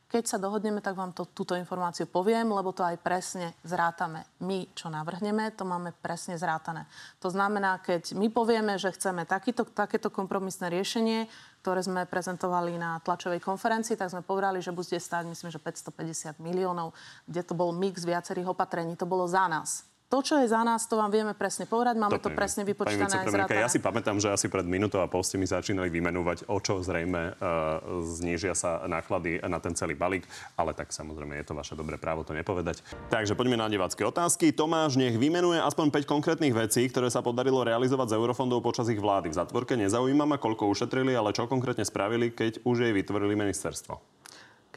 Keď 0.09 0.25
sa 0.25 0.41
dohodneme, 0.41 0.81
tak 0.81 0.97
vám 0.97 1.13
to, 1.13 1.29
túto 1.29 1.53
informáciu 1.53 2.09
poviem, 2.09 2.49
lebo 2.49 2.73
to 2.73 2.81
aj 2.81 2.97
presne 2.97 3.53
zrátame. 3.61 4.25
My, 4.41 4.65
čo 4.73 4.89
navrhneme, 4.89 5.53
to 5.53 5.69
máme 5.69 5.93
presne 6.01 6.33
zrátané. 6.33 6.89
To 7.21 7.29
znamená, 7.29 7.77
keď 7.77 8.17
my 8.17 8.33
povieme, 8.33 8.73
že 8.81 8.89
chceme 8.89 9.29
takýto, 9.29 9.69
takéto 9.69 10.09
kompromisné 10.09 10.73
riešenie, 10.73 11.29
ktoré 11.61 11.85
sme 11.85 12.09
prezentovali 12.09 12.81
na 12.81 12.97
tlačovej 13.05 13.37
konferencii, 13.37 13.93
tak 13.93 14.09
sme 14.09 14.25
povedali, 14.25 14.65
že 14.65 14.73
bude 14.73 14.97
stáť, 14.97 15.29
myslím, 15.29 15.53
že 15.53 15.61
550 15.61 16.41
miliónov, 16.41 16.97
kde 17.29 17.45
to 17.45 17.53
bol 17.53 17.69
mix 17.69 18.01
viacerých 18.01 18.49
opatrení. 18.49 18.97
To 18.97 19.05
bolo 19.05 19.29
za 19.29 19.45
nás. 19.45 19.85
To, 20.09 20.25
čo 20.25 20.41
je 20.41 20.49
za 20.49 20.65
nás, 20.65 20.89
to 20.89 20.97
vám 20.97 21.13
vieme 21.13 21.37
presne 21.37 21.69
povedať. 21.69 21.93
Máme 22.01 22.17
to, 22.17 22.29
to 22.29 22.29
presne 22.33 22.65
vypočítané 22.65 23.29
aj 23.29 23.53
Ja 23.53 23.69
si 23.69 23.77
pamätám, 23.77 24.17
že 24.17 24.33
asi 24.33 24.49
pred 24.49 24.65
minútou 24.65 25.05
a 25.05 25.07
pol 25.07 25.21
ste 25.21 25.37
mi 25.37 25.45
začínali 25.45 25.93
vymenovať, 25.93 26.49
o 26.49 26.57
čo 26.57 26.81
zrejme 26.81 27.37
uh, 27.37 28.01
znížia 28.01 28.57
sa 28.57 28.89
náklady 28.89 29.37
na 29.45 29.61
ten 29.61 29.77
celý 29.77 29.93
balík, 29.93 30.25
ale 30.57 30.73
tak 30.73 30.89
samozrejme 30.89 31.37
je 31.37 31.45
to 31.45 31.53
vaše 31.53 31.77
dobré 31.77 32.01
právo 32.01 32.25
to 32.25 32.33
nepovedať. 32.33 32.81
Takže 33.13 33.37
poďme 33.37 33.61
na 33.61 33.69
divácké 33.69 34.01
otázky. 34.01 34.49
Tomáš 34.49 34.97
nech 34.97 35.13
vymenuje 35.13 35.61
aspoň 35.61 35.93
5 35.93 36.09
konkrétnych 36.09 36.57
vecí, 36.57 36.89
ktoré 36.89 37.13
sa 37.13 37.21
podarilo 37.21 37.61
realizovať 37.61 38.09
z 38.09 38.17
eurofondov 38.17 38.65
počas 38.65 38.89
ich 38.89 38.97
vlády. 38.97 39.29
V 39.29 39.37
zatvorke 39.37 39.77
nezaujíma 39.77 40.25
ma, 40.25 40.41
koľko 40.41 40.73
ušetrili, 40.73 41.13
ale 41.13 41.37
čo 41.37 41.45
konkrétne 41.45 41.85
spravili, 41.85 42.33
keď 42.33 42.65
už 42.65 42.81
jej 42.81 42.93
vytvorili 42.97 43.37
ministerstvo. 43.37 44.18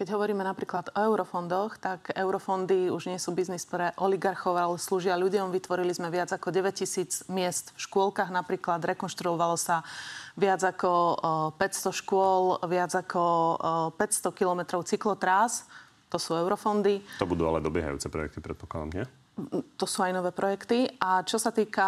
Keď 0.03 0.19
hovoríme 0.19 0.43
napríklad 0.43 0.91
o 0.91 0.99
eurofondoch, 0.99 1.79
tak 1.79 2.11
eurofondy 2.19 2.91
už 2.91 3.07
nie 3.07 3.23
sú 3.23 3.31
biznis 3.39 3.63
pre 3.63 3.95
oligarchov, 4.03 4.59
ale 4.59 4.75
slúžia 4.75 5.15
ľuďom. 5.15 5.55
Vytvorili 5.55 5.95
sme 5.95 6.11
viac 6.11 6.27
ako 6.35 6.51
9 6.51 6.75
tisíc 6.75 7.23
miest 7.31 7.71
v 7.79 7.87
škôlkach 7.87 8.27
napríklad. 8.35 8.83
Rekonštruovalo 8.83 9.55
sa 9.55 9.87
viac 10.35 10.59
ako 10.59 11.23
500 11.55 12.03
škôl, 12.03 12.59
viac 12.67 12.91
ako 12.99 13.23
500 13.95 14.35
kilometrov 14.35 14.83
cyklotrás. 14.91 15.71
To 16.11 16.19
sú 16.19 16.35
eurofondy. 16.35 16.99
To 17.23 17.31
budú 17.31 17.47
ale 17.47 17.63
dobiehajúce 17.63 18.11
projekty, 18.11 18.43
predpokladám, 18.43 18.91
nie? 18.91 19.07
To 19.79 19.87
sú 19.87 20.03
aj 20.03 20.19
nové 20.19 20.35
projekty. 20.35 20.99
A 20.99 21.23
čo 21.23 21.39
sa 21.39 21.55
týka 21.55 21.87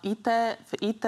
IT, 0.00 0.24
v 0.56 0.72
IT 0.88 1.04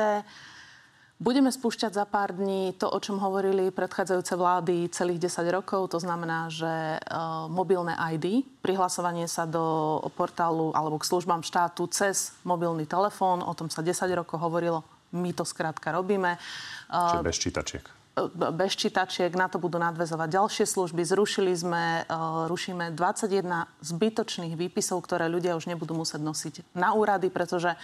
Budeme 1.18 1.50
spúšťať 1.50 1.98
za 1.98 2.06
pár 2.06 2.30
dní 2.30 2.78
to, 2.78 2.86
o 2.86 2.98
čom 3.02 3.18
hovorili 3.18 3.74
predchádzajúce 3.74 4.38
vlády 4.38 4.86
celých 4.94 5.26
10 5.26 5.50
rokov. 5.50 5.90
To 5.90 5.98
znamená, 5.98 6.46
že 6.46 6.70
uh, 6.70 7.50
mobilné 7.50 7.98
ID, 8.14 8.46
prihlasovanie 8.62 9.26
sa 9.26 9.42
do 9.42 9.98
portálu 10.14 10.70
alebo 10.78 10.94
k 10.94 11.10
službám 11.10 11.42
štátu 11.42 11.90
cez 11.90 12.38
mobilný 12.46 12.86
telefón, 12.86 13.42
o 13.42 13.50
tom 13.50 13.66
sa 13.66 13.82
10 13.82 13.98
rokov 14.14 14.38
hovorilo, 14.38 14.86
my 15.10 15.34
to 15.34 15.42
skrátka 15.42 15.90
robíme. 15.90 16.38
Čiže 16.86 17.26
bez 17.26 17.38
čítačiek 17.42 17.84
e, 18.14 18.22
bez 18.54 18.78
čítačiek, 18.78 19.34
na 19.34 19.50
to 19.50 19.58
budú 19.58 19.82
nadvezovať 19.82 20.28
ďalšie 20.30 20.70
služby. 20.70 21.02
Zrušili 21.02 21.50
sme, 21.50 22.06
rušíme 22.46 22.94
21 22.94 23.66
zbytočných 23.82 24.54
výpisov, 24.54 25.02
ktoré 25.02 25.26
ľudia 25.26 25.58
už 25.58 25.66
nebudú 25.66 25.98
musieť 25.98 26.22
nosiť 26.22 26.54
na 26.78 26.94
úrady, 26.94 27.26
pretože 27.26 27.74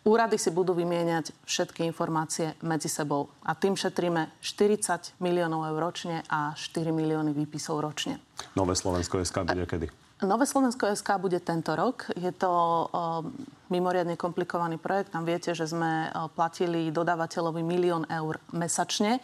Úrady 0.00 0.40
si 0.40 0.48
budú 0.48 0.72
vymieňať 0.72 1.36
všetky 1.44 1.84
informácie 1.84 2.56
medzi 2.64 2.88
sebou 2.88 3.28
a 3.44 3.52
tým 3.52 3.76
šetríme 3.76 4.32
40 4.40 5.20
miliónov 5.20 5.68
eur 5.68 5.92
ročne 5.92 6.24
a 6.32 6.56
4 6.56 6.88
milióny 6.88 7.36
výpisov 7.36 7.84
ročne. 7.84 8.16
Nové 8.56 8.72
Slovensko 8.72 9.20
SK 9.20 9.44
bude 9.44 9.68
kedy? 9.68 9.86
Nové 10.24 10.48
Slovensko 10.48 10.88
SK 10.88 11.20
bude 11.20 11.40
tento 11.44 11.76
rok. 11.76 12.08
Je 12.16 12.32
to 12.32 12.48
uh, 12.48 13.24
mimoriadne 13.68 14.16
komplikovaný 14.16 14.80
projekt. 14.80 15.12
Tam 15.12 15.28
viete, 15.28 15.52
že 15.52 15.68
sme 15.68 16.08
uh, 16.08 16.32
platili 16.32 16.88
dodávateľovi 16.88 17.60
milión 17.60 18.08
eur 18.08 18.40
mesačne. 18.56 19.20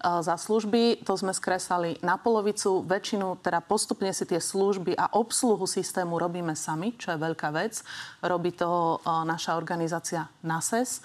Eh, 0.00 0.22
za 0.24 0.40
služby. 0.40 1.04
To 1.04 1.12
sme 1.12 1.36
skresali 1.36 2.00
na 2.00 2.16
polovicu. 2.16 2.80
Väčšinu, 2.88 3.36
teda 3.44 3.60
postupne 3.60 4.08
si 4.16 4.24
tie 4.24 4.40
služby 4.40 4.96
a 4.96 5.12
obsluhu 5.12 5.68
systému 5.68 6.16
robíme 6.16 6.56
sami, 6.56 6.96
čo 6.96 7.12
je 7.12 7.20
veľká 7.20 7.52
vec. 7.52 7.84
Robí 8.24 8.56
to 8.56 8.96
eh, 8.96 9.28
naša 9.28 9.60
organizácia 9.60 10.32
NASES 10.40 11.04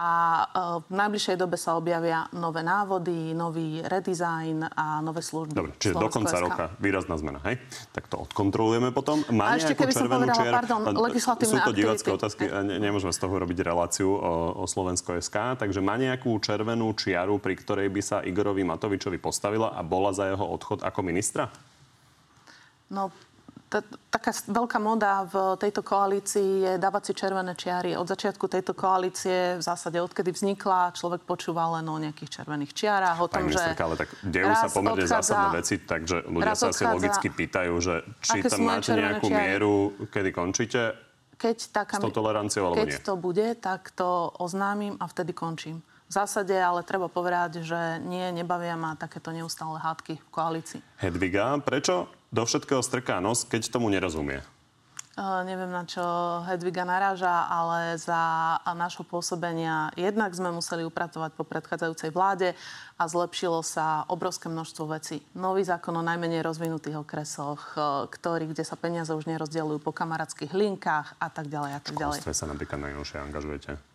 a 0.00 0.08
e, 0.08 0.44
v 0.88 0.94
najbližšej 0.96 1.36
dobe 1.36 1.60
sa 1.60 1.76
objavia 1.76 2.24
nové 2.32 2.64
návody, 2.64 3.36
nový 3.36 3.84
redesign 3.84 4.64
a 4.64 5.04
nové 5.04 5.20
služby. 5.20 5.52
Dobre, 5.52 5.76
čiže 5.76 6.00
do 6.00 6.08
konca 6.08 6.36
roka 6.40 6.64
výrazná 6.80 7.20
zmena, 7.20 7.44
hej? 7.44 7.60
Tak 7.92 8.08
to 8.08 8.16
odkontrolujeme 8.24 8.96
potom. 8.96 9.20
Má 9.28 9.52
a 9.52 9.60
ešte 9.60 9.76
keby 9.76 9.92
som 9.92 10.08
povedala, 10.08 10.40
čier... 10.40 10.52
pardon, 10.56 10.80
legislatívne 10.88 11.52
Sú 11.52 11.68
to 11.68 11.76
divácké 11.76 12.08
otázky 12.08 12.48
ne, 12.48 12.80
nemôžeme 12.80 13.12
z 13.12 13.20
toho 13.20 13.34
robiť 13.36 13.58
reláciu 13.60 14.08
o, 14.08 14.64
o 14.64 14.64
Slovensko 14.64 15.20
SK, 15.20 15.60
takže 15.60 15.84
má 15.84 16.00
nejakú 16.00 16.32
červenú 16.40 16.96
čiaru, 16.96 17.36
pri 17.36 17.60
ktorej 17.60 17.92
by 17.92 18.00
sa 18.00 18.16
Igorovi 18.24 18.64
Matovičovi 18.64 19.20
postavila 19.20 19.76
a 19.76 19.84
bola 19.84 20.16
za 20.16 20.32
jeho 20.32 20.48
odchod 20.48 20.80
ako 20.80 21.00
ministra? 21.04 21.52
No, 22.90 23.12
taká 24.10 24.34
veľká 24.34 24.78
moda 24.82 25.22
v 25.30 25.54
tejto 25.62 25.86
koalícii 25.86 26.50
je 26.66 26.72
dávať 26.82 27.02
si 27.10 27.12
červené 27.14 27.54
čiary. 27.54 27.94
Od 27.94 28.02
začiatku 28.02 28.50
tejto 28.50 28.74
koalície, 28.74 29.56
v 29.56 29.62
zásade 29.62 30.02
odkedy 30.02 30.34
vznikla, 30.34 30.90
človek 30.98 31.22
počúva 31.22 31.70
len 31.78 31.86
o 31.86 31.94
nejakých 31.94 32.42
červených 32.42 32.74
čiarách, 32.74 33.18
o 33.22 33.28
tom, 33.30 33.46
že... 33.46 33.62
ale 33.78 33.94
tak 33.94 34.10
dejú 34.26 34.50
sa 34.58 34.66
pomerne 34.66 35.06
odchádza, 35.06 35.22
zásadné 35.22 35.48
veci, 35.54 35.74
takže 35.78 36.16
ľudia 36.26 36.54
sa 36.58 36.74
asi 36.74 36.82
logicky 36.82 37.28
pýtajú, 37.30 37.74
že 37.78 37.94
či 38.18 38.42
tam 38.42 38.60
máte 38.66 38.90
nejakú 38.90 39.26
čiary? 39.30 39.38
mieru, 39.38 39.74
kedy 40.10 40.30
končíte 40.34 40.82
keď 41.40 41.56
taká, 41.72 41.96
s 41.96 42.04
tou 42.04 42.12
toleranciou, 42.12 42.68
alebo 42.68 42.84
keď 42.84 43.00
nie? 43.00 43.00
to 43.00 43.14
bude, 43.16 43.48
tak 43.64 43.88
to 43.96 44.28
oznámim 44.36 45.00
a 45.00 45.08
vtedy 45.08 45.32
končím. 45.32 45.80
V 46.10 46.12
zásade 46.12 46.52
ale 46.52 46.84
treba 46.84 47.08
povedať, 47.08 47.64
že 47.64 48.02
nie, 48.02 48.28
nebavia 48.34 48.76
ma 48.76 48.98
takéto 48.98 49.32
neustále 49.32 49.80
hádky 49.80 50.20
v 50.20 50.28
koalícii. 50.28 50.80
Hedviga, 51.00 51.56
prečo 51.64 52.19
do 52.30 52.42
všetkého 52.46 52.82
strká 52.82 53.18
nos, 53.18 53.42
keď 53.42 53.70
tomu 53.70 53.90
nerozumie? 53.90 54.42
Uh, 55.18 55.42
neviem, 55.44 55.68
na 55.68 55.84
čo 55.84 56.00
Hedviga 56.46 56.86
naráža, 56.86 57.44
ale 57.50 57.98
za 57.98 58.56
nášho 58.72 59.02
pôsobenia 59.04 59.90
jednak 59.98 60.32
sme 60.32 60.54
museli 60.54 60.86
upratovať 60.86 61.34
po 61.34 61.44
predchádzajúcej 61.44 62.14
vláde 62.14 62.54
a 62.94 63.02
zlepšilo 63.04 63.60
sa 63.60 64.06
obrovské 64.06 64.46
množstvo 64.48 64.86
vecí. 64.88 65.20
Nový 65.36 65.66
zákon 65.66 65.92
o 65.98 66.06
najmenej 66.06 66.46
rozvinutých 66.46 67.02
okresoch, 67.04 67.74
uh, 67.74 68.06
ktorý, 68.06 68.54
kde 68.54 68.64
sa 68.64 68.78
peniaze 68.78 69.10
už 69.10 69.26
nerozdeľujú 69.28 69.82
po 69.82 69.92
kamarátskych 69.92 70.54
linkách 70.54 71.18
a 71.18 71.28
tak 71.28 71.50
ďalej 71.50 71.72
a 71.76 71.80
tak 71.82 71.94
ďalej. 71.98 72.18
V 72.24 72.30
sa 72.30 72.46
napríklad 72.48 72.78
najnovšie 72.80 73.18
angažujete? 73.20 73.89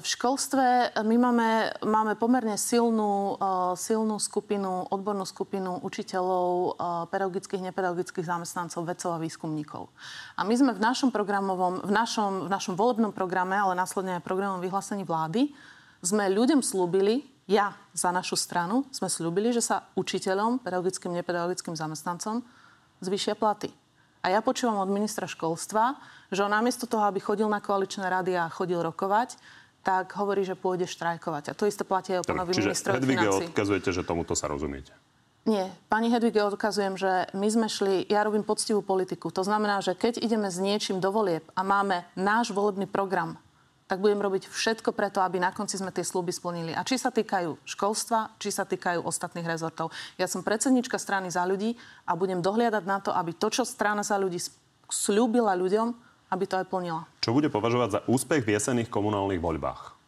V 0.00 0.06
školstve 0.16 0.96
my 1.04 1.16
máme, 1.20 1.48
máme 1.84 2.16
pomerne 2.16 2.56
silnú, 2.56 3.36
silnú 3.76 4.16
skupinu, 4.16 4.88
odbornú 4.88 5.28
skupinu 5.28 5.84
učiteľov, 5.84 6.80
pedagogických, 7.12 7.68
nepedagogických 7.68 8.24
zamestnancov, 8.24 8.88
vedcov 8.88 9.10
a 9.12 9.20
výskumníkov. 9.20 9.92
A 10.40 10.48
my 10.48 10.54
sme 10.56 10.72
v 10.72 10.80
našom 10.80 11.12
programovom, 11.12 11.84
v 11.84 11.92
našom, 11.92 12.48
v 12.48 12.50
našom 12.50 12.72
volebnom 12.72 13.12
programe, 13.12 13.52
ale 13.52 13.76
následne 13.76 14.16
aj 14.16 14.24
programom 14.24 14.64
vyhlásení 14.64 15.04
vlády, 15.04 15.52
sme 16.00 16.32
ľuďom 16.32 16.64
slúbili, 16.64 17.28
ja 17.44 17.76
za 17.92 18.08
našu 18.08 18.40
stranu, 18.40 18.88
sme 18.88 19.12
slúbili, 19.12 19.52
že 19.52 19.60
sa 19.60 19.92
učiteľom, 19.92 20.64
pedagogickým, 20.64 21.12
nepedagogickým 21.20 21.76
zamestnancom 21.76 22.40
zvyšia 23.04 23.36
platy. 23.36 23.68
A 24.20 24.28
ja 24.28 24.44
počúvam 24.44 24.84
od 24.84 24.92
ministra 24.92 25.24
školstva, 25.24 25.96
že 26.28 26.44
on 26.44 26.52
namiesto 26.52 26.84
toho, 26.84 27.08
aby 27.08 27.18
chodil 27.24 27.48
na 27.48 27.58
koaličné 27.64 28.04
rady 28.04 28.36
a 28.36 28.52
chodil 28.52 28.80
rokovať, 28.84 29.40
tak 29.80 30.12
hovorí, 30.12 30.44
že 30.44 30.52
pôjde 30.52 30.84
štrajkovať. 30.84 31.50
A 31.50 31.56
to 31.56 31.64
isté 31.64 31.88
platí 31.88 32.12
aj 32.12 32.20
o 32.20 32.28
pánovi 32.28 32.52
ministrovi 32.52 33.00
financí. 33.00 33.44
odkazujete, 33.48 33.90
že 33.96 34.02
tomuto 34.04 34.36
sa 34.36 34.52
rozumiete? 34.52 34.92
Nie. 35.48 35.72
Pani 35.88 36.12
Hedvige 36.12 36.44
odkazujem, 36.44 37.00
že 37.00 37.32
my 37.32 37.48
sme 37.48 37.66
šli, 37.72 38.04
ja 38.12 38.20
robím 38.28 38.44
poctivú 38.44 38.84
politiku. 38.84 39.32
To 39.32 39.40
znamená, 39.40 39.80
že 39.80 39.96
keď 39.96 40.20
ideme 40.20 40.52
s 40.52 40.60
niečím 40.60 41.00
do 41.00 41.08
volieb 41.08 41.48
a 41.56 41.64
máme 41.64 42.04
náš 42.12 42.52
volebný 42.52 42.84
program, 42.84 43.40
tak 43.90 43.98
budem 43.98 44.22
robiť 44.22 44.46
všetko 44.46 44.94
preto, 44.94 45.18
aby 45.18 45.42
na 45.42 45.50
konci 45.50 45.74
sme 45.74 45.90
tie 45.90 46.06
slúby 46.06 46.30
splnili. 46.30 46.70
A 46.70 46.86
či 46.86 46.94
sa 46.94 47.10
týkajú 47.10 47.58
školstva, 47.66 48.38
či 48.38 48.54
sa 48.54 48.62
týkajú 48.62 49.02
ostatných 49.02 49.42
rezortov. 49.42 49.90
Ja 50.14 50.30
som 50.30 50.46
predsednička 50.46 50.94
strany 50.94 51.26
za 51.26 51.42
ľudí 51.42 51.74
a 52.06 52.14
budem 52.14 52.38
dohliadať 52.38 52.84
na 52.86 53.02
to, 53.02 53.10
aby 53.10 53.34
to, 53.34 53.50
čo 53.50 53.66
strana 53.66 54.06
za 54.06 54.14
ľudí 54.14 54.38
slúbila 54.86 55.58
ľuďom, 55.58 55.90
aby 56.30 56.44
to 56.46 56.62
aj 56.62 56.70
plnila. 56.70 57.02
Čo 57.18 57.34
bude 57.34 57.50
považovať 57.50 57.88
za 57.90 58.00
úspech 58.06 58.46
v 58.46 58.54
jesených 58.54 58.94
komunálnych 58.94 59.42
voľbách? 59.42 59.98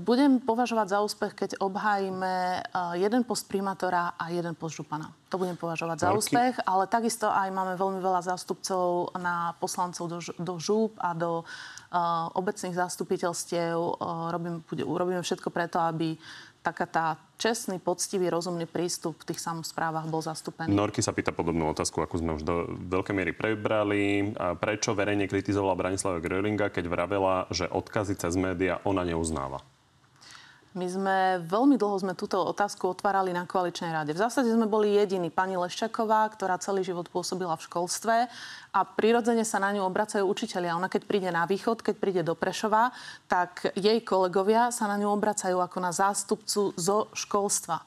Budem 0.00 0.40
považovať 0.40 0.88
za 0.88 0.98
úspech, 1.04 1.36
keď 1.36 1.50
obhájime 1.60 2.64
jeden 2.96 3.28
post 3.28 3.44
primátora 3.44 4.16
a 4.16 4.32
jeden 4.32 4.56
post 4.56 4.80
župana. 4.80 5.12
To 5.28 5.36
budem 5.36 5.60
považovať 5.60 6.00
za 6.00 6.16
úspech, 6.16 6.64
ale 6.64 6.88
takisto 6.88 7.28
aj 7.28 7.52
máme 7.52 7.76
veľmi 7.76 8.00
veľa 8.00 8.24
zástupcov 8.24 9.12
na 9.20 9.52
poslancov 9.60 10.08
do, 10.08 10.24
do 10.40 10.56
žúb 10.56 10.96
a 10.96 11.12
do 11.12 11.44
obecných 12.38 12.74
zastupiteľstiev. 12.78 13.74
Uh, 13.74 14.30
robím, 14.30 14.62
robíme 14.70 15.22
všetko 15.26 15.50
preto, 15.50 15.82
aby 15.82 16.14
taká 16.60 16.84
tá 16.84 17.06
čestný, 17.40 17.80
poctivý, 17.80 18.28
rozumný 18.28 18.68
prístup 18.68 19.16
v 19.24 19.32
tých 19.32 19.40
samozprávach 19.40 20.04
bol 20.06 20.20
zastúpený. 20.20 20.70
Norky 20.70 21.00
sa 21.00 21.16
pýta 21.16 21.32
podobnú 21.32 21.72
otázku, 21.72 22.04
ako 22.04 22.20
sme 22.20 22.36
už 22.36 22.44
do 22.44 22.68
veľkej 22.84 23.16
miery 23.16 23.32
prebrali. 23.32 24.36
A 24.36 24.52
prečo 24.54 24.92
verejne 24.92 25.24
kritizovala 25.24 25.74
Branislava 25.74 26.20
Grölinga, 26.20 26.68
keď 26.68 26.84
vravela, 26.86 27.48
že 27.48 27.64
odkazy 27.64 28.14
cez 28.20 28.36
média 28.36 28.78
ona 28.84 29.02
neuznáva? 29.08 29.64
My 30.70 30.86
sme 30.86 31.42
veľmi 31.50 31.74
dlho 31.74 31.98
sme 31.98 32.14
túto 32.14 32.38
otázku 32.38 32.94
otvárali 32.94 33.34
na 33.34 33.42
koaličnej 33.42 33.90
rade. 33.90 34.14
V 34.14 34.22
zásade 34.22 34.54
sme 34.54 34.70
boli 34.70 34.94
jediní. 34.94 35.26
Pani 35.26 35.58
Leščaková, 35.58 36.30
ktorá 36.30 36.62
celý 36.62 36.86
život 36.86 37.10
pôsobila 37.10 37.58
v 37.58 37.66
školstve 37.66 38.16
a 38.70 38.80
prirodzene 38.86 39.42
sa 39.42 39.58
na 39.58 39.74
ňu 39.74 39.82
obracajú 39.82 40.22
učiteľia. 40.30 40.78
Ona 40.78 40.86
keď 40.86 41.02
príde 41.10 41.30
na 41.34 41.42
východ, 41.42 41.82
keď 41.82 41.94
príde 41.98 42.22
do 42.22 42.38
Prešova, 42.38 42.94
tak 43.26 43.74
jej 43.74 43.98
kolegovia 44.06 44.70
sa 44.70 44.86
na 44.86 44.94
ňu 44.94 45.10
obracajú 45.10 45.58
ako 45.58 45.78
na 45.82 45.90
zástupcu 45.90 46.70
zo 46.78 47.10
školstva. 47.18 47.82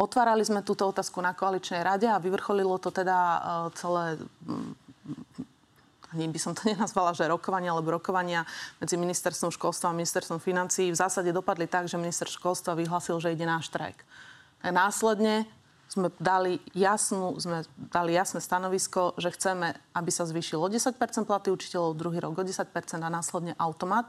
Otvárali 0.00 0.40
sme 0.40 0.64
túto 0.64 0.88
otázku 0.88 1.20
na 1.20 1.36
koaličnej 1.36 1.84
rade 1.84 2.08
a 2.08 2.16
vyvrcholilo 2.16 2.80
to 2.80 2.88
teda 2.88 3.18
e, 3.20 3.38
celé 3.76 4.04
ani 6.12 6.28
by 6.28 6.38
som 6.38 6.52
to 6.52 6.68
nenazvala, 6.72 7.16
že 7.16 7.28
rokovania, 7.28 7.72
alebo 7.72 7.96
rokovania 7.96 8.44
medzi 8.78 9.00
ministerstvom 9.00 9.50
školstva 9.52 9.90
a 9.90 9.98
ministerstvom 9.98 10.38
financií 10.38 10.92
v 10.92 11.00
zásade 11.00 11.32
dopadli 11.32 11.66
tak, 11.66 11.88
že 11.88 12.00
minister 12.00 12.28
školstva 12.28 12.76
vyhlasil, 12.76 13.18
že 13.18 13.32
ide 13.32 13.48
na 13.48 13.58
štrajk. 13.58 14.04
A 14.62 14.70
následne 14.70 15.48
sme 15.92 16.08
dali, 16.16 16.56
jasnú, 16.72 17.36
sme 17.36 17.68
dali 17.76 18.16
jasné 18.16 18.40
stanovisko, 18.40 19.12
že 19.20 19.28
chceme, 19.36 19.76
aby 19.92 20.08
sa 20.08 20.24
zvýšilo 20.24 20.72
10% 20.72 20.96
platy 21.28 21.52
učiteľov, 21.52 22.00
druhý 22.00 22.16
rok 22.24 22.40
o 22.40 22.44
10% 22.48 22.64
a 23.04 23.10
následne 23.12 23.52
automat, 23.60 24.08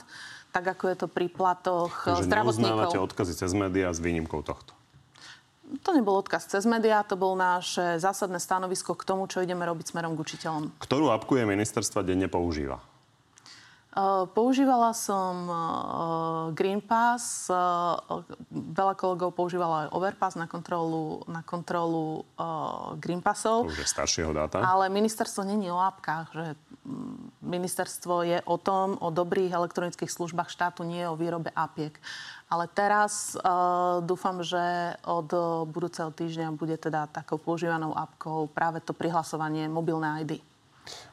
tak 0.56 0.64
ako 0.64 0.84
je 0.88 0.96
to 0.96 1.08
pri 1.12 1.28
platoch 1.28 2.08
Takže 2.08 2.24
zdravotníkov. 2.24 2.88
Takže 2.88 3.04
odkazy 3.04 3.34
cez 3.36 3.52
médiá 3.52 3.92
s 3.92 4.00
výnimkou 4.00 4.40
tohto 4.48 4.72
to 5.82 5.90
nebol 5.96 6.20
odkaz 6.20 6.46
cez 6.48 6.68
médiá, 6.68 7.02
to 7.08 7.16
bol 7.16 7.34
naše 7.34 7.98
zásadné 7.98 8.38
stanovisko 8.38 8.94
k 8.94 9.08
tomu, 9.08 9.26
čo 9.26 9.42
ideme 9.42 9.64
robiť 9.64 9.96
smerom 9.96 10.14
k 10.14 10.24
učiteľom. 10.24 10.64
Ktorú 10.78 11.10
apku 11.10 11.40
je 11.40 11.48
ministerstva 11.48 12.04
denne 12.04 12.28
používa? 12.28 12.84
Uh, 13.94 14.26
používala 14.26 14.90
som 14.98 15.46
uh, 15.46 15.58
Green 16.50 16.82
Pass, 16.82 17.46
uh, 17.46 17.94
veľa 18.50 18.98
kolegov 18.98 19.38
používala 19.38 19.86
aj 19.86 19.88
Overpass 19.94 20.34
na 20.34 20.50
kontrolu, 20.50 21.22
na 21.30 21.46
kontrolu 21.46 22.26
Green 22.98 23.22
Passov. 23.22 23.70
To 23.70 23.74
už 23.78 23.86
je 23.86 23.94
staršieho 23.94 24.34
dáta. 24.34 24.66
Ale 24.66 24.90
ministerstvo 24.90 25.46
není 25.46 25.70
o 25.70 25.78
apkách, 25.78 26.26
že 26.34 26.46
mm, 26.90 27.46
ministerstvo 27.46 28.26
je 28.26 28.38
o 28.50 28.58
tom, 28.58 28.98
o 28.98 29.14
dobrých 29.14 29.54
elektronických 29.54 30.10
službách 30.10 30.50
štátu, 30.50 30.82
nie 30.82 31.06
o 31.06 31.14
výrobe 31.14 31.54
apiek. 31.54 31.94
Ale 32.54 32.70
teraz 32.70 33.34
uh, 33.34 33.98
dúfam, 34.06 34.46
že 34.46 34.62
od 35.10 35.26
budúceho 35.74 36.14
týždňa 36.14 36.54
bude 36.54 36.78
teda 36.78 37.10
takou 37.10 37.42
používanou 37.42 37.98
apkou 37.98 38.46
práve 38.46 38.78
to 38.78 38.94
prihlasovanie 38.94 39.66
mobilné 39.66 40.22
ID. 40.22 40.32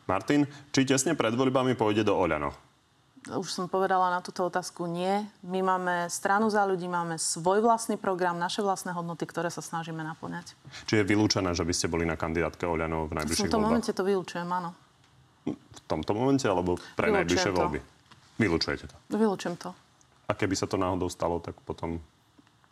Martin, 0.05 0.45
či 0.69 0.85
tesne 0.85 1.17
pred 1.17 1.33
voľbami 1.33 1.73
pôjde 1.73 2.05
do 2.05 2.13
Oľano? 2.13 2.53
Už 3.33 3.53
som 3.53 3.69
povedala 3.69 4.09
na 4.13 4.21
túto 4.25 4.45
otázku 4.45 4.89
nie. 4.89 5.25
My 5.45 5.61
máme 5.61 6.09
stranu 6.09 6.49
za 6.49 6.65
ľudí, 6.65 6.89
máme 6.89 7.21
svoj 7.21 7.61
vlastný 7.61 8.01
program, 8.01 8.41
naše 8.41 8.65
vlastné 8.65 8.97
hodnoty, 8.97 9.29
ktoré 9.29 9.53
sa 9.53 9.61
snažíme 9.61 10.01
naplňať. 10.01 10.57
Či 10.89 11.01
je 11.01 11.05
vylúčené, 11.05 11.53
že 11.53 11.65
by 11.65 11.73
ste 11.77 11.93
boli 11.93 12.09
na 12.09 12.17
kandidátke 12.17 12.65
Oľano 12.65 13.09
v 13.09 13.21
najbližších 13.21 13.49
voľbách? 13.49 13.53
V 13.53 13.57
tomto 13.57 13.61
momente 13.61 13.91
to 13.93 14.03
vylúčujem, 14.05 14.49
áno. 14.49 14.71
V 15.49 15.81
tomto 15.85 16.13
momente, 16.17 16.45
alebo 16.49 16.81
pre 16.97 17.13
Vylúčujem 17.13 17.17
najbližšie 17.17 17.51
to. 17.53 17.57
voľby? 17.61 17.79
Vylúčujete 18.41 18.85
to? 18.89 18.97
Vylúčujem 19.13 19.57
to. 19.61 19.71
A 20.31 20.39
keby 20.39 20.55
sa 20.55 20.71
to 20.71 20.79
náhodou 20.79 21.11
stalo, 21.11 21.43
tak 21.43 21.59
potom 21.67 21.99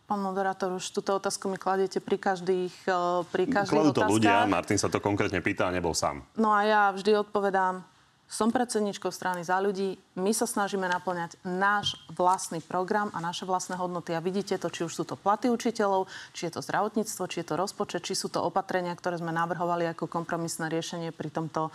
Pán 0.09 0.25
moderátor, 0.25 0.73
už 0.73 0.89
túto 0.89 1.13
otázku 1.13 1.53
mi 1.53 1.61
kladiete 1.61 2.01
pri 2.01 2.17
každých, 2.17 2.73
eh, 2.89 3.21
pri 3.29 3.45
každých 3.45 3.77
Kladú 3.77 3.93
to 3.93 4.01
otázkach. 4.01 4.15
ľudia, 4.17 4.35
Martin 4.49 4.81
sa 4.81 4.89
to 4.89 4.97
konkrétne 4.97 5.37
pýta 5.37 5.69
a 5.69 5.75
nebol 5.75 5.93
sám. 5.93 6.25
No 6.33 6.49
a 6.49 6.65
ja 6.65 6.89
vždy 6.89 7.13
odpovedám, 7.21 7.85
som 8.29 8.49
predsedničkou 8.49 9.09
strany 9.13 9.45
za 9.45 9.61
ľudí, 9.61 10.01
my 10.17 10.33
sa 10.33 10.49
snažíme 10.49 10.85
naplňať 10.85 11.37
náš 11.45 11.97
vlastný 12.13 12.57
program 12.61 13.13
a 13.13 13.21
naše 13.21 13.45
vlastné 13.45 13.77
hodnoty. 13.77 14.13
A 14.13 14.21
vidíte 14.21 14.57
to, 14.61 14.69
či 14.73 14.85
už 14.85 14.93
sú 14.93 15.03
to 15.05 15.17
platy 15.17 15.49
učiteľov, 15.49 16.09
či 16.33 16.49
je 16.49 16.57
to 16.57 16.65
zdravotníctvo, 16.65 17.25
či 17.25 17.41
je 17.41 17.47
to 17.49 17.57
rozpočet, 17.57 18.05
či 18.05 18.13
sú 18.13 18.33
to 18.33 18.41
opatrenia, 18.41 18.93
ktoré 18.93 19.17
sme 19.17 19.33
navrhovali 19.33 19.89
ako 19.93 20.09
kompromisné 20.09 20.69
riešenie 20.73 21.09
pri 21.09 21.29
tomto 21.33 21.73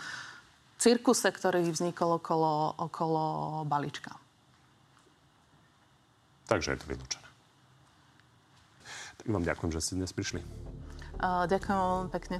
cirkuse, 0.79 1.27
ktorý 1.27 1.71
vznikol 1.71 2.23
okolo, 2.23 2.79
okolo 2.83 3.23
balíčka. 3.67 4.24
Takže 6.45 6.75
je 6.75 6.79
to 6.81 6.89
vylúčené. 6.89 7.27
Tak 9.21 9.25
vám 9.29 9.45
ďakujem, 9.45 9.71
že 9.73 9.81
ste 9.81 9.93
dnes 9.97 10.13
prišli. 10.13 10.45
Uh, 11.17 11.49
ďakujem 11.49 11.77
veľmi 11.77 12.11
pekne. 12.13 12.37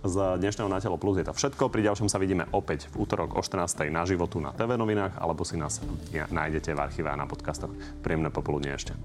Z 0.00 0.40
dnešného 0.40 0.72
Na 0.72 0.80
telo 0.80 0.96
plus 0.96 1.20
je 1.20 1.28
to 1.28 1.36
všetko. 1.36 1.68
Pri 1.68 1.84
ďalšom 1.84 2.08
sa 2.08 2.16
vidíme 2.16 2.48
opäť 2.56 2.88
v 2.88 3.04
útorok 3.04 3.36
o 3.36 3.44
14. 3.44 3.92
na 3.92 4.08
životu 4.08 4.40
na 4.40 4.56
TV 4.56 4.80
novinách, 4.80 5.20
alebo 5.20 5.44
si 5.44 5.60
nás 5.60 5.80
nájdete 6.12 6.72
v 6.72 6.80
archíve 6.80 7.08
a 7.12 7.20
na 7.20 7.28
podcastoch. 7.28 7.72
Príjemné 8.00 8.32
popoludne 8.32 8.72
ešte. 8.72 8.96